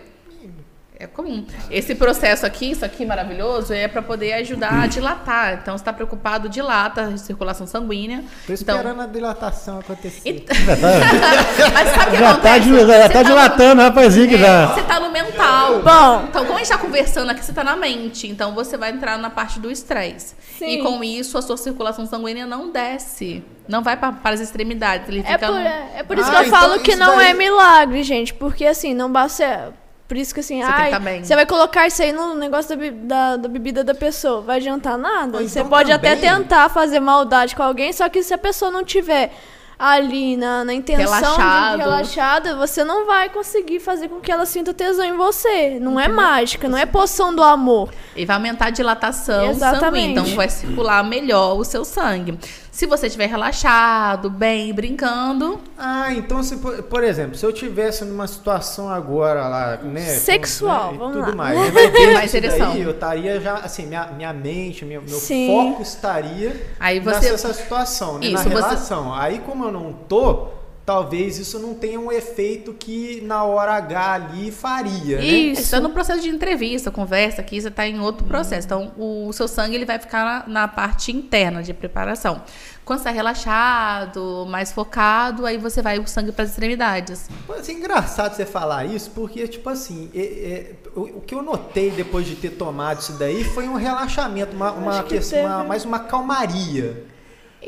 [0.99, 1.45] É comum.
[1.71, 5.59] Esse processo aqui, isso aqui maravilhoso, é para poder ajudar a dilatar.
[5.61, 8.25] Então, você está preocupado, dilata a circulação sanguínea.
[8.47, 10.21] Tô Então, esperando a dilatação acontecer.
[10.25, 10.57] Então-
[11.75, 12.61] Mas sabe o que Já tá, acontece?
[12.61, 14.67] dil- já Você tá tá no- dilatando, rapazinho, que é, já.
[14.75, 15.83] Você tá no mental.
[15.83, 16.25] Bom.
[16.31, 18.27] Então, como a gente tá conversando aqui, você tá na mente.
[18.27, 20.35] Então, você vai entrar na parte do estresse.
[20.59, 20.67] Sim.
[20.79, 23.45] E com isso, a sua circulação sanguínea não desce.
[23.69, 25.07] Não vai para as extremidades.
[25.11, 27.17] Ele É fica por, no- é por isso Ah, que eu então falo que não
[27.17, 28.33] daí- é milagre, gente.
[28.33, 29.75] Porque assim, não basta.
[30.09, 32.85] Por isso que assim, Você ai, tá você vai colocar isso aí no negócio da,
[32.93, 34.41] da, da bebida da pessoa.
[34.41, 35.39] Vai adiantar nada.
[35.39, 38.39] Ou você então pode até também- tentar fazer maldade com alguém, só que se a
[38.39, 39.33] pessoa não tiver
[39.79, 41.77] ali na, na intenção Relaxado.
[41.77, 45.79] de relaxada, você não vai conseguir fazer com que ela sinta tesão em você.
[45.81, 47.91] Não é mágica, não é poção do amor.
[48.15, 49.85] E vai aumentar a dilatação Exatamente.
[50.15, 50.21] sanguínea.
[50.23, 52.39] Então, vai circular melhor o seu sangue.
[52.77, 58.05] Se você estiver relaxado, bem, brincando, Ah, então se por, por exemplo, se eu tivesse
[58.05, 61.35] numa situação agora lá, né, Sexual, com- né, e vamos tudo lá.
[61.35, 61.57] mais,
[62.13, 62.73] Mais isso ereção.
[62.73, 65.47] daí, eu estaria já assim, minha, minha mente, meu, meu Sim.
[65.47, 69.15] foco estaria Aí você- nessa situação, né, Isso, na você- relação.
[69.15, 70.49] Aí como eu não tô,
[70.87, 75.25] talvez isso não tenha um efeito que na hora H ali faria, né?
[75.25, 75.63] Isso.
[75.63, 78.67] está no processo de entrevista, conversa aqui, você está em outro processo.
[78.67, 82.41] Então, o seu sangue ele vai ficar na, na parte interna de preparação.
[82.85, 87.29] Quando você está relaxado, mais focado, aí você vai o sangue para as extremidades.
[87.47, 91.43] Pô, assim, engraçado você falar isso, porque, tipo assim, é- é, o, o que eu
[91.43, 95.85] notei depois de ter tomado isso daí foi um relaxamento, uma, uma, que uma- mais
[95.85, 97.05] uma calmaria.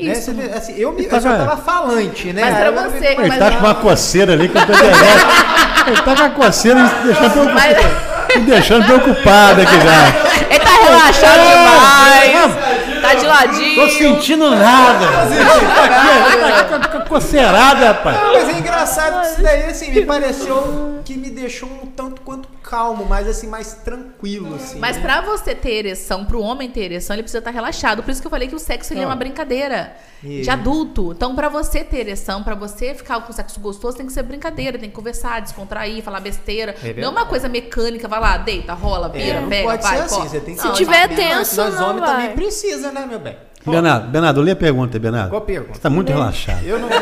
[0.00, 0.12] Né?
[0.12, 0.22] Isso.
[0.26, 1.48] Você vê, assim, eu, me, eu tá já vendo?
[1.48, 2.42] tava falante, né?
[2.44, 3.56] Mas pra Aí eu- você- Ele mas tá não.
[3.58, 4.72] com uma coceira ali que eu tô.
[5.88, 10.50] Ele tá com uma coceira me deixando, preocup- Mas- me deixando preocupado aqui já.
[10.50, 12.78] Ele tá relaxado demais.
[13.02, 13.82] Tá de ladinho.
[13.82, 15.06] Tô sentindo nada.
[15.06, 18.18] Tá aqui, tá com a coceirada, rapaz.
[18.34, 18.52] Mas é
[18.82, 23.26] engraçado que isso daí, assim, me pareceu que me deixou um tanto quanto calmo, mas
[23.26, 24.78] assim, mais tranquilo, assim.
[24.78, 25.02] Mas né?
[25.02, 28.02] pra você ter ereção, pro homem ter ereção, ele precisa estar relaxado.
[28.02, 29.08] Por isso que eu falei que o sexo ele é Ah.
[29.08, 31.12] uma brincadeira E- de adulto.
[31.12, 34.78] Então, pra você ter ereção, pra você ficar com sexo gostoso, tem que ser brincadeira,
[34.78, 36.74] tem que conversar, descontrair, falar besteira.
[36.82, 39.98] É não é uma coisa mecânica, vai lá, deita, rola, vira, É, não pega, vai,
[40.00, 40.28] assim, corre.
[40.28, 42.16] você tem que Não, Se tiver tenso, Nós não homens vai.
[42.16, 43.36] também precisa, né, meu bem?
[43.68, 45.30] Bernardo, Bernardo, lê a pergunta, Bernardo.
[45.30, 45.74] Qual pergunta?
[45.74, 46.64] Você tá muito relaxado.
[46.64, 46.88] Eu não.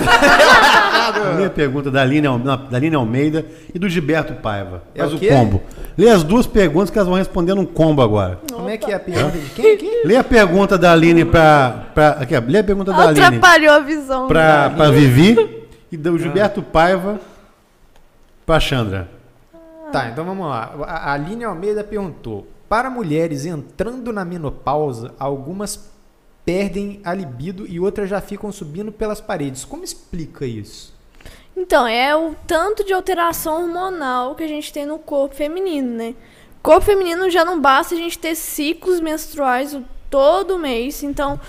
[1.39, 2.27] Lê a pergunta da Aline,
[2.71, 4.83] da Aline Almeida e do Gilberto Paiva.
[4.95, 5.29] É Faz o o, quê?
[5.29, 5.63] combo.
[5.97, 8.41] Lê as duas perguntas que elas vão responder num combo agora.
[8.53, 10.03] Como é que é a pergunta de quem aqui?
[10.05, 11.87] Lê a pergunta da Aline pra.
[11.95, 14.29] pra aqui, ó, lê a pergunta da Aline Atrapalhou a visão.
[14.29, 17.19] pra, pra Vivi e do Gilberto Paiva
[18.45, 19.09] pra Chandra.
[19.93, 20.73] Tá, então vamos lá.
[20.87, 25.89] A a Aline Almeida perguntou: Para mulheres entrando na menopausa, algumas
[26.47, 29.64] perdem a libido e outras já ficam subindo pelas paredes.
[29.64, 30.94] Como explica isso?
[31.56, 36.14] Então, é o tanto de alteração hormonal que a gente tem no corpo feminino, né?
[36.62, 39.77] Corpo feminino já não basta a gente ter ciclos menstruais
[40.09, 41.02] todo mês.
[41.02, 41.40] Então,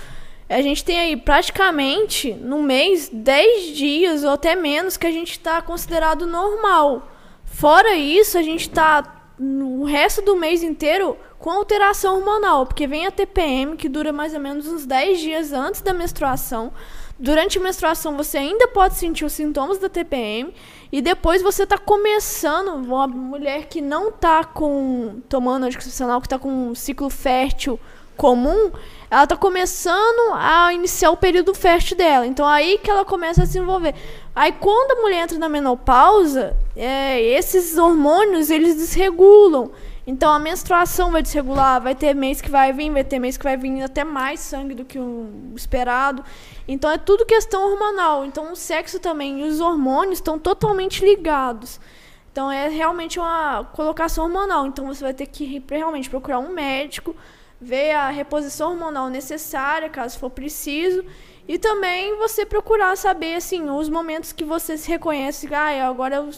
[0.48, 5.32] a gente tem aí praticamente no mês 10 dias ou até menos que a gente
[5.32, 7.08] está considerado normal.
[7.44, 13.06] Fora isso, a gente está no resto do mês inteiro com alteração hormonal, porque vem
[13.06, 16.72] a TPM, que dura mais ou menos uns 10 dias antes da menstruação.
[17.18, 20.54] Durante a menstruação, você ainda pode sentir os sintomas da TPM.
[20.90, 26.38] E depois você está começando, uma mulher que não está com, tomando anticoncepcional, que está
[26.38, 27.78] com um ciclo fértil
[28.16, 28.72] comum,
[29.10, 32.26] ela está começando a iniciar o período fértil dela.
[32.26, 33.94] Então, aí que ela começa a se envolver.
[34.38, 39.72] Aí, quando a mulher entra na menopausa, é, esses hormônios, eles desregulam.
[40.06, 43.42] Então a menstruação vai desregular, vai ter mês que vai vir, vai ter mês que
[43.42, 46.24] vai vir até mais sangue do que o esperado.
[46.68, 48.24] Então é tudo questão hormonal.
[48.24, 51.80] Então o sexo também e os hormônios estão totalmente ligados.
[52.30, 54.68] Então é realmente uma colocação hormonal.
[54.68, 57.12] Então você vai ter que realmente procurar um médico,
[57.60, 61.04] ver a reposição hormonal necessária, caso for preciso,
[61.48, 66.30] e também você procurar saber assim os momentos que você se reconhece, ah, agora eu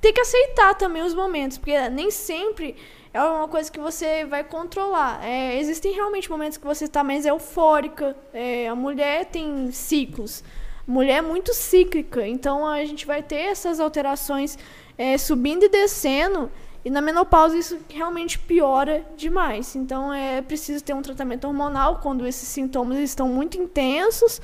[0.00, 2.76] tem que aceitar também os momentos, porque nem sempre
[3.14, 5.24] é uma coisa que você vai controlar.
[5.24, 8.14] É, existem realmente momentos que você está mais eufórica.
[8.32, 10.44] É, a mulher tem ciclos.
[10.86, 14.58] Mulher é muito cíclica, então a gente vai ter essas alterações
[14.98, 16.50] é, subindo e descendo.
[16.84, 19.74] E na menopausa isso realmente piora demais.
[19.74, 24.40] Então é preciso ter um tratamento hormonal quando esses sintomas estão muito intensos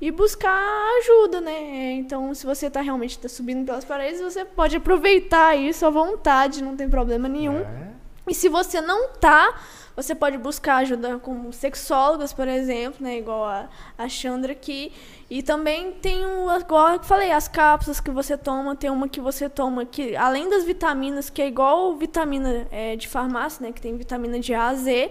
[0.00, 0.60] e buscar
[0.98, 1.92] ajuda, né?
[1.92, 6.60] Então, se você está realmente tá subindo pelas paredes, você pode aproveitar isso à vontade,
[6.60, 7.58] não tem problema nenhum.
[7.58, 7.92] É.
[8.26, 9.54] E se você não tá,
[9.94, 13.18] você pode buscar ajuda com sexólogas, por exemplo, né?
[13.18, 14.92] Igual a, a Chandra aqui.
[15.28, 18.74] E também tem, um, igual eu falei, as cápsulas que você toma.
[18.74, 23.06] Tem uma que você toma que, além das vitaminas, que é igual vitamina é, de
[23.08, 23.72] farmácia, né?
[23.72, 25.10] Que tem vitamina de A a Z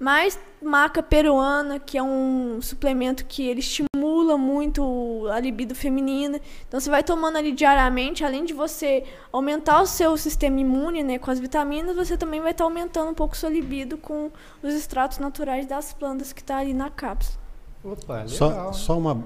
[0.00, 6.40] mas maca peruana, que é um suplemento que ele estimula muito a libido feminina.
[6.66, 11.18] Então você vai tomando ali diariamente, além de você aumentar o seu sistema imune, né,
[11.18, 14.30] com as vitaminas, você também vai estar aumentando um pouco sua libido com
[14.62, 17.38] os extratos naturais das plantas que está ali na cápsula.
[17.84, 18.28] Opa, legal.
[18.28, 19.22] Só, só uma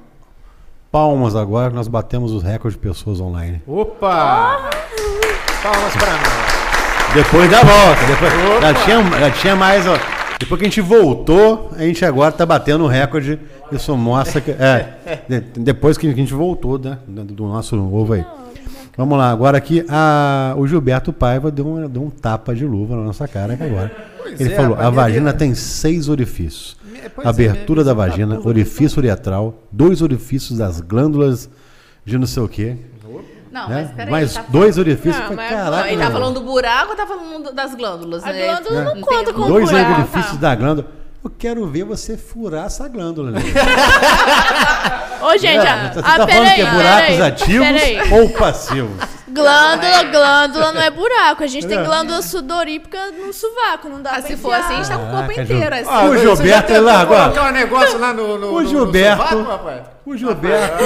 [0.90, 3.62] palmas agora, nós batemos os recordes de pessoas online.
[3.66, 4.70] Opa!
[5.62, 7.14] Palmas para nós.
[7.14, 10.23] Depois da volta, depois já tinha, já tinha mais, ó.
[10.44, 13.40] Depois que a gente voltou, a gente agora está batendo o recorde.
[13.72, 14.50] Isso mostra que.
[14.50, 14.98] É,
[15.56, 16.98] depois que a gente voltou, né?
[17.08, 18.24] Do nosso ovo aí.
[18.96, 22.94] Vamos lá, agora aqui a, o Gilberto Paiva deu um, deu um tapa de luva
[22.94, 23.90] na nossa cara aqui agora.
[24.18, 26.76] Pois Ele é, falou: a vagina tem seis orifícios:
[27.14, 31.48] pois é, abertura é, da vagina, orifício uretral, dois orifícios das glândulas
[32.04, 32.76] de não sei o quê.
[33.55, 33.82] Não, né?
[33.82, 34.10] mas peraí.
[34.10, 35.28] Mas tá dois orifícios.
[35.28, 38.24] Não, mas, caraca, ele tá falando do buraco ou tá falando das glândulas?
[38.24, 38.47] A né?
[38.47, 40.48] glândula não, não conta com Dois buraco, orifícios tá.
[40.48, 40.89] da glândula.
[41.24, 43.30] Eu quero ver você furar essa glândula.
[43.30, 43.40] Né?
[45.22, 47.66] Ô, gente, é, você tá falando que é buracos ativos
[48.12, 49.14] ou passivos?
[49.26, 51.42] Glândula, glândula não é buraco.
[51.42, 54.76] A gente tem glândula sudorípica no sovaco, não dá ah, pra Se for assim, a
[54.76, 55.74] gente tá com o corpo inteiro.
[55.74, 55.88] Assim.
[55.88, 57.16] Ah, o Gilberto, ele largou.
[57.16, 60.84] um negócio lá no, no, o Gilberto, no sovaco, O Gilberto,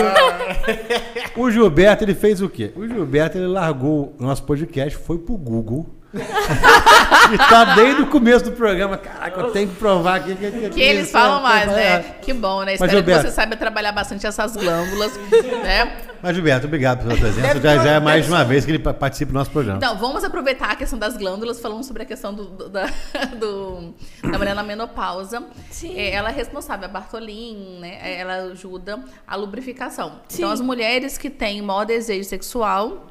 [1.36, 2.72] o Gilberto, ele fez o quê?
[2.76, 8.46] O Gilberto, ele largou o nosso podcast, foi pro Google e tá desde o começo
[8.46, 8.96] do programa.
[8.96, 12.02] Caraca, eu tenho que provar aqui que, que, que eles falam mais, né?
[12.22, 12.74] Que bom, né?
[12.74, 15.18] Espero Gilberto, que você saiba trabalhar bastante essas glândulas,
[15.62, 15.98] né?
[16.22, 17.60] Mas, Gilberto, obrigado pela presença.
[17.60, 19.76] Já, já é mais uma vez que ele participa do nosso programa.
[19.76, 22.86] Então, vamos aproveitar a questão das glândulas, falando sobre a questão do, do da,
[23.38, 25.44] do, da mulher na menopausa.
[25.70, 25.94] Sim.
[25.94, 28.18] É, ela é responsável, a Bartolin, né?
[28.18, 30.20] Ela ajuda a lubrificação.
[30.28, 30.38] Sim.
[30.38, 33.06] Então, as mulheres que têm maior desejo sexual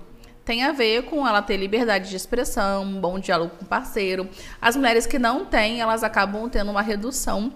[0.47, 4.29] tem a ver com ela ter liberdade de expressão, um bom diálogo com o parceiro.
[4.61, 7.51] As mulheres que não têm, elas acabam tendo uma redução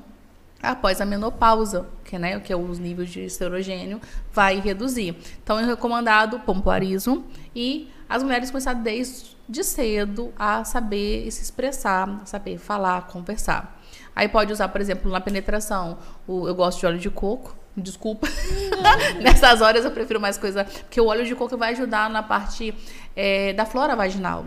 [0.61, 4.01] após a menopausa, que, né, que é os níveis de estrogênio
[4.33, 5.15] vai reduzir.
[5.41, 12.57] Então é recomendado pompoarismo e as mulheres começar desde cedo a saber se expressar, saber
[12.57, 13.81] falar, conversar.
[14.13, 15.97] Aí pode usar, por exemplo, na penetração,
[16.27, 18.27] o, eu gosto de óleo de coco, Desculpa.
[19.21, 20.65] Nessas horas eu prefiro mais coisa.
[20.65, 22.73] Porque o óleo de coco vai ajudar na parte
[23.15, 24.45] é, da flora vaginal.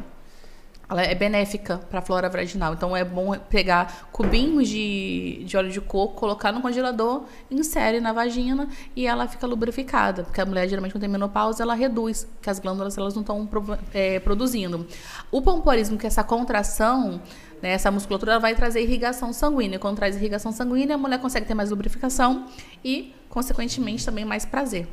[0.88, 2.74] Ela é benéfica para a flora vaginal.
[2.74, 8.12] Então é bom pegar cubinhos de, de óleo de coco, colocar no congelador, insere na
[8.12, 10.24] vagina e ela fica lubrificada.
[10.24, 13.48] Porque a mulher, geralmente, quando tem menopausa, ela reduz, porque as glândulas elas não estão
[13.94, 14.86] é, produzindo.
[15.30, 17.22] O pompoarismo, que é essa contração
[17.64, 17.70] né?
[17.70, 19.78] Essa musculatura vai trazer irrigação sanguínea.
[19.78, 22.46] Quando traz irrigação sanguínea, a mulher consegue ter mais lubrificação
[22.84, 24.86] e, consequentemente, também mais prazer.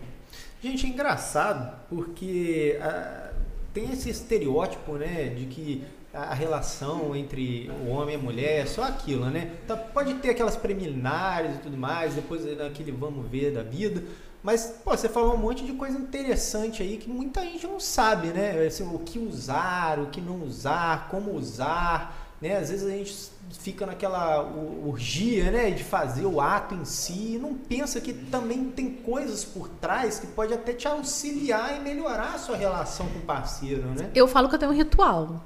[0.63, 3.31] Gente, é engraçado porque ah,
[3.73, 5.83] tem esse estereótipo, né, de que
[6.13, 9.51] a relação entre o homem e a mulher é só aquilo, né?
[9.63, 14.03] Então, pode ter aquelas preliminares e tudo mais, depois daquele vamos ver da vida.
[14.43, 18.27] Mas, pô, você falou um monte de coisa interessante aí que muita gente não sabe,
[18.29, 18.65] né?
[18.65, 22.20] Assim, o que usar, o que não usar, como usar.
[22.41, 22.57] Né?
[22.57, 27.39] Às vezes a gente fica naquela urgia né, de fazer o ato em si e
[27.39, 32.33] não pensa que também tem coisas por trás que pode até te auxiliar e melhorar
[32.35, 34.09] a sua relação com o parceiro, né?
[34.15, 35.43] Eu falo que eu tenho um ritual.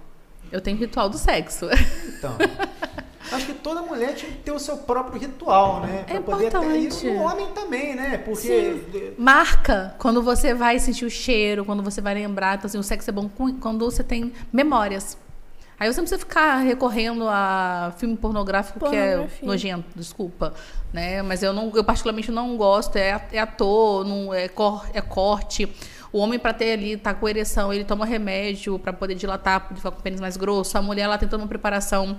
[0.51, 1.67] Eu tenho um ritual do sexo.
[2.07, 2.37] Então.
[3.31, 6.03] Acho que toda mulher tinha que ter o seu próprio ritual, né?
[6.03, 7.07] Pra é poder ter isso.
[7.07, 8.19] O homem também, né?
[8.19, 8.81] Porque.
[8.91, 9.13] Sim.
[9.17, 12.55] Marca quando você vai sentir o cheiro, quando você vai lembrar.
[12.55, 15.17] Então, assim, o sexo é bom quando você tem memórias.
[15.79, 20.53] Aí você não precisa ficar recorrendo a filme pornográfico que é nojento, desculpa,
[20.93, 21.21] né?
[21.21, 22.95] Mas eu não, eu particularmente não gosto.
[22.95, 25.67] É, é ator, não é, cor, é corte.
[26.13, 29.91] O homem para ter ali tá com ereção, ele toma remédio para poder dilatar, ficar
[29.91, 30.77] com o pênis mais grosso.
[30.77, 32.17] A mulher ela tem toda uma preparação.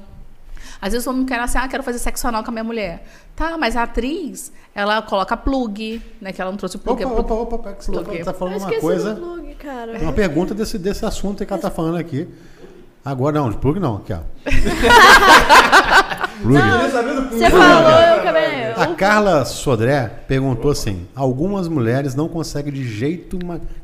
[0.81, 3.07] Às vezes o homem quer assim, ah, quero fazer sexo anal com a minha mulher.
[3.35, 6.33] Tá, mas a atriz, ela coloca plug, né?
[6.33, 7.03] Que ela não trouxe plug.
[7.03, 7.33] Opa, é plug.
[7.33, 8.07] opa, opa, opa, que você tá Plug.
[8.07, 9.15] falando- tá falando uma coisa.
[9.15, 9.99] plug, cara.
[9.99, 12.29] Uma pergunta desse, desse assunto que ela tá falando aqui.
[13.07, 14.19] Agora não, de plug não, aqui, ó.
[16.43, 16.59] plug.
[17.31, 18.73] Você falou, eu acabei.
[18.73, 23.39] A Carla Sodré perguntou assim: algumas mulheres não conseguem de jeito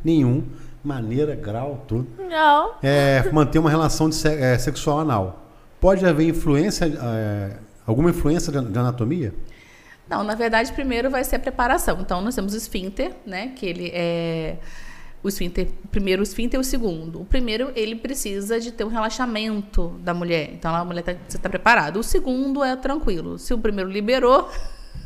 [0.05, 0.43] nenhum,
[0.83, 2.73] maneira, grau, tudo, Não.
[2.83, 5.47] é, manter uma relação de se- é, sexual anal.
[5.81, 7.51] Pode haver influência, é,
[7.87, 9.33] alguma influência de, de anatomia?
[10.09, 11.99] Não, na verdade, primeiro vai ser a preparação.
[12.01, 13.53] Então, nós temos o esfíncter, né?
[13.55, 14.57] Que ele é.
[15.23, 17.21] O esfíncter, primeiro o esfíncter e o segundo.
[17.21, 20.51] O primeiro, ele precisa de ter um relaxamento da mulher.
[20.53, 21.99] Então, a mulher tá, você está preparado.
[21.99, 23.39] O segundo é tranquilo.
[23.39, 24.51] Se o primeiro liberou,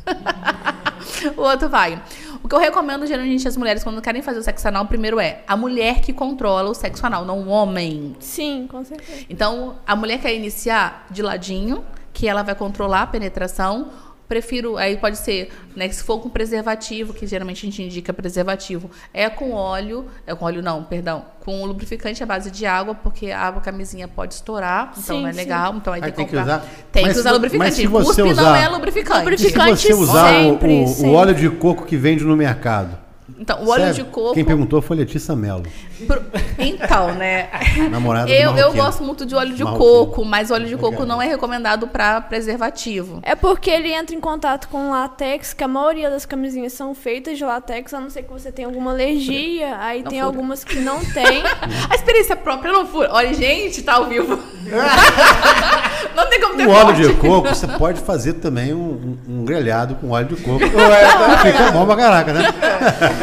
[1.37, 2.01] o outro vai.
[2.43, 5.43] O que eu recomendo, geralmente, as mulheres, quando querem fazer o sexo anal, primeiro é
[5.47, 8.15] a mulher que controla o sexo anal, não o homem.
[8.19, 9.25] Sim, com certeza.
[9.29, 11.83] Então, a mulher quer iniciar de ladinho,
[12.13, 13.91] que ela vai controlar a penetração.
[14.27, 18.11] Prefiro, aí pode ser, né, que se for com preservativo, que geralmente a gente indica
[18.13, 22.93] preservativo, é com óleo, é com óleo não, perdão, com lubrificante à base de água,
[22.93, 25.37] porque a água camisinha pode estourar, então Sim, não é sim.
[25.37, 26.57] legal, então aí Aí tem tem que que comprar.
[26.57, 27.69] usar- Tem Mas que usar lubrificante.
[27.69, 29.19] mas se você Cuspe não usar- é lubrificante.
[29.19, 31.11] Lubrificante- Se você usar o- sempre, o, o sempre.
[31.11, 33.06] óleo de coco que vende no mercado.
[33.39, 33.93] Então, o óleo Sério?
[33.93, 34.33] de coco.
[34.33, 35.63] Quem perguntou foi Letícia Mello,
[36.07, 36.23] Pro-
[36.57, 37.49] Então, né?
[37.91, 41.07] namorada do Eu, eu gosto muito de óleo de coco, mas óleo de coco Obrigado.
[41.07, 43.19] não é recomendado para preservativo.
[43.23, 47.37] É porque ele entra em contato com látex, que a maioria das camisinhas são feitas
[47.37, 49.77] de látex, a não ser que você tenha alguma alergia.
[49.79, 50.29] Aí Não tem fura.
[50.31, 51.43] algumas que não tem.
[51.89, 53.09] A experiência própria não fura.
[53.11, 54.37] Olha, gente, tá ao vivo.
[56.15, 57.01] não tem como ter O óleo corte.
[57.07, 60.59] de coco, você pode fazer também um, um- um grelhado com óleo de coco.
[60.59, 62.41] Fica bom pra caraca, né?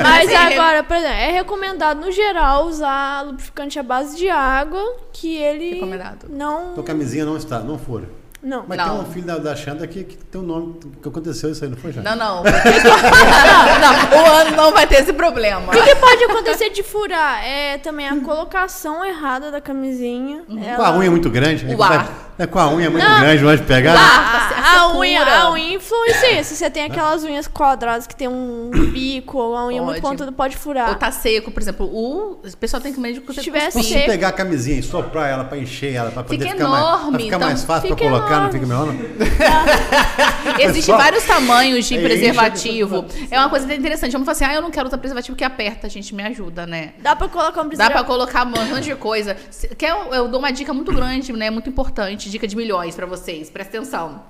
[0.05, 4.83] Mas agora, por exemplo, é recomendado no geral usar lubrificante à base de água,
[5.13, 6.27] que ele Recomendado.
[6.29, 6.75] não.
[6.75, 8.09] Tua camisinha não está, não fura.
[8.45, 8.65] Não.
[8.69, 8.85] Mas Não.
[8.85, 10.79] tem um filho da, da Xanda que, que tem um nome.
[11.03, 12.15] que aconteceu isso aí, não foi, Xanda?
[12.15, 12.43] Não, não.
[12.45, 14.23] não, não.
[14.23, 15.69] O ano não vai ter esse problema.
[15.69, 17.43] O que, que pode acontecer de furar?
[17.45, 20.43] É também a colocação errada da camisinha.
[20.47, 21.65] Com Ela- a unha muito grande.
[21.67, 22.05] aí O ar.
[22.05, 23.21] vai- é, com a unha muito Não.
[23.21, 23.93] grande, onde pegar.
[23.93, 24.01] O né?
[24.01, 24.65] ar.
[24.65, 26.43] A, a unha, a unha influencia.
[26.43, 30.17] Se você tem aquelas unhas quadradas que tem um bico ou a unha muito Pode.
[30.17, 30.89] pontuda, pode furar.
[30.89, 31.87] Ou tá seco, por exemplo.
[31.87, 35.29] O, o pessoal tem que medir com Se tiver Se pegar a camisinha e soprar
[35.31, 37.89] ela pra encher ela, pra poder Fica ficar, mais, pra enorme, ficar então mais fácil
[37.89, 38.87] pra fica colocar, não fica melhor?
[38.87, 38.95] Não?
[40.61, 43.05] Existem Pessoal, vários tamanhos de aí preservativo.
[43.31, 44.13] É uma coisa interessante.
[44.13, 46.93] Vamos falar assim, ah, eu não quero usar preservativo que aperta, gente, me ajuda, né?
[47.01, 47.99] Dá pra colocar um Dá preservativo.
[47.99, 49.37] pra colocar um monte de coisa.
[49.51, 51.51] Se- Quer, eu, eu dou uma dica muito grande, né?
[51.51, 53.51] Muito importante, dica de milhões pra vocês.
[53.51, 54.23] Presta atenção.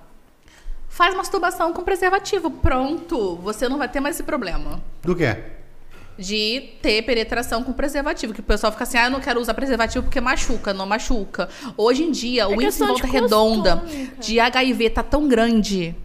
[0.89, 2.51] Faz masturbação com preservativo.
[2.51, 3.37] Pronto.
[3.43, 4.81] Você não vai ter mais esse problema.
[5.03, 5.37] Do que?
[6.19, 8.33] De ter penetração com preservativo.
[8.33, 10.73] Que o pessoal fica assim, ah, eu não quero usar preservativo porque machuca.
[10.73, 11.49] Não machuca.
[11.77, 14.09] Hoje em dia, o índice de volta redonda cara.
[14.21, 15.97] de HIV tá tão grande.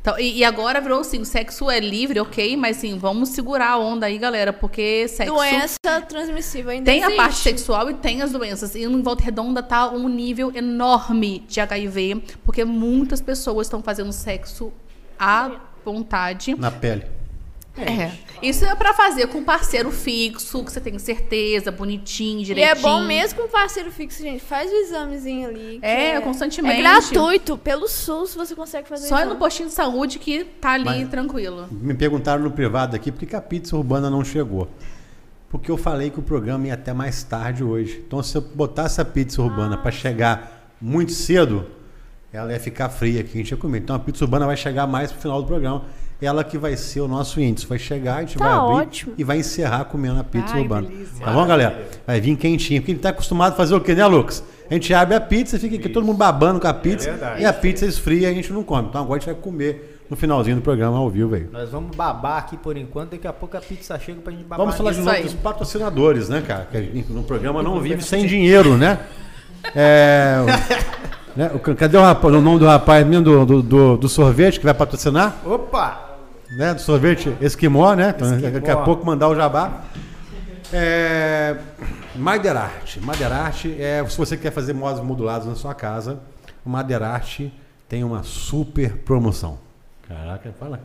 [0.00, 3.72] Então, e, e agora virou assim, o sexo é livre, ok, mas sim, vamos segurar
[3.72, 7.16] a onda aí, galera, porque sexo Doença transmissível ainda tem a existe.
[7.18, 8.74] parte sexual e tem as doenças.
[8.74, 14.10] E em Volta Redonda tá um nível enorme de HIV, porque muitas pessoas estão fazendo
[14.10, 14.72] sexo
[15.18, 15.50] à
[15.84, 16.54] vontade.
[16.58, 17.19] Na pele.
[17.76, 18.10] É.
[18.42, 22.78] Isso é pra fazer com parceiro fixo, que você tem certeza, bonitinho, E direitinho.
[22.78, 24.40] é bom mesmo com parceiro fixo, gente.
[24.42, 25.78] Faz o examezinho ali.
[25.80, 26.78] que É, constantemente.
[26.78, 27.56] É gratuito.
[27.56, 31.68] Pelo SUS você consegue fazer Só no postinho de saúde que tá ali Mas- tranquilo.
[31.70, 34.68] Me perguntaram no privado aqui por que a pizza urbana não chegou.
[35.48, 38.02] Porque eu falei que o programa ia até mais tarde hoje.
[38.06, 41.66] Então, se eu botasse a pizza urbana para chegar muito cedo,
[42.32, 43.78] ela ia ficar fria aqui, a gente ia comer.
[43.78, 45.84] Então, a pizza urbana vai chegar mais pro final do programa.
[46.22, 47.66] Ela que vai ser o nosso índice.
[47.66, 49.12] Vai chegar, a gente Tá vai abrir ótimo.
[49.16, 50.86] e vai encerrar comendo a pizza Ai, urbana.
[50.88, 51.24] delícia.
[51.24, 51.86] Tá bom, galera?
[52.06, 52.80] Vai vir quentinho.
[52.80, 54.44] Porque a gente tá acostumado a fazer o quê, né, Lucas?
[54.70, 57.10] A gente abre a pizza, fica aqui todo mundo babando com a pizza.
[57.10, 57.42] verdade.
[57.42, 58.88] e a pizza esfria e a gente não come.
[58.88, 61.46] Então agora a gente vai comer no finalzinho do programa ao vivo aí.
[61.50, 64.58] Nós vamos babar aqui por enquanto, daqui a pouco a pizza chega pra gente babar.
[64.58, 66.68] Vamos falar de novo dos patrocinadores, né, cara?
[66.70, 68.98] Que no programa não vive sem dinheiro, né?
[69.74, 70.46] É, o-
[71.38, 74.58] né, o- cadê o, rapaz, o nome do rapaz mesmo do, do, do- do sorvete
[74.58, 75.36] que vai patrocinar?
[75.44, 76.09] Opa!
[76.50, 78.12] Né, do sorvete Esquimó, né?
[78.14, 78.52] Então, Esquimó.
[78.52, 79.82] Daqui a pouco mandar o jabá.
[80.72, 81.56] É,
[82.14, 83.00] Maderarte.
[83.00, 86.18] Maderarte é, se você quer fazer móveis modulados na sua casa,
[86.64, 87.52] o Maderarte
[87.88, 89.58] tem uma super promoção.
[90.08, 90.80] Caraca, fala.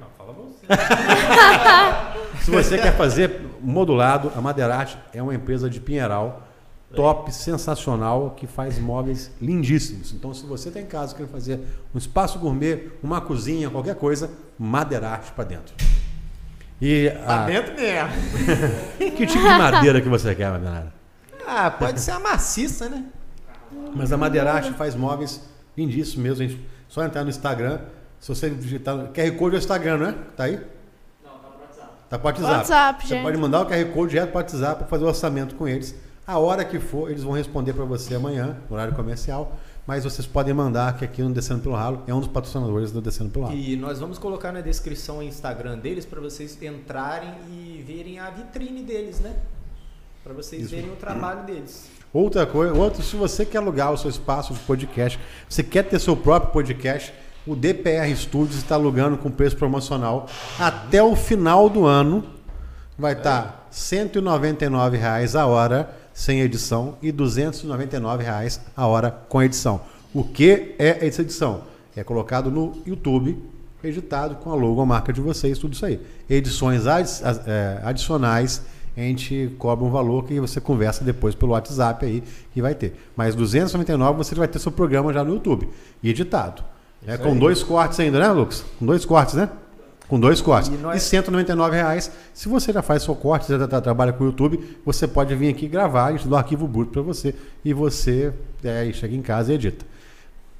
[0.00, 0.66] Não, fala você.
[2.44, 6.47] Se você quer fazer modulado, a Maderarte é uma empresa de Pinheiral
[6.94, 10.12] top, sensacional, que faz móveis lindíssimos.
[10.12, 11.60] Então, se você tem em casa quer fazer
[11.94, 15.74] um espaço gourmet, uma cozinha, qualquer coisa, Madeirarte para dentro.
[16.80, 18.08] E Pra a- dentro mesmo.
[19.16, 20.92] que tipo de madeira que você quer, Madeirarte?
[21.46, 23.04] Ah, pode ser a maciça, né?
[23.94, 25.42] Mas a Madeirarte faz móveis
[25.76, 26.36] lindíssimos mesmo.
[26.48, 27.80] Gente, só entrar no Instagram.
[28.20, 28.96] Se você digitar.
[29.12, 30.14] QR Code é o Instagram, não é?
[30.36, 30.54] Tá aí?
[31.24, 31.92] Não, tá pro WhatsApp.
[32.10, 32.52] Tá pro WhatsApp.
[32.56, 33.22] WhatsApp, você gente.
[33.22, 35.94] pode mandar o QR Code direto pro WhatsApp para fazer o orçamento com eles.
[36.28, 39.56] A hora que for, eles vão responder para você amanhã, no horário comercial.
[39.86, 43.00] Mas vocês podem mandar que aqui no Descendo pelo Ralo é um dos patrocinadores do
[43.00, 43.56] Descendo pelo Ralo.
[43.56, 48.28] E nós vamos colocar na descrição o Instagram deles para vocês entrarem e verem a
[48.28, 49.36] vitrine deles, né?
[50.22, 50.70] Para vocês Isso.
[50.70, 51.88] verem o trabalho deles.
[52.12, 55.18] Outra coisa, outro, se você quer alugar o seu espaço de podcast,
[55.48, 57.10] você quer ter seu próprio podcast,
[57.46, 60.26] o DPR Studios está alugando com preço promocional
[60.58, 62.22] até o final do ano.
[62.98, 69.82] Vai estar 199 reais a hora sem edição e 299 reais a hora com edição.
[70.12, 71.62] O que é essa edição?
[71.94, 73.38] É colocado no YouTube,
[73.84, 76.00] editado com a logo, a marca de vocês, tudo isso aí.
[76.28, 78.62] Edições é, adicionais,
[78.96, 82.96] a gente cobra um valor que você conversa depois pelo WhatsApp aí, que vai ter.
[83.14, 85.68] Mas 299 você vai ter seu programa já no YouTube,
[86.02, 86.64] editado.
[87.06, 88.64] É, com dois cortes ainda, né, Lucas?
[88.80, 89.48] Com dois cortes, né?
[90.08, 90.70] Com dois cortes.
[90.70, 92.10] E E, nós- 199 reais.
[92.32, 95.50] Se você já faz seu corte, já tra- trabalha com o YouTube, você pode vir
[95.50, 98.32] aqui gravar, a gente dá um arquivo bruto para você e você
[98.64, 99.84] é, chega em casa e edita.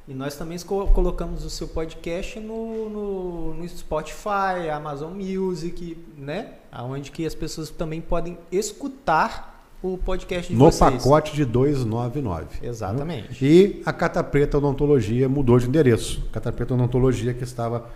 [0.07, 6.49] E nós também co- colocamos o seu podcast no, no, no Spotify, Amazon Music, né?
[6.81, 10.95] Onde que as pessoas também podem escutar o podcast de no vocês.
[11.03, 12.47] pacote de 299.
[12.63, 13.45] Exatamente.
[13.45, 16.23] E a Cata Preta Odontologia mudou de endereço.
[16.31, 17.87] A Cata Preta Odontologia, que estava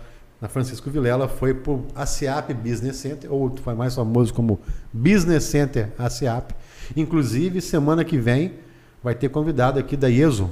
[0.43, 4.59] na Francisco Vilela, foi para o ACIAP Business Center, ou foi mais famoso como
[4.91, 6.51] Business Center ACIAP.
[6.97, 8.55] Inclusive, semana que vem,
[9.01, 10.51] vai ter convidado aqui da IESO,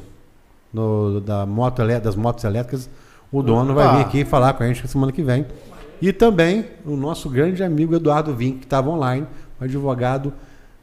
[0.72, 2.90] no- da moto, das motos elétricas.
[3.30, 3.98] O dono vai Opa!
[3.98, 5.46] vir aqui falar com a gente semana que vem.
[6.02, 9.28] E também o nosso grande amigo Eduardo Vink, que estava online,
[9.60, 10.32] um advogado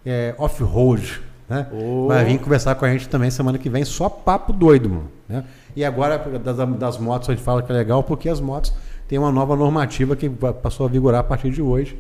[0.04, 1.22] é, off-road.
[1.48, 1.66] Né?
[1.72, 2.08] Oh.
[2.08, 5.08] Vai vir conversar com a gente também semana que vem, só papo doido, mano.
[5.26, 5.44] Né?
[5.74, 8.70] E agora, das, das motos, a gente fala que é legal, porque as motos
[9.08, 11.98] têm uma nova normativa que passou a vigorar a partir de hoje.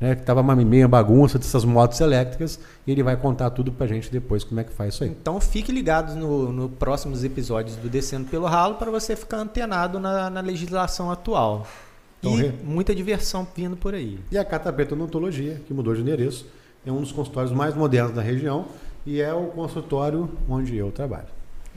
[0.00, 0.14] Né?
[0.14, 2.60] Que estava uma meia bagunça dessas motos elétricas.
[2.86, 5.10] E ele vai contar tudo pra gente depois como é que faz isso aí.
[5.10, 9.98] Então fique ligados no, no próximos episódios do Descendo pelo Ralo para você ficar antenado
[9.98, 11.66] na, na legislação atual.
[12.20, 14.18] Então, e re- muita diversão vindo por aí.
[14.30, 16.46] E a Cata Preta Odontologia, que mudou de endereço,
[16.86, 18.66] é um dos consultórios mais modernos da região
[19.04, 21.26] e é o consultório onde eu trabalho.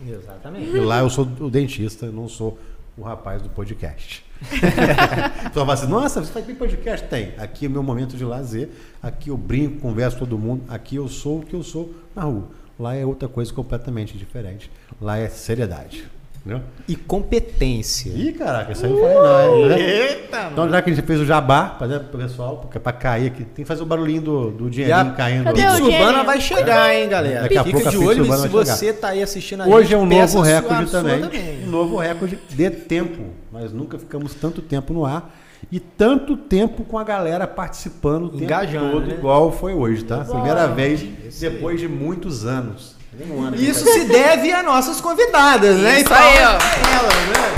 [0.07, 0.75] Exatamente.
[0.75, 2.57] E lá eu sou o dentista, não sou
[2.97, 4.25] o rapaz do podcast.
[5.53, 7.07] Só fala assim, nossa, você tem podcast?
[7.07, 7.33] Tem.
[7.37, 8.69] Aqui é o meu momento de lazer,
[9.01, 12.23] aqui eu brinco, converso com todo mundo, aqui eu sou o que eu sou na
[12.23, 12.49] rua.
[12.79, 14.71] Lá é outra coisa completamente diferente.
[14.99, 16.09] Lá é seriedade.
[16.43, 16.63] Entendeu?
[16.87, 18.09] E competência.
[18.09, 19.67] Ih, caraca, isso aí não falei não.
[19.67, 19.79] Né?
[19.79, 22.81] Eita, Então, já que a gente fez o jabá pra, né, pro pessoal, porque é
[22.81, 25.53] pra cair aqui, tem que fazer o barulhinho do, do E dinheirinho a caindo.
[25.53, 27.41] Pix o Urbana vai chegar, hein, galera?
[27.41, 29.93] Daqui a Fica pouco a de olho se você tá aí assistindo a Hoje gente,
[29.93, 31.63] é um novo a recorde a sua também.
[31.63, 33.21] Um novo recorde de tempo.
[33.51, 35.35] Nós nunca ficamos tanto tempo no ar
[35.71, 39.13] e tanto tempo com a galera participando o tempo Engajando, todo, né?
[39.13, 40.25] igual foi hoje, tá?
[40.25, 41.03] Primeira vez
[41.39, 42.99] depois de muitos anos.
[43.19, 45.99] Um Isso se deve a nossas convidadas, né?
[45.99, 46.51] Isso aí, ó.
[46.51, 47.51] Elas, né?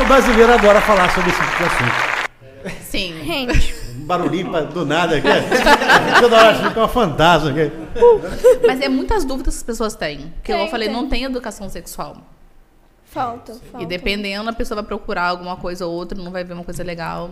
[0.00, 2.18] O brasileiro adora falar sobre esse tipo de assunto.
[2.84, 3.24] Sim.
[3.24, 5.26] Gente, Um barulhinho do nada aqui.
[6.20, 7.72] Toda hora acho que é uma fantasma aqui.
[8.64, 10.32] Mas é muitas dúvidas que as pessoas têm.
[10.36, 10.96] Porque eu falei, tem.
[10.96, 12.16] não tem educação sexual.
[13.04, 13.82] falta, falta.
[13.82, 16.84] E dependendo, a pessoa vai procurar alguma coisa ou outra, não vai ver uma coisa
[16.84, 17.28] legal.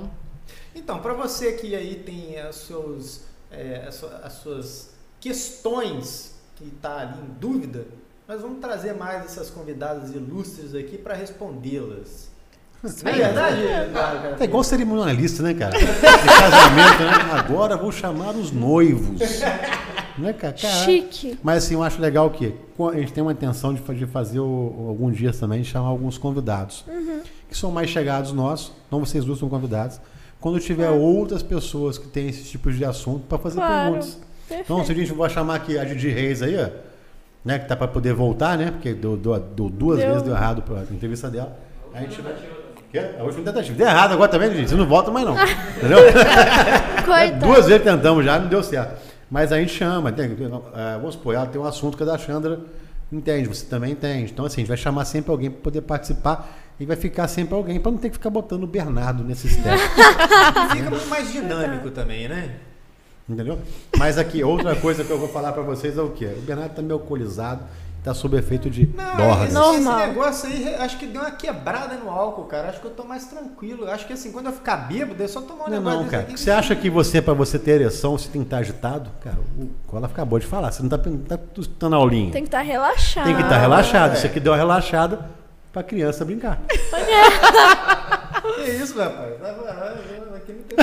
[0.75, 3.21] Então, para você que aí tem as, seus,
[3.53, 3.85] é,
[4.25, 7.87] as suas questões que está ali em dúvida,
[8.29, 12.35] nós vamos trazer mais essas convidadas ilustres aqui para respondê-las.
[13.05, 13.63] É verdade?
[13.63, 14.43] Eduardo?
[14.43, 15.77] É igual cerimonialista, né, cara?
[15.77, 17.33] De casamento, né?
[17.39, 19.19] Agora vou chamar os noivos.
[20.19, 20.53] Né, cara?
[20.53, 20.85] Caraca.
[20.85, 21.39] Chique.
[21.43, 22.55] Mas assim, eu acho legal que
[22.93, 25.89] a gente tem uma intenção de fa- de fazer o- alguns dias também, de chamar
[25.89, 26.85] alguns convidados.
[27.49, 30.01] Que são mais chegados nossos, não vocês duas são convidados.
[30.41, 33.93] Quando tiver outras pessoas que têm esse tipo de assunto para fazer Claro.
[33.95, 34.19] perguntas.
[34.51, 36.69] Então, se a gente vai chamar aqui a Didi Reis aí, ó,
[37.45, 38.71] né, que tá para poder voltar, né?
[38.71, 40.09] Porque deu, deu- deu duas Deu.
[40.09, 41.57] vezes deu errado a entrevista dela.
[41.95, 42.35] A gente vai.
[42.91, 42.99] Quê?
[43.19, 43.77] A última tentativa.
[43.77, 44.69] Deu errado agora também, gente.
[44.71, 45.35] Você não volta mais, não.
[45.77, 45.99] Entendeu?
[47.05, 47.47] Coitado.
[47.47, 49.01] Duas vezes tentamos já, não deu certo.
[49.31, 52.17] Mas a gente chama, tem, é, vamos supor, ela tem um assunto que a da
[52.17, 52.61] Chandra
[53.13, 54.31] entende, você também entende.
[54.33, 56.49] Então, assim, a gente vai chamar sempre alguém para poder participar
[56.79, 59.91] e vai ficar sempre alguém, para não ter que ficar botando o Bernardo nesses testes.
[60.73, 62.51] Fica muito mais dinâmico também, né?
[63.29, 63.59] Entendeu?
[63.97, 66.27] Mas aqui, outra coisa que eu vou falar pra vocês é o quê?
[66.39, 67.61] O Bernardo tá meio alcoolizado,
[68.05, 69.45] tá sob efeito de Não, dorgas.
[69.47, 69.99] esse, Normal.
[69.99, 72.69] esse negócio aí, acho que deu uma quebrada no álcool, cara.
[72.69, 73.91] Acho que eu tô mais tranquilo.
[73.91, 76.23] Acho que assim, quando eu ficar bêbado, eu só tomar um Não, negócio não, cara.
[76.23, 79.11] aqui Você acha que você, pra você ter ereção, você tem que estar agitado?
[79.21, 80.71] Cara, o Cola acabou de falar.
[80.71, 81.37] Você não tá, não tá
[81.81, 82.31] dando aulinha.
[82.31, 83.25] Tem que estar relaxado.
[83.25, 84.13] Tem que estar relaxado.
[84.13, 84.15] é.
[84.19, 85.29] Isso aqui deu uma relaxada
[85.73, 86.61] pra criança brincar.
[88.55, 89.35] Que isso, rapaz?
[89.41, 90.77] Tá- ah, Aqui não tem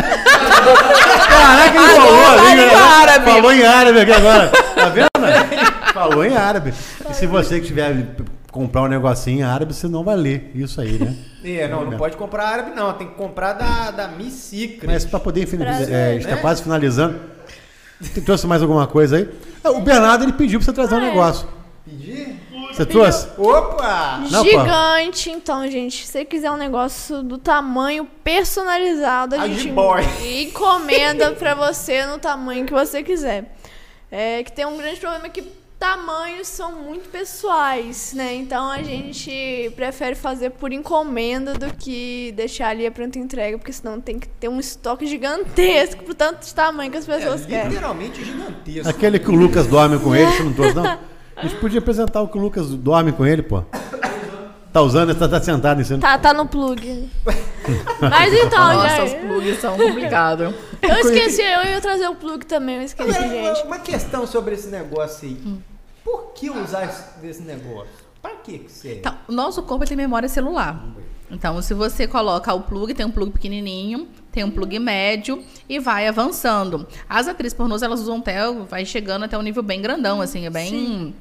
[1.29, 2.75] Caraca, ele falou em né?
[2.75, 3.25] árabe.
[3.31, 4.47] Falou em árabe aqui agora.
[4.49, 5.07] Tá vendo?
[5.93, 6.73] Falou em árabe.
[7.09, 8.15] E se você que tiver
[8.51, 11.15] comprar um negocinho em árabe, você não vai ler isso aí, né?
[11.43, 12.91] É, não, não pode comprar árabe, não.
[12.93, 14.87] Tem que comprar da, da Miss Secret.
[14.87, 16.41] Mas para poder finalizar, é, a gente tá né?
[16.41, 17.19] quase finalizando.
[18.01, 19.29] Você trouxe mais alguma coisa aí?
[19.65, 21.07] O Bernardo ele pediu pra você trazer um Ah, é.
[21.09, 21.47] negócio.
[21.85, 22.35] Pedir?
[22.73, 23.27] Você trouxe?
[23.37, 24.19] Opa!
[24.31, 24.49] Não, pô.
[24.49, 26.05] Gigante, então, gente.
[26.05, 30.01] Se você quiser um negócio do tamanho personalizado, a A gente G-Boy.
[30.43, 33.55] encomenda pra você no tamanho que você quiser.
[34.11, 35.41] É que tem um grande problema que
[35.79, 38.33] tamanhos são muito pessoais, né?
[38.35, 43.73] Então a gente prefere fazer por encomenda do que deixar ali a pronta entrega, porque
[43.73, 47.45] senão tem que ter um estoque gigantesco pro tanto de tamanho que as É, pessoas
[47.45, 47.69] querem.
[47.69, 48.87] literalmente gigantesco.
[48.89, 50.99] Aquele que o Lucas dorme com ele, você não trouxe, não?
[51.35, 53.63] A gente podia apresentar o que o Lucas dorme com ele, pô.
[54.71, 55.99] Tá usando, tá, tá sentado em cima.
[55.99, 57.07] Tá, tá no plug.
[58.01, 59.03] Mas então, Nossa, já...
[59.03, 60.53] os plugs são complicados.
[60.81, 63.67] Eu esqueci, eu ia trazer o plug também, eu esqueci, uma, gente.
[63.67, 65.37] uma questão sobre esse negócio aí.
[65.45, 65.59] Hum.
[66.03, 67.87] Por que usar esse, esse negócio?
[68.19, 68.97] Pra que que serve?
[68.97, 70.83] Então, o nosso corpo tem memória celular.
[71.29, 75.79] Então, se você coloca o plug, tem um plug pequenininho, tem um plug médio e
[75.79, 76.87] vai avançando.
[77.07, 80.49] As atrizes pornôs, elas usam até, vai chegando até um nível bem grandão, assim, é
[80.49, 81.13] bem...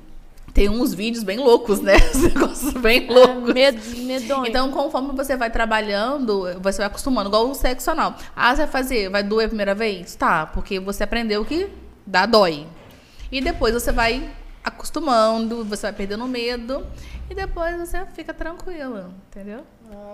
[0.52, 1.94] Tem uns vídeos bem loucos, né?
[2.14, 3.51] Os negócios bem loucos.
[3.51, 4.47] É, med, medonho.
[4.47, 8.16] Então, conforme você vai trabalhando, você vai acostumando, igual o sexo anal.
[8.36, 10.14] Ah, você vai fazer, vai doer a primeira vez?
[10.14, 11.70] Tá, porque você aprendeu que
[12.06, 12.66] dá dói.
[13.31, 14.31] E depois você vai
[14.62, 16.86] acostumando, você vai perdendo medo,
[17.31, 19.64] e depois você fica tranquila, entendeu?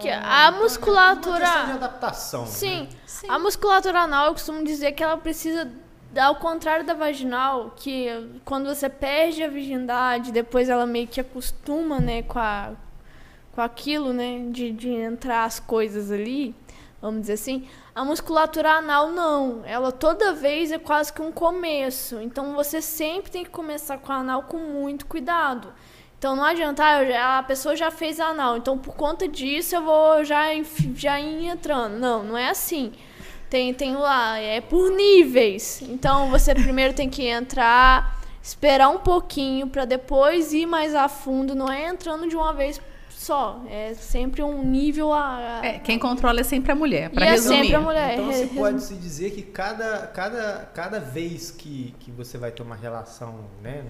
[0.00, 1.48] que a Uma questão de musculatura.
[1.48, 2.46] adaptação.
[2.46, 3.26] Sim, Sim.
[3.28, 5.70] a musculatura anal, eu costumo dizer que ela precisa,
[6.18, 8.08] ao contrário da vaginal, que
[8.44, 12.72] quando você perde a virgindade, depois ela meio que acostuma, né, com, a,
[13.52, 16.54] com aquilo, né, de, de entrar as coisas ali,
[17.00, 17.68] vamos dizer assim.
[17.94, 22.20] A musculatura anal não, ela toda vez é quase que um começo.
[22.20, 25.72] Então você sempre tem que começar com a anal com muito cuidado.
[26.18, 30.24] Então não adianta, ah, a pessoa já fez anal, então por conta disso eu vou
[30.24, 30.46] já,
[30.96, 31.98] já ir entrando.
[31.98, 32.92] Não, não é assim.
[33.50, 35.82] Tem, tem lá, é por níveis.
[35.82, 41.54] Então você primeiro tem que entrar, esperar um pouquinho para depois ir mais a fundo.
[41.54, 42.80] Não é entrando de uma vez
[43.18, 43.62] só.
[43.68, 45.60] É sempre um nível a.
[45.60, 47.56] a- É, quem controla é sempre a mulher, e pra é resumir.
[47.58, 48.12] sempre a mulher.
[48.14, 52.62] Então resu- pode se dizer que cada, cada, cada vez que, que você vai ter
[52.62, 53.84] uma relação, né,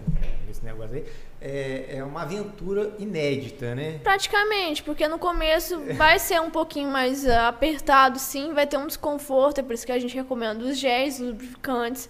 [0.46, 1.04] nesse negócio aí,
[1.40, 4.00] é, é uma aventura inédita, né?
[4.02, 8.86] Praticamente, porque no começo vai ser um pouquinho mais ah, apertado, sim, vai ter um
[8.86, 12.08] desconforto, é por isso que a gente recomenda os géis, os lubrificantes.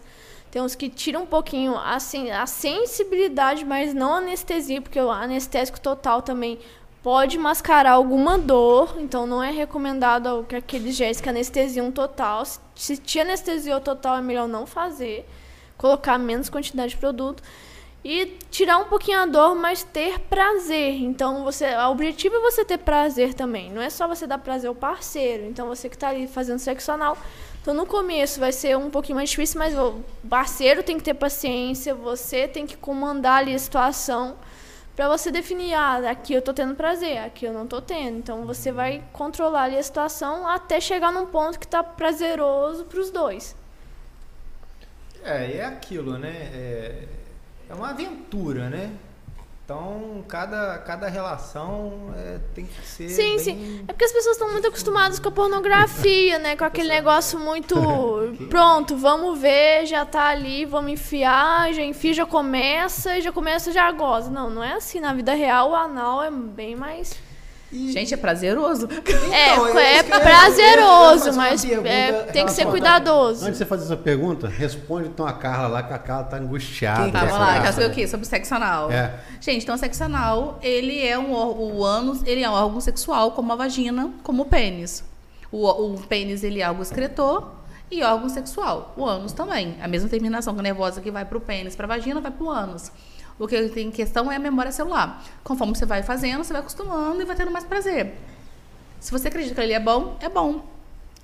[0.50, 5.10] Tem uns que tiram um pouquinho assim, a sensibilidade, mas não a anestesia, porque o
[5.10, 6.58] anestésico total também
[7.02, 12.44] pode mascarar alguma dor, então não é recomendado que aqueles géis que anestesiam total.
[12.44, 15.26] Se- Se te anestesiou total, é melhor não fazer,
[15.76, 17.42] colocar menos quantidade de produto
[18.04, 20.94] e tirar um pouquinho a dor, mas ter prazer.
[21.02, 23.70] Então, você, o objetivo é você ter prazer também.
[23.72, 25.44] Não é só você dar prazer ao parceiro.
[25.46, 27.18] Então, você que está ali fazendo sexo anal.
[27.60, 30.00] Então, no começo vai ser um pouquinho mais difícil, mas o
[30.30, 31.94] parceiro tem que ter paciência.
[31.94, 34.36] Você tem que comandar ali a situação
[34.98, 38.18] para você definir, ah, aqui eu tô tendo prazer, aqui eu não tô tendo.
[38.18, 42.98] Então, você vai controlar ali a situação até chegar num ponto que tá prazeroso para
[42.98, 43.54] os dois.
[45.22, 46.32] É, é aquilo, né?
[46.52, 47.08] É,
[47.70, 48.90] é uma aventura, né?
[49.68, 53.10] Então, cada, cada relação é, tem que ser.
[53.10, 53.84] Sim, bem- sim.
[53.86, 56.56] É porque as pessoas estão muito acostumadas com a pornografia, né?
[56.56, 57.74] Com aquele negócio muito.
[58.48, 63.70] Pronto, vamos ver, já tá ali, vamos enfiar, já enfia, já começa, e já começa,
[63.70, 64.30] já goza.
[64.30, 65.00] Não, não é assim.
[65.00, 67.14] Na vida real, o anal é bem mais.
[67.70, 68.88] E- Gente, é prazeroso.
[69.32, 73.44] É, Então, é ia prazeroso, mas é, tem que ser cuidadoso.
[73.44, 76.36] Antes de você fazer essa pergunta, responde então a Carla lá, que a Carla tá
[76.38, 77.10] angustiada.
[77.12, 78.08] Tá, vamos lá, saber o quê?
[78.08, 78.90] Sobre sexo anal.
[78.90, 79.14] É.
[79.40, 82.80] Gente, então o sexo anal, ele é um órgão, o ânus, ele é um órgão
[82.80, 85.04] sexual, como a vagina, como o pênis.
[85.52, 87.52] O, o pênis, ele é algo excretor
[87.90, 88.92] e órgão sexual.
[88.96, 89.76] O ânus também.
[89.82, 92.90] A mesma terminação nervosa que vai pro pênis, pra vagina, vai pro ânus.
[93.38, 95.22] O que tem em questão é a memória celular.
[95.44, 98.14] Conforme você vai fazendo, você vai acostumando e vai tendo mais prazer.
[98.98, 100.64] Se você acredita que ele é bom, é bom.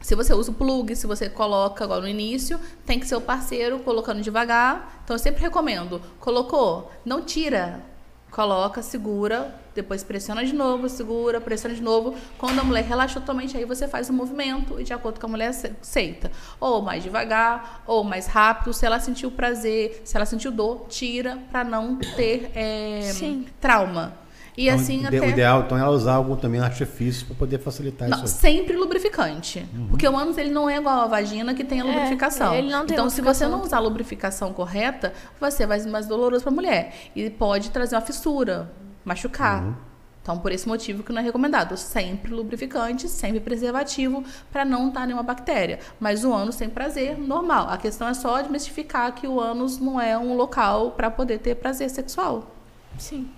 [0.00, 3.20] Se você usa o plug, se você coloca agora no início, tem que ser o
[3.20, 5.00] parceiro colocando devagar.
[5.02, 6.00] Então eu sempre recomendo.
[6.20, 7.82] Colocou, não tira.
[8.30, 12.14] Coloca, segura, depois pressiona de novo, segura, pressiona de novo.
[12.38, 15.30] Quando a mulher relaxa totalmente, aí você faz o movimento e de acordo com a
[15.30, 16.30] mulher aceita.
[16.60, 18.72] Ou mais devagar, ou mais rápido.
[18.72, 23.10] Se ela sentiu prazer, se ela sentiu dor, tira para não ter é,
[23.60, 24.14] trauma.
[24.56, 25.20] E Então, assim o até.
[25.20, 28.36] O ideal, então, é ela usar algum também artifício para poder facilitar Não, isso.
[28.36, 28.52] aí.
[28.54, 29.66] sempre lubrificante.
[29.90, 32.54] Porque o ânus ele não é igual a vagina que tem a É, lubrificação.
[32.54, 33.50] ele não tem então, se você lubrificação.
[33.50, 36.94] não usar a lubrificação correta, você vai ser mais doloroso para a mulher.
[37.16, 38.70] E pode trazer uma fissura,
[39.04, 39.78] machucar.
[40.24, 41.76] Então, por esse motivo que não é recomendado.
[41.76, 45.80] Sempre lubrificante, sempre preservativo, para não estar nenhuma bactéria.
[46.00, 47.68] Mas o ânus tem prazer, normal.
[47.68, 51.56] A questão é só desmistificar que o ânus não é um local para poder ter
[51.56, 52.56] prazer sexual.
[52.98, 53.28] Sim.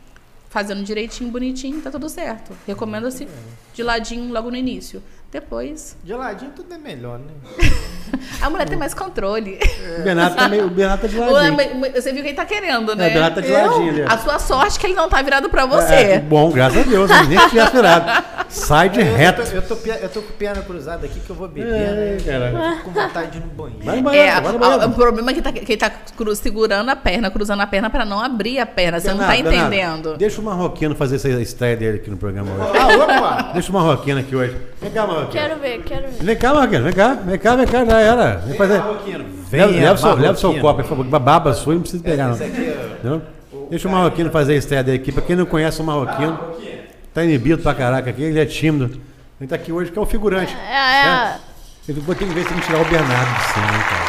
[0.48, 2.56] Fazendo direitinho, bonitinho, tá tudo certo.
[2.64, 3.26] Recomendo assim,
[3.74, 5.02] de ladinho logo no início.
[5.32, 7.32] Depois, De ladinho tudo é melhor, né?
[8.40, 9.58] a mulher tem mais controle.
[9.98, 11.84] O Bernardo tá, meio, o Bernardo tá de ladinho.
[11.84, 13.06] é- Você viu que ele tá querendo, É, né?
[13.08, 14.02] o Bernardo tá de ladinho ali.
[14.02, 14.06] ó.
[14.14, 16.18] A sua sorte é que ele não tá virado pra É, você.
[16.20, 18.24] bom, graças a Deus, eu nem tinha esperado.
[18.48, 19.42] Sai de Eu tô, reto.
[19.42, 22.16] eu, tô, eu tô com perna cruzada aqui que eu vou beber, É, né?
[22.24, 22.50] cara.
[22.52, 23.84] Eu fico com vontade de ir no banheiro.
[23.84, 24.86] Vai no É, banheiro, vai no banheiro.
[24.86, 27.90] o problema é que, tá, que ele tá cru- segurando a perna, cruzando a perna
[27.90, 29.00] pra não abrir a perna.
[29.00, 30.16] Você não tá Bernardo, Bernardo, entendendo.
[30.16, 32.78] Deixa o Marroquino fazer essa estreia dele aqui no programa hoje.
[32.78, 33.52] Ah, opa!
[33.54, 34.56] Deixa o Marroquino aqui hoje.
[34.80, 35.15] Vem cá, Marroquino.
[35.30, 36.24] Quero ver, quero ver.
[36.24, 36.84] Vem cá, Marroquino.
[36.84, 38.36] Vem cá, vem cá, vem cá, já era.
[38.38, 38.78] Vem fazer.
[38.78, 41.04] Marroquino, Leva, venha, leva, o seu, leva seu copo, por favor.
[41.06, 42.34] Baba sua não precisa pegar, não.
[42.34, 42.96] Esse aqui é...
[43.70, 45.12] Deixa o Marroquino fazer a estreia dele aqui.
[45.12, 46.38] Pra quem não conhece o Marroquino,
[47.14, 49.00] tá inibido pra caraca aqui, ele é tímido.
[49.40, 50.54] Ele tá aqui hoje que é o figurante.
[50.68, 51.36] É, é,
[51.88, 54.06] Eu vou ter que ver se tem que tirar o Bernardo de cena, hein, cara.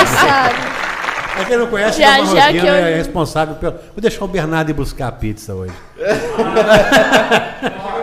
[0.00, 0.56] necessário.
[1.36, 3.72] Pra quem não conhece, Já- o já Marroquino que eu- é responsável pelo.
[3.72, 5.72] Vou deixar o Bernardo ir buscar a pizza hoje.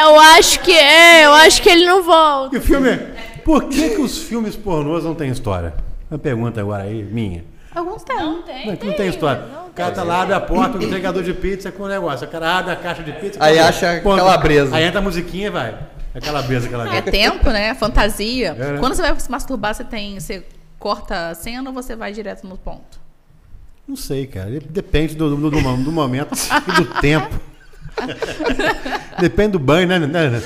[0.00, 2.54] Eu acho que é, eu acho que ele não volta.
[2.54, 2.96] E o filme.
[3.44, 5.74] Por que, que os filmes pornôs não têm história?
[6.10, 7.44] Uma pergunta agora aí, minha.
[7.74, 8.16] Alguns têm.
[8.16, 9.42] Não, é que não tem história.
[9.68, 12.26] O cara tá lá, abre a porta, o entregador de pizza com o negócio.
[12.26, 13.38] O cara abre a caixa de pizza.
[13.42, 14.16] Aí acha Ponto.
[14.16, 14.74] calabresa.
[14.74, 15.78] Aí entra a musiquinha e vai.
[16.14, 16.98] É calabresa, calabresa.
[16.98, 17.74] É tempo, né?
[17.74, 18.56] Fantasia.
[18.58, 18.78] É, né?
[18.78, 20.18] Quando você vai se masturbar, você tem.
[20.18, 20.44] Você
[20.78, 22.98] corta a cena ou você vai direto no ponto?
[23.88, 24.50] Não sei, cara.
[24.68, 26.34] Depende do, do, do, do momento
[26.68, 27.34] e do tempo.
[29.18, 29.98] Depende do banho, né?
[29.98, 30.42] né?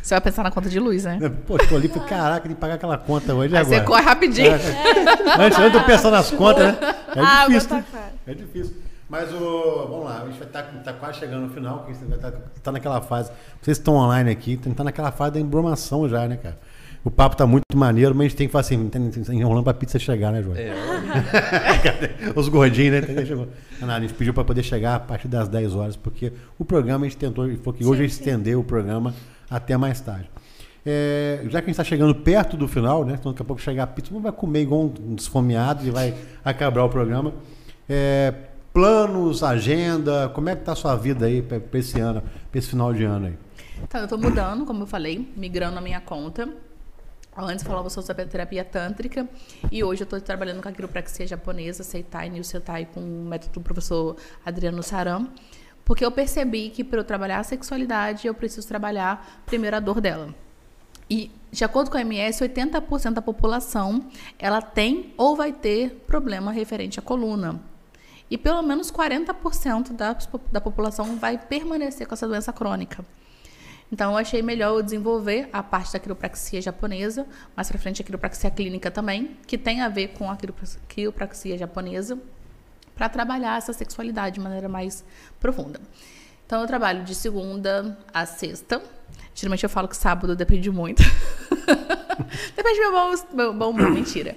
[0.00, 1.18] Você vai pensar na conta de luz, né?
[1.46, 3.78] Pô, tô ali caraca, que pagar aquela conta hoje Aí agora.
[3.80, 4.52] você corre rapidinho.
[4.52, 6.78] Antes, antes de pensar nas contas, né?
[7.16, 7.68] É Ah, difícil.
[7.70, 7.84] tá né?
[8.26, 8.76] É difícil.
[9.08, 9.86] Mas o.
[9.88, 12.72] Vamos lá, a gente vai estar tá, quase chegando no final, porque você estar tá
[12.72, 13.30] naquela fase.
[13.60, 16.58] Vocês estão online aqui, que estar naquela fase da embromação já, né, cara?
[17.04, 19.62] O papo tá muito maneiro, mas a gente tem que fazer assim, tem, tem, enrolando
[19.62, 20.56] pra pizza chegar, né, João?
[22.34, 23.26] Os gordinhos, né?
[23.26, 23.46] Chegou.
[23.82, 27.08] A gente pediu para poder chegar a partir das 10 horas, porque o programa a
[27.08, 29.14] gente tentou, e falou que hoje a gente estendeu o programa
[29.50, 30.30] até mais tarde.
[30.86, 33.16] É, já que a gente está chegando perto do final, né?
[33.18, 36.14] Então daqui a pouco chegar a pizza, não vai comer igual um desfomeado e vai
[36.42, 37.34] acabar o programa.
[37.86, 38.32] É,
[38.72, 42.68] planos, agenda, como é que tá a sua vida aí para esse ano, para esse
[42.68, 43.34] final de ano aí?
[43.82, 46.48] Então, eu tô mudando, como eu falei, migrando a minha conta.
[47.36, 49.28] Antes eu falava sobre terapia tântrica
[49.70, 53.54] e hoje eu estou trabalhando com a quiropraxia japonesa, Seitai, New Seitai, com o método
[53.54, 54.16] do professor
[54.46, 55.28] Adriano Saram,
[55.84, 60.00] porque eu percebi que para eu trabalhar a sexualidade eu preciso trabalhar primeiro a dor
[60.00, 60.32] dela.
[61.10, 64.08] E de acordo com a MS, 80% da população
[64.38, 67.60] ela tem ou vai ter problema referente à coluna.
[68.30, 70.16] E pelo menos 40% da,
[70.52, 73.04] da população vai permanecer com essa doença crônica.
[73.94, 78.04] Então, eu achei melhor eu desenvolver a parte da quiropraxia japonesa, mais pra frente a
[78.04, 80.36] quiropraxia clínica também, que tem a ver com a
[80.88, 82.18] quiropraxia japonesa,
[82.92, 85.04] para trabalhar essa sexualidade de maneira mais
[85.38, 85.80] profunda.
[86.44, 88.82] Então, eu trabalho de segunda a sexta.
[89.32, 91.00] Geralmente eu falo que sábado depende muito.
[92.56, 94.36] depende do meu bom, meu bom humor, mentira.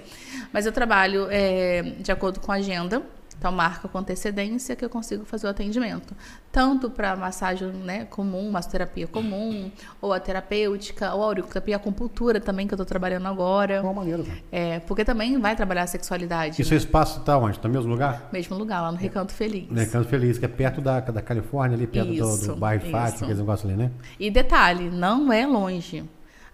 [0.52, 3.02] Mas eu trabalho é, de acordo com a agenda.
[3.38, 6.14] Então, marca com antecedência que eu consigo fazer o atendimento.
[6.50, 9.70] Tanto para massagem né, comum, massoterapia comum,
[10.00, 13.80] ou a terapêutica, ou a auriculoterapia, a acupuntura também, que eu estou trabalhando agora.
[13.80, 14.38] Qual maneira, cara?
[14.50, 16.60] É, porque também vai trabalhar a sexualidade.
[16.60, 17.56] E seu espaço está onde?
[17.58, 18.28] Está no mesmo lugar?
[18.32, 19.70] Mesmo lugar, lá no Recanto Feliz.
[19.70, 22.84] No Recanto Feliz, que é perto da, da Califórnia, ali perto do, Isso, do bairro
[22.84, 23.92] de Fátima, aquele negócio ali, né?
[24.18, 26.04] E detalhe, não é longe.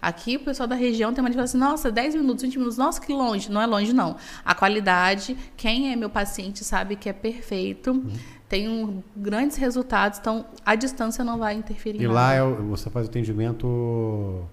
[0.07, 2.77] Aqui o pessoal da região tem uma de falar assim, nossa, 10 minutos, 20 minutos,
[2.77, 3.51] nossa, que longe.
[3.51, 4.15] Não é longe, não.
[4.45, 8.13] A qualidade, quem é meu paciente sabe que é perfeito, Uhum.
[8.47, 12.51] tem um, grandes resultados, então a distância não vai interferir E em lá nada.
[12.51, 14.43] é você faz atendimento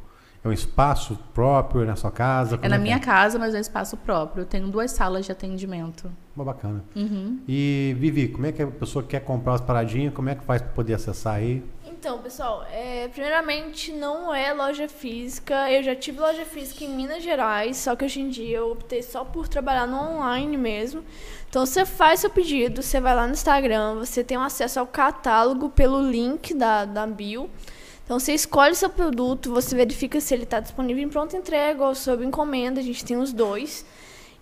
[0.44, 2.58] É um espaço próprio na sua casa?
[2.62, 4.42] É na que minha casa, mas é um espaço próprio.
[4.42, 6.10] Eu tenho duas salas de atendimento.
[6.34, 6.82] Uma bacana.
[6.96, 7.38] Uhum.
[7.46, 10.12] E, Vivi, como é que a pessoa quer comprar as paradinhas?
[10.12, 11.62] Como é que faz para poder acessar aí?
[12.02, 15.70] Então, pessoal, é, primeiramente não é loja física.
[15.70, 19.04] Eu já tive loja física em Minas Gerais, só que hoje em dia eu optei
[19.04, 21.04] só por trabalhar no online mesmo.
[21.48, 25.68] Então você faz seu pedido, você vai lá no Instagram, você tem acesso ao catálogo
[25.70, 27.48] pelo link da, da bio.
[28.04, 31.94] Então você escolhe seu produto, você verifica se ele está disponível em pronta entrega ou
[31.94, 33.86] sob encomenda, a gente tem os dois.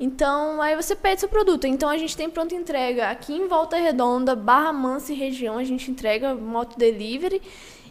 [0.01, 1.67] Então, aí você pede seu produto.
[1.67, 5.65] Então, a gente tem pronta entrega aqui em Volta Redonda, Barra Mansa e região, a
[5.65, 7.43] gente entrega moto delivery.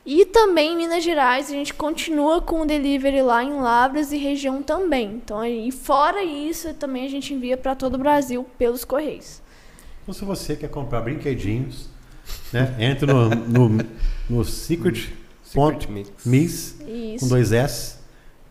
[0.03, 4.17] E também em Minas Gerais, a gente continua com o delivery lá em Lavras e
[4.17, 5.21] região também.
[5.23, 9.39] Então, e fora isso, também a gente envia para todo o Brasil pelos correios.
[10.01, 11.89] Então, se você quer comprar brinquedinhos,
[12.51, 13.85] né, entre no, no,
[14.27, 15.13] no Secret,
[15.43, 16.11] Secret Mix.
[16.25, 17.98] Miss, com dois S,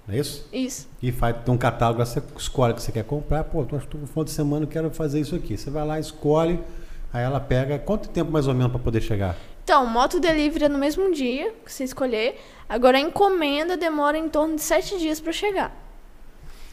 [0.08, 0.48] não é isso?
[0.50, 0.88] Isso.
[1.02, 3.44] E faz, tem um catálogo, você escolhe o que você quer comprar.
[3.44, 5.54] Pô, tô, tô no final de semana, eu quero fazer isso aqui.
[5.54, 6.58] Você vai lá, escolhe,
[7.12, 7.78] aí ela pega.
[7.78, 9.36] Quanto tempo mais ou menos para poder chegar?
[9.62, 12.40] Então, moto delivery é no mesmo dia que você escolher.
[12.66, 15.76] Agora, a encomenda demora em torno de sete dias para chegar.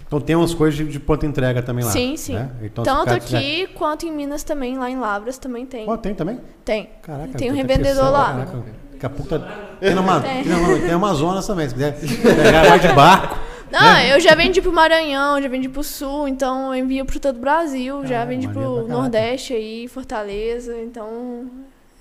[0.08, 1.92] Então tem umas coisas de, de ponta entrega também lá.
[1.92, 2.36] sim, sim.
[2.36, 2.52] né?
[2.62, 5.90] Então, Tanto aqui quanto em Minas também, lá em Lavras também tem.
[5.90, 6.40] Ó, tem também?
[6.64, 6.90] Tem.
[7.02, 8.46] Caraca, tem um revendedor lá.
[8.46, 8.64] caraca.
[8.96, 9.40] Daqui a pouco tá.
[9.80, 10.44] Tem, uma, Tem.
[10.44, 11.94] tem, uma, tem Amazonas também, se quiser
[12.36, 13.38] pegar mais de barco.
[13.72, 14.16] Não, né?
[14.16, 17.40] eu já vendi pro Maranhão, já vendi pro Sul, então eu envio pro todo o
[17.40, 18.88] Brasil, já Ah, vendi maneiro pro.
[18.88, 21.50] Nordeste aí, Fortaleza, então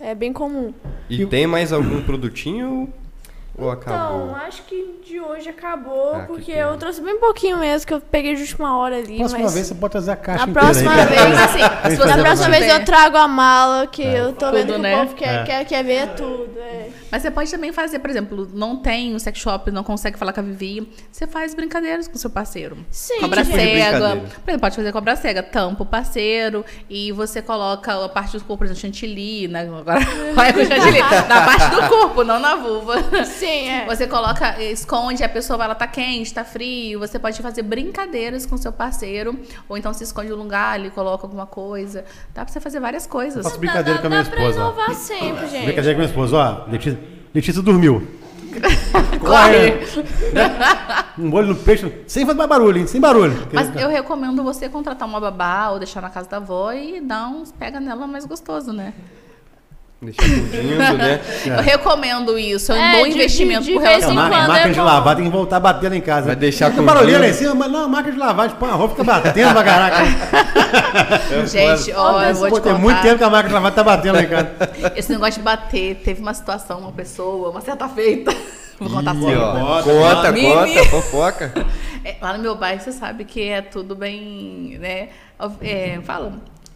[0.01, 0.73] é bem comum.
[1.11, 2.93] E tem mais algum produtinho
[3.57, 4.27] ou acabou?
[4.29, 7.95] Então, acho que de hoje acabou, Ah, que porque eu trouxe bem pouquinho mesmo, que
[7.95, 9.55] eu peguei de última hora ali, Próxima mas...
[9.55, 11.07] vez você pode trazer a caixa Na próxima aí.
[11.07, 14.77] vez, assim, se Na próxima vez eu trago a mala, que eu tô vendo Tudo,
[14.77, 14.95] que né?
[14.97, 15.45] o povo quer, É.
[15.45, 16.59] quer, quer ver tudo.
[16.59, 16.89] É.
[17.13, 20.33] Mas você pode também fazer, por exemplo, não tem um sex shop, não consegue falar
[20.33, 20.91] com a Vivi.
[21.13, 22.77] Você faz brincadeiras com o seu parceiro.
[22.91, 23.57] Sim, Cobra cega.
[23.57, 24.17] brincadeira?
[24.17, 28.41] Por exemplo, pode fazer cobra cega, tampa o parceiro e você coloca a parte do
[28.45, 29.61] corpo, por exemplo, chantilly, né?
[29.61, 30.01] Agora
[30.35, 30.99] vai com chantilly.
[31.29, 32.97] Na parte do corpo, não na vulva.
[33.25, 33.87] Sim, é.
[33.87, 36.99] Você coloca, esconde, a pessoa ela tá quente, tá frio.
[37.01, 39.39] Você pode fazer brincadeiras com seu parceiro.
[39.69, 42.05] Ou então se esconde um lugar ali, coloca alguma coisa.
[42.35, 43.43] Dá pra você fazer várias coisas.
[43.43, 44.53] Faço brincadeira dá, com a minha dá esposa.
[44.53, 45.65] Pra inovar sempre, gente.
[45.65, 46.37] Brincadeira com a minha esposa.
[46.37, 47.01] Ó, Letícia,
[47.35, 48.07] Letícia dormiu.
[49.21, 49.75] Corre!
[51.17, 52.89] Um olho no peixe, sem fazer mais barulho, hein?
[52.89, 53.47] Sem barulho.
[53.53, 57.29] Mas eu recomendo você contratar uma babá ou deixar na casa da avó e dar
[57.29, 58.93] uns pega nela mais gostoso, né?
[60.13, 61.21] Né?
[61.47, 64.15] Eu recomendo isso, é um É, bom de- de- investimento de pro vez A em
[64.15, 66.27] quando máquina é de lavar tem que voltar batendo em casa.
[66.29, 68.73] Vai deixar com barulhinho lá em cima, mas não, a máquina de lavar, põe a
[68.73, 69.97] roupa, fica batendo pra caraca.
[71.47, 72.83] Gente, ó, eu vou Pô, te tem contar.
[72.83, 74.51] muito tempo que a máquina de lavar tá batendo lá em casa.
[74.97, 78.35] Esse negócio de bater, teve uma situação, uma pessoa, uma certa feita.
[78.79, 79.39] Vou contar Ih, fora.
[79.41, 81.53] ó, Conta, conta, fofoca.
[82.05, 85.09] É, lá no meu bairro, você sabe que é tudo bem, né?
[85.63, 86.33] É, fala,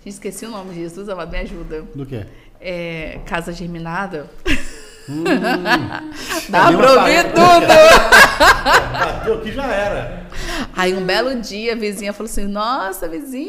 [0.07, 1.83] esqueci o nome disso, amado, me ajuda.
[1.95, 2.25] Do quê?
[2.61, 4.27] É, casa germinada.
[5.09, 5.25] Hum.
[6.49, 7.67] Dá pra ouvir tudo!
[8.93, 10.27] Bateu aqui já era.
[10.77, 13.49] Aí um belo dia a vizinha falou assim: Nossa, vizinho,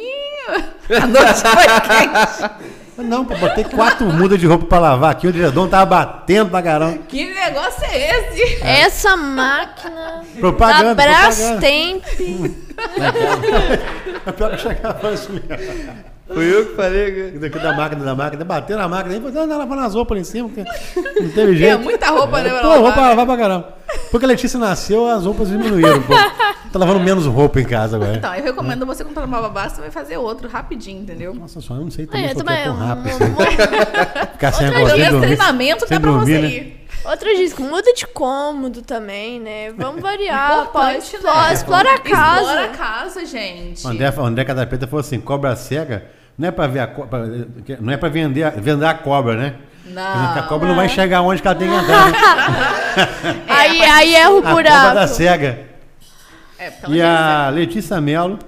[1.01, 2.69] a noite foi quente.
[2.97, 6.61] Não, pô, botei quatro mudas de roupa pra lavar aqui, o edredom tava batendo pra
[6.61, 6.97] caramba.
[7.07, 8.63] Que negócio é esse?
[8.63, 11.59] Essa máquina Propaganda, da propaganda.
[11.59, 12.03] Brastemp.
[14.25, 15.41] É pior que chegar assim.
[16.33, 17.31] Fui eu que falei.
[17.39, 20.21] Daqui da máquina, da máquina, bateu na máquina, aí falou, não, lavando as roupas lá
[20.21, 20.63] em cima, porque
[21.21, 21.79] não teve É jeito.
[21.79, 22.49] muita roupa, né?
[22.49, 23.07] pra Pô, lavar, roupa né?
[23.09, 23.73] lavar pra caramba.
[24.11, 26.21] Porque a Letícia nasceu, as roupas diminuíram um pouco.
[26.71, 28.15] Tá lavando menos roupa em casa agora.
[28.17, 31.33] Então, eu recomendo você comprar uma babá, você vai fazer outro rapidinho, entendeu?
[31.33, 32.57] Nossa só, eu não sei também eu se eu também.
[32.63, 33.11] quero tão rápido.
[33.11, 34.29] um- assim.
[34.33, 35.19] Ficar sem agora, dormir.
[35.27, 36.47] treinamento dá pra você né?
[36.47, 36.79] ir.
[37.05, 39.71] Outra dica, muda de cômodo também, né?
[39.71, 40.67] Vamos variar.
[40.67, 41.53] Pode Importante, explora, né?
[41.53, 42.41] explora a casa.
[42.41, 43.87] Explora a casa, gente.
[43.87, 46.03] O André, o André Cadapeta falou assim: cobra cega
[46.39, 47.27] não é pra ver a cobra,
[47.81, 49.55] não é pra vender, a- vender a cobra, né?
[49.85, 50.01] Não.
[50.37, 52.11] A cobra não vai chegar onde que ela tem que entrar.
[52.11, 52.17] Né?
[53.49, 54.95] aí, a aí é o A cobra buraco.
[54.95, 55.59] da cega.
[56.57, 58.39] É, E a Letícia Mello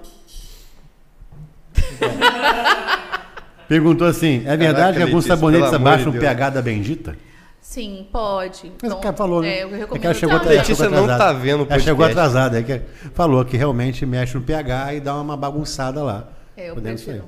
[3.67, 7.15] perguntou assim: é verdade Caraca, que alguns Letícia, sabonetes abaixam de o pH da bendita?
[7.61, 8.63] Sim, pode.
[8.81, 9.59] Mas Então, o cara falou, né?
[9.59, 11.33] É, eu É que ela chegou, ela Letícia chegou não atrasada.
[11.33, 12.19] tá vendo o Ela chegou podcast.
[12.37, 12.59] atrasada.
[12.59, 12.81] É que
[13.13, 16.27] falou que realmente mexe no pH e dá uma bagunçada lá.
[16.57, 16.81] É, eu aí.
[16.81, 17.23] prefiro.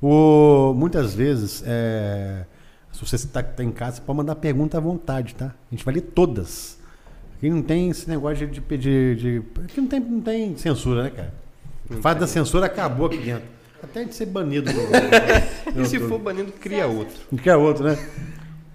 [0.00, 2.44] O, muitas vezes, é,
[2.92, 5.46] se você está tá em casa, você pode mandar pergunta à vontade, tá?
[5.46, 6.78] A gente vai ler todas.
[7.36, 9.16] Aqui não tem esse negócio de pedir.
[9.16, 11.34] De, aqui não tem, não tem censura, né, cara?
[11.90, 13.48] O fato da censura acabou aqui dentro.
[13.82, 14.70] Até de ser banido.
[14.72, 14.78] do-
[15.72, 17.16] do- E se for banido, cria outro.
[17.30, 17.96] Não quer outro, né?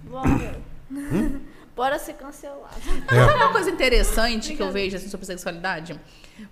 [0.04, 0.56] Bora.
[0.90, 1.40] Hum?
[1.76, 2.68] Bora ser cancelado.
[3.08, 5.98] Sabe uma coisa interessante que eu vejo assim, sobre sexualidade?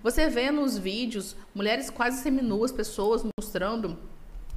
[0.03, 3.97] Você vê nos vídeos mulheres quase seminuas, pessoas mostrando,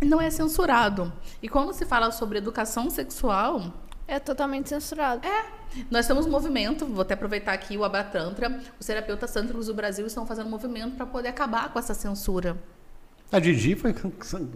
[0.04, 1.12] não é censurado.
[1.42, 3.72] E quando se fala sobre educação sexual,
[4.08, 5.26] É totalmente censurado.
[5.26, 5.44] é.
[5.90, 10.06] Nós temos um movimento, vou até aproveitar aqui o Abatantra, os terapeutas tântricos do Brasil
[10.06, 12.56] estão fazendo um movimento para poder acabar com essa censura.
[13.32, 13.92] A Didi foi.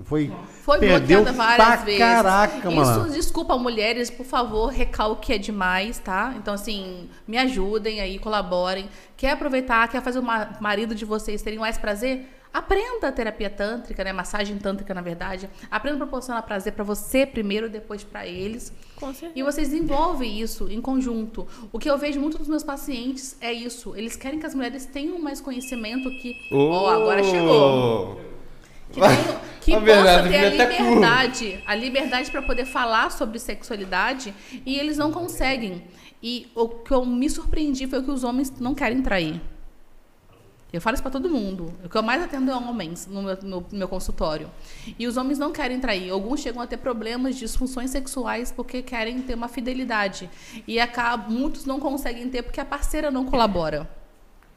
[0.05, 1.99] foi Foi perdeu bloqueada várias pra vezes.
[1.99, 3.11] Caraca, Isso, mano.
[3.11, 6.33] desculpa, mulheres, por favor, recalque é demais, tá?
[6.37, 8.89] Então, assim, me ajudem aí, colaborem.
[9.17, 12.29] Quer aproveitar, quer fazer o ma- marido de vocês terem mais prazer?
[12.53, 14.13] Aprenda a terapia tântrica, né?
[14.13, 15.49] Massagem tântrica, na verdade.
[15.71, 18.73] Aprenda a proporcionar prazer pra você primeiro, depois pra eles.
[18.97, 19.33] Com certeza.
[19.37, 21.47] E vocês desenvolvem isso em conjunto.
[21.73, 23.95] O que eu vejo muito dos meus pacientes é isso.
[23.97, 26.35] Eles querem que as mulheres tenham mais conhecimento que.
[26.53, 28.21] Ó, agora chegou
[28.91, 34.35] que, tenham- que A possa ter a liberdade, a liberdade para poder falar sobre sexualidade
[34.67, 35.85] e eles não conseguem.
[36.23, 39.41] E o que eu me surpreendi foi que os homens não querem trair.
[40.73, 41.73] Eu falo isso para todo mundo.
[41.85, 44.49] O que eu mais atendo é homens no meu, no meu consultório.
[44.99, 46.11] E os homens não querem trair.
[46.11, 50.31] Alguns chegam a ter problemas, disfunções sexuais porque querem ter uma fidelidade.
[50.67, 53.89] E acaba, muitos não conseguem ter porque a parceira não colabora.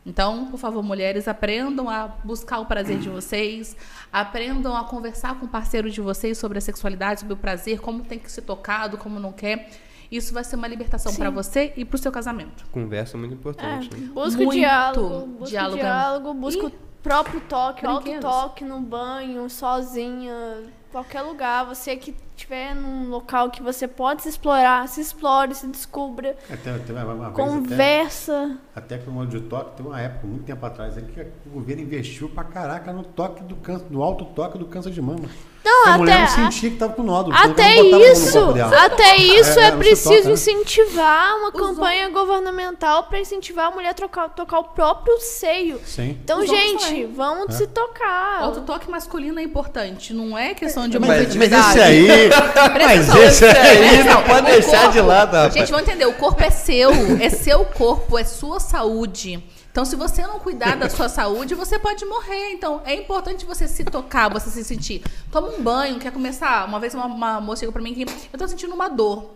[0.06, 3.76] Então, por favor, mulheres, aprendam a buscar o prazer de vocês,
[4.12, 8.04] aprendam a conversar com o parceiro de vocês sobre a sexualidade, sobre o prazer, como
[8.04, 9.70] tem que ser tocado, como não quer.
[10.14, 12.64] Isso vai ser uma libertação para você e para o seu casamento.
[12.72, 14.10] Conversa é muito importante, né?
[14.14, 15.76] Busca Muito o diálogo, busca diálogo.
[15.76, 16.72] o diálogo, busca E o
[17.02, 18.24] próprio toque, o brinquedos.
[18.26, 21.66] auto-toque no banho, sozinha, qualquer lugar.
[21.66, 26.76] Você que estiver num local que você pode se explorar, se explore, se descubra, Até,
[26.76, 28.60] até uma, uma vez conversa.
[28.76, 31.22] Até, até que no mundo de toque, tem uma época, muito tempo atrás, aí, que
[31.48, 35.02] o governo investiu pra caraca no toque do câncer, no alto toque do câncer de
[35.02, 35.28] mama.
[35.64, 37.36] Não, a mulher até- não sentia que tava com nódulo.
[37.36, 38.38] Até isso,
[38.78, 40.34] até isso É, é, preciso né?
[40.34, 45.80] incentivar uma Os campanha governamental para incentivar a mulher a trocar, tocar o próprio seio.
[45.86, 46.18] Sim.
[46.24, 48.42] Então, Os homens gente, vamos se tocar.
[48.42, 52.08] O autotoque masculino é importante, não é questão de Mas, mas esse aí.
[52.84, 54.04] mas esse aí.
[54.04, 55.54] Não pode O deixar corpo- de lado.
[55.54, 56.92] Gente, vamos entender, o corpo é seu,
[57.22, 59.42] é seu corpo, é sua saúde.
[59.74, 62.52] Então, se você não cuidar da sua saúde, você pode morrer.
[62.52, 65.02] Então, é importante você se tocar, você se sentir.
[65.32, 66.68] Toma um banho, quer começar.
[66.68, 69.32] Uma vez uma, uma moça chegou pra mim que eu tô sentindo uma dor.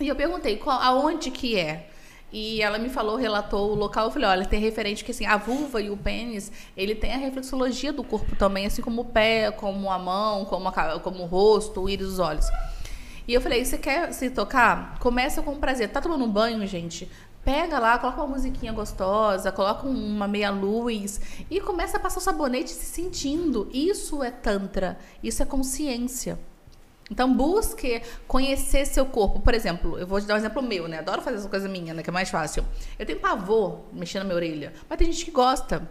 [0.00, 1.90] E eu perguntei, qual, aonde que é?
[2.32, 4.06] E ela me falou, relatou o local.
[4.06, 7.18] Eu falei, olha, tem referente que assim, a vulva e o pênis, ele tem a
[7.18, 11.26] reflexologia do corpo também, assim como o pé, como a mão, como, a como o
[11.26, 12.46] rosto, o íris, os olhos.
[13.28, 14.98] E eu falei, você quer se tocar?
[15.00, 15.90] Começa com prazer.
[15.90, 17.10] Tá tomando um banho, gente?
[17.46, 22.20] Pega lá, coloca uma musiquinha gostosa, coloca uma meia luz e começa a passar o
[22.20, 23.70] sabonete se sentindo.
[23.72, 26.40] Isso é tantra, isso é consciência.
[27.08, 29.38] Então busque conhecer seu corpo.
[29.38, 30.98] Por exemplo, eu vou te dar um exemplo meu, né?
[30.98, 32.02] Adoro fazer essa coisa minha, né?
[32.02, 32.64] Que é mais fácil.
[32.98, 35.88] Eu tenho pavor mexer na minha orelha, mas tem gente que gosta.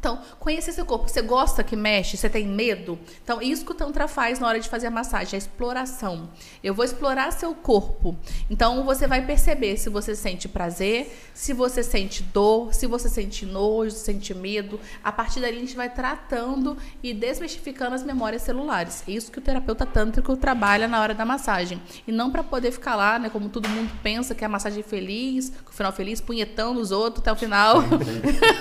[0.00, 1.06] Então, conhecer seu corpo.
[1.06, 2.16] Você gosta que mexe?
[2.16, 2.98] Você tem medo?
[3.22, 6.30] Então, isso que o Tantra faz na hora de fazer a massagem, a exploração.
[6.64, 8.16] Eu vou explorar seu corpo.
[8.48, 13.44] Então, você vai perceber se você sente prazer, se você sente dor, se você sente
[13.44, 14.80] nojo, se sente medo.
[15.04, 19.04] A partir dali, a gente vai tratando e desmistificando as memórias celulares.
[19.06, 21.78] É isso que o terapeuta tântrico trabalha na hora da massagem.
[22.06, 24.82] E não para poder ficar lá, né, como todo mundo pensa que é a massagem
[24.82, 27.82] feliz, que o final feliz, punhetando os outros até o final.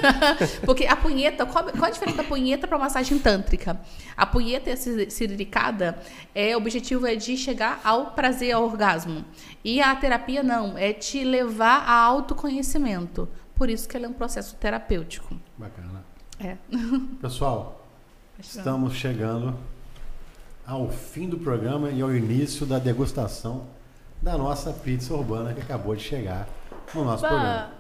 [0.66, 3.80] Porque a punheta, qual, qual a diferença da punheta para massagem tântrica?
[4.16, 5.98] A punheta a cir- ciriricada,
[6.34, 9.24] é, o objetivo é de chegar ao prazer, ao orgasmo.
[9.64, 13.28] E a terapia não, é te levar a autoconhecimento.
[13.56, 15.36] Por isso que ela é um processo terapêutico.
[15.58, 16.04] Bacana.
[16.40, 16.56] É.
[17.22, 17.86] Pessoal,
[18.40, 19.54] estamos chegando
[20.66, 23.68] ao fim do programa e ao início da degustação
[24.22, 26.48] da nossa pizza urbana que acabou de chegar
[26.94, 27.30] no nosso Bah.
[27.30, 27.72] programa.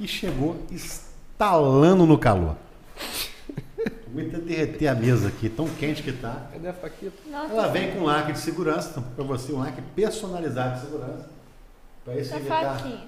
[0.00, 2.56] E chegou estalando no calor.
[4.12, 6.48] Vou tentar derreter a mesa aqui, tão quente que tá.
[6.52, 7.12] Cadê a faquita?
[7.30, 11.30] Ela vem com um lacre de segurança, para você, um lacre personalizado de segurança.
[12.04, 12.76] Para isso evitar.
[12.78, 13.06] faquinha.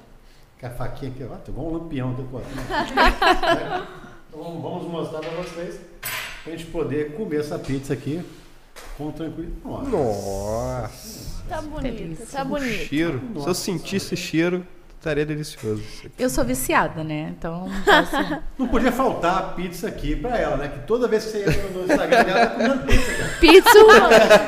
[0.61, 2.55] Com a faquinha aqui, ó, tem igual um lampião aqui cortando.
[4.31, 5.79] então vamos- mostrar para vocês,
[6.43, 8.25] para a gente poder comer essa pizza aqui
[8.97, 9.61] com tranquilidade.
[9.91, 9.91] Nossa.
[10.83, 11.45] Nossa.
[11.49, 12.27] Tá delícia.
[12.33, 12.85] tá O bonita.
[12.87, 13.19] cheiro.
[13.21, 13.55] Se eu Nossa.
[13.55, 14.67] sentisse esteiro,
[15.05, 15.83] estaria delicioso.
[15.83, 16.23] isso aqui.
[16.23, 17.35] Eu sou viciada, né?
[17.39, 20.69] Então, assim, Não podia faltar a pizza aqui para ela, né?
[20.69, 23.31] Que toda vez que você entra no Instagram dela, ela tá comendo pizza, cara.
[23.41, 23.75] Pizza.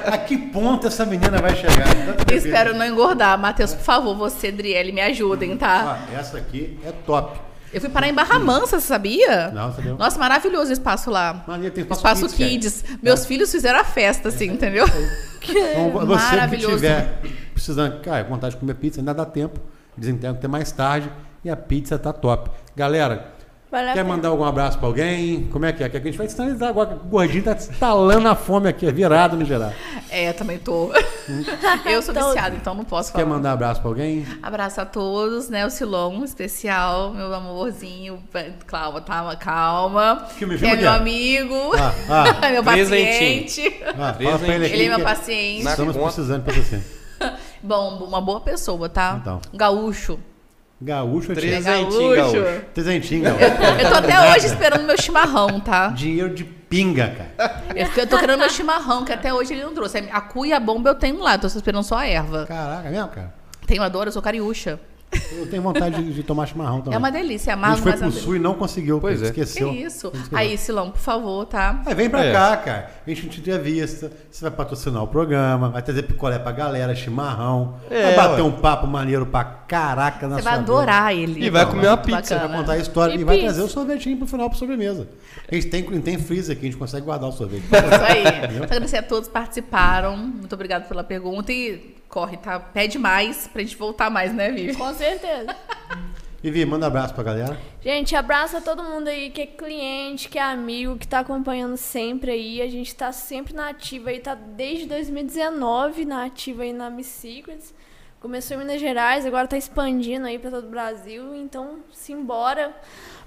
[0.14, 1.86] A que ponto essa menina vai chegar?
[2.32, 3.38] Espero não engordar.
[3.38, 6.06] Matheus, por favor, você, Adriele, me ajudem, tá?
[6.10, 7.38] Ó, essa aqui é top.
[7.72, 9.48] Eu fui parar em Barra Mansa, você sabia?
[9.48, 9.74] Não.
[9.98, 11.44] Nossa, maravilhoso o espaço lá.
[11.46, 12.82] Maria, tem espaço, Espaço kids.
[12.82, 12.98] Kids.
[13.02, 14.86] Meus filhos fizeram a festa, assim, entendeu?
[15.48, 17.20] Então, você que tiver
[17.54, 19.60] precisando, cara, vontade de comer pizza, ainda dá tempo.
[19.96, 21.10] Desenterro até mais tarde.
[21.44, 22.50] E a pizza tá top.
[22.74, 23.32] Galera,
[23.70, 25.44] quer mandar algum abraço pra alguém?
[25.52, 25.88] Como é que é?
[25.88, 26.96] Que a gente vai sinalizar agora.
[26.96, 29.72] O gordinho tá estalando a fome aqui, é virado no geral.
[30.10, 30.90] É, eu também tô.
[31.86, 32.30] eu sou Todos.
[32.30, 33.34] viciada, então não posso Quer falar.
[33.36, 34.26] mandar abraço pra alguém?
[34.42, 35.66] Abraço a todos, né?
[35.66, 38.22] O Silon, especial, meu amorzinho.
[38.66, 40.26] Calma, tá, calma.
[40.30, 40.96] Que filme é meu é?
[40.96, 41.72] amigo.
[42.08, 43.70] Ah, meu Presentinho.
[43.70, 43.84] paciente.
[43.98, 45.66] Ah, ele é meu paciente.
[45.66, 46.80] Estamos precisando pra você.
[47.66, 49.18] Bom, uma boa pessoa, tá?
[49.20, 49.40] Então.
[49.52, 50.20] Gaúcho.
[50.80, 51.32] Gaúcho.
[51.32, 52.42] É Presentinho, gaúcho.
[52.42, 52.64] gaúcho.
[52.72, 53.44] Presentinho, gaúcho.
[53.44, 55.88] Eu tô até hoje esperando meu chimarrão, tá?
[55.88, 57.64] Dinheiro de pinga, cara.
[57.74, 59.98] Eu, eu tô querendo meu chimarrão, que até hoje ele não trouxe.
[59.98, 62.46] A cuia e a bomba eu tenho lá, tô só esperando só a erva.
[62.46, 63.34] Caraca, é mesmo, cara?
[63.66, 64.78] Tenho a dor, eu sou cariúcha.
[65.32, 66.94] Eu tenho vontade de, de tomar chimarrão também.
[66.94, 68.26] É uma delícia, A amargo, gente foi mas é pro uma delícia.
[68.26, 69.00] sul e não conseguiu.
[69.00, 69.30] Pois é.
[69.32, 69.72] Que Esqueceu.
[69.72, 70.08] isso?
[70.08, 70.36] Esqueceu.
[70.38, 71.80] Aí, Silão, por favor, tá?
[71.86, 72.32] É, vem pra É.
[72.32, 72.90] cá, cara.
[73.06, 77.76] A gente te entrevista, você vai patrocinar o programa, vai trazer picolé pra galera, chimarrão,
[77.88, 78.48] É, vai bater ué.
[78.48, 80.72] um papo maneiro pra caraca na Você sua vai vida.
[80.72, 81.44] adorar ele.
[81.44, 82.58] E vai comer uma Muito pizza, Você vai bacana.
[82.62, 85.08] contar a história e, E vai trazer o sorvetinho pro final pro sobremesa.
[85.50, 87.62] A gente tem, tem freezer aqui, a gente consegue guardar o sorvete.
[87.64, 88.22] Isso aí.
[88.50, 90.16] Quero agradecer a todos que participaram.
[90.16, 91.52] Muito obrigada pela pergunta.
[91.52, 92.58] E corre, tá?
[92.58, 94.74] Pede mais pra gente voltar mais, né, Vivi?
[94.74, 95.54] Com certeza.
[96.42, 97.58] E Vi, manda um abraço pra galera.
[97.82, 101.76] Gente, abraço a todo mundo aí que é cliente, que é amigo, que tá acompanhando
[101.76, 102.62] sempre aí.
[102.62, 107.08] A gente tá sempre na ativa aí, tá desde 2019 na ativa aí na Miss
[107.08, 107.74] Secrets.
[108.20, 111.34] Começou em Minas Gerais, agora tá expandindo aí pra todo o Brasil.
[111.34, 112.74] Então, simbora.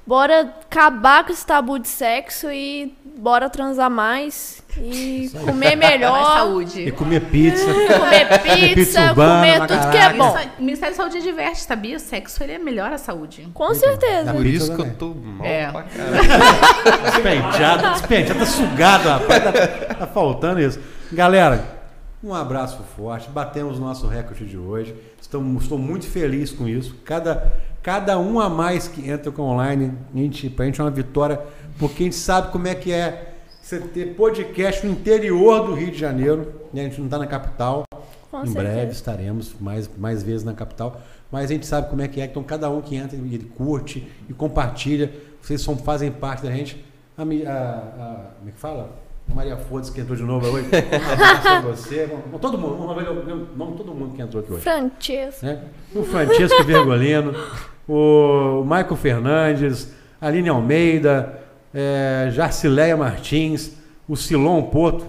[0.10, 6.20] Bora acabar com esse tabu de sexo e bora transar mais e comer Mais melhor,
[6.20, 6.92] E saúde.
[6.94, 7.64] comer pizza.
[8.00, 10.36] comer pizza, Pizza urbana, comer tudo que é bom.
[10.58, 11.96] O Ministério da Saúde diverte, sabia?
[11.96, 13.48] O sexo ele melhora a saúde.
[13.54, 14.34] Com certeza.
[14.34, 15.72] Por isso que eu tô mal É.
[15.72, 17.02] pra caralho.
[17.06, 19.44] Despenteado, despenteado, tá sugado, rapaz.
[19.44, 19.52] Tá,
[19.94, 20.80] tá faltando isso.
[21.12, 21.79] Galera,
[22.24, 23.30] um abraço forte.
[23.30, 24.96] Batemos o nosso recorde de hoje.
[25.22, 26.96] Estou, estou muito feliz com isso.
[27.06, 27.52] Cada,
[27.82, 31.40] cada um a mais que entra com online, a gente, pra gente é uma vitória,
[31.78, 35.92] porque a gente sabe como é que é você ter podcast no interior do Rio
[35.92, 36.54] de Janeiro.
[36.74, 36.82] né?
[36.82, 37.84] A gente não está na capital.
[38.32, 38.60] Com em certeza.
[38.76, 41.00] breve estaremos mais, mais vezes na capital.
[41.32, 42.26] Mas a gente sabe como é que é.
[42.26, 45.12] Então cada um que entra, ele curte e compartilha.
[45.42, 46.84] Vocês são, fazem parte da gente.
[47.18, 48.90] A, a, a- como é que fala?
[49.34, 50.68] Maria Fodes que entrou de novo hoje.
[50.74, 52.06] Um abraço a você.
[52.08, 54.62] Vamos- Todo mundo, vamos ver o nome de todo mundo que entrou aqui hoje.
[54.64, 55.46] Francesco.
[55.46, 55.60] né?
[55.96, 57.34] O Francisco Vergolino,
[57.88, 61.40] o Michael Fernandes, Aline Almeida,
[61.74, 63.78] é, Jarcileia Martins,
[64.08, 65.06] o Silon Porto,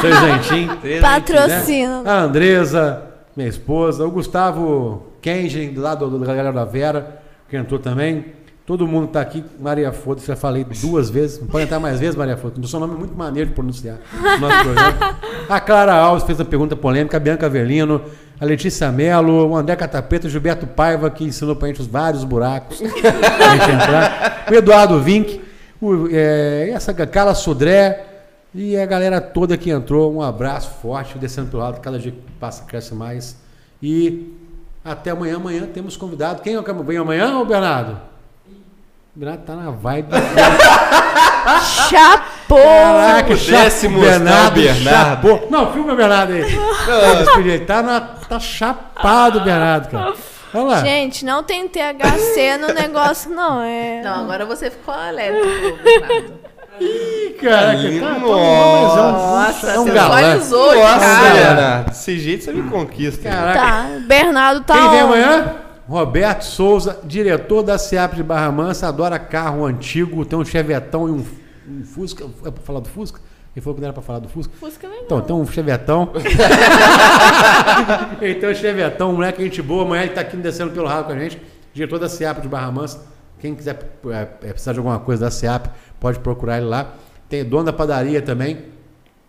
[0.00, 1.00] Presentinho.
[1.00, 2.02] Patrocina.
[2.04, 3.02] A Andresa,
[3.36, 8.26] minha esposa, o Gustavo Kenji, lá do, do, da galera da Vera, que entrou também.
[8.68, 9.42] Todo mundo está aqui.
[9.58, 11.40] Maria Foda, já falei duas vezes.
[11.40, 12.60] Não pode entrar mais vezes, Maria Foda.
[12.60, 15.18] O seu nome é muito maneiro de pronunciar no nosso programa.
[15.48, 18.02] A Clara Alves fez a pergunta polêmica, a Bianca Avelino,
[18.38, 22.24] a Letícia Mello, o André Catapeta, o Gilberto Paiva, que ensinou pra gente os vários
[22.24, 24.44] buracos pra gente entrar.
[24.50, 25.40] O Eduardo Vink,
[25.80, 28.04] o, é, essa Carla Sodré,
[28.54, 32.20] e a galera toda que entrou, um abraço forte, descendo pelo lado, cada dia que
[32.38, 33.34] passa cresce mais.
[33.82, 34.36] E
[34.84, 35.36] até amanhã.
[35.36, 36.42] Amanhã temos convidado.
[36.42, 38.17] Quem é vem amanhã, Bernardo?
[39.14, 40.08] O Bernardo tá na vibe.
[41.88, 42.58] Chapou!
[42.58, 45.28] Caraca, chapo, Bernardo, Bernardo?
[45.28, 45.48] chapou.
[45.50, 46.44] Não, filma o Bernardo aí.
[47.38, 50.14] Ele tá, na, tá chapado, Bernardo, cara.
[50.54, 50.80] Olha lá.
[50.80, 53.60] Gente, não tem THC no negócio, não.
[53.62, 54.02] É.
[54.02, 55.40] Não, agora você ficou alegre,
[55.82, 56.48] Bernardo.
[56.80, 60.36] Ih, caraca, Ali, tá, tá, nossa, mas é um, Nossa, é um seus galã.
[60.36, 61.32] hoje, Nossa, cara.
[61.34, 61.88] Bernardo.
[61.88, 63.28] Desse jeito você me conquista.
[63.28, 63.58] Caraca.
[63.58, 64.74] Tá, Bernardo tá.
[64.74, 65.54] Quem vem amanhã?
[65.88, 71.10] Roberto Souza, diretor da SEAP de Barra Mansa, adora carro antigo, tem um Chevetão e
[71.10, 71.24] um,
[71.66, 72.26] um Fusca.
[72.44, 73.18] É pra falar do Fusca?
[73.56, 74.52] Ele falou que não era pra falar do Fusca.
[74.60, 75.04] Fusca legal.
[75.06, 76.12] Então, tem um Chevetão.
[78.50, 79.84] um Chevetão, moleque gente boa.
[79.84, 81.40] Amanhã ele tá aqui descendo pelo ralo com a gente.
[81.72, 83.06] Diretor da SEAP de Barra Mansa.
[83.38, 83.78] Quem quiser
[84.10, 86.92] é, é, precisar de alguma coisa da SEAP, pode procurar ele lá.
[87.30, 88.58] Tem dono da padaria também.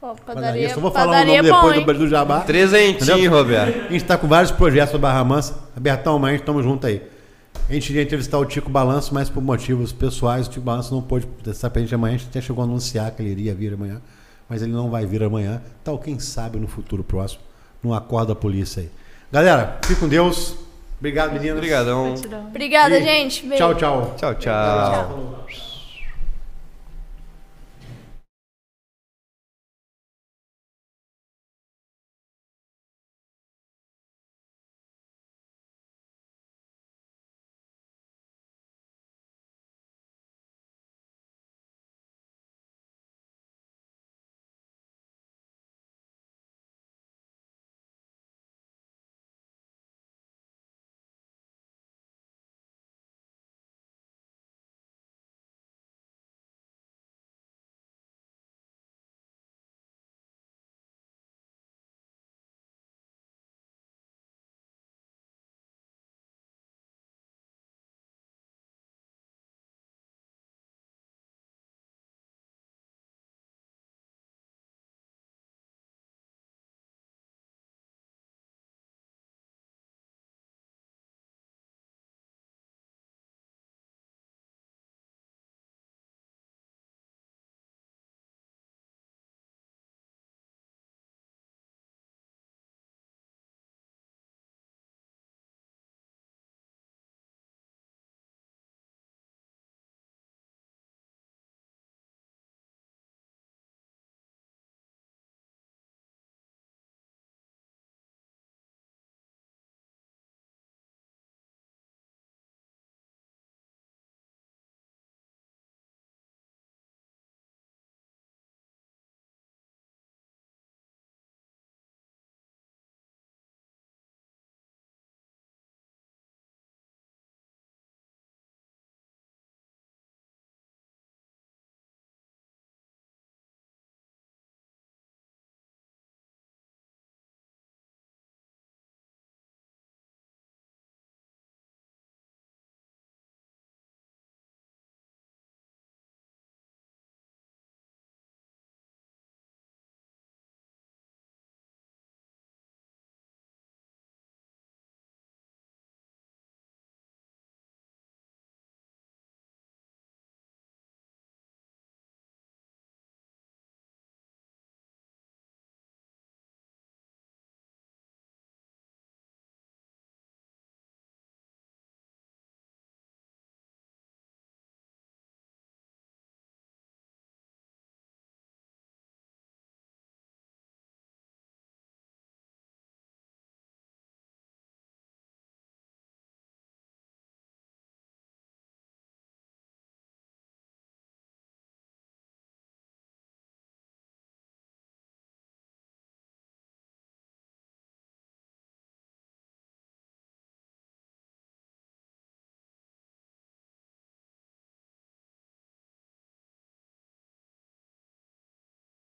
[0.01, 2.41] Ó, padaria, Só vou falar o padaria nome é bom, depois do, do Jabá.
[2.41, 3.31] Trezentinho, Entendeu?
[3.31, 3.79] Roberto.
[3.79, 5.59] A gente está com vários projetos para Barra Mansa.
[5.75, 7.01] Abertão, amanhã estamos juntos aí.
[7.69, 11.01] A gente iria entrevistar o Tico Balanço, mas por motivos pessoais, o Tico Balanço não
[11.01, 12.15] pôde estar pra gente amanhã.
[12.15, 14.01] A gente até chegou a anunciar que ele iria vir amanhã,
[14.47, 15.61] mas ele não vai vir amanhã.
[15.83, 17.41] Tal, quem sabe no futuro próximo,
[17.83, 18.89] não acorda a polícia aí.
[19.31, 20.55] Galera, fique com Deus.
[20.97, 21.57] Obrigado, meninas.
[21.57, 22.13] Obrigadão.
[22.47, 23.45] Obrigada, E gente.
[23.45, 23.57] Beijo.
[23.57, 24.15] Tchau, tchau.
[24.17, 24.39] Tchau, tchau.
[24.41, 25.68] Tchau.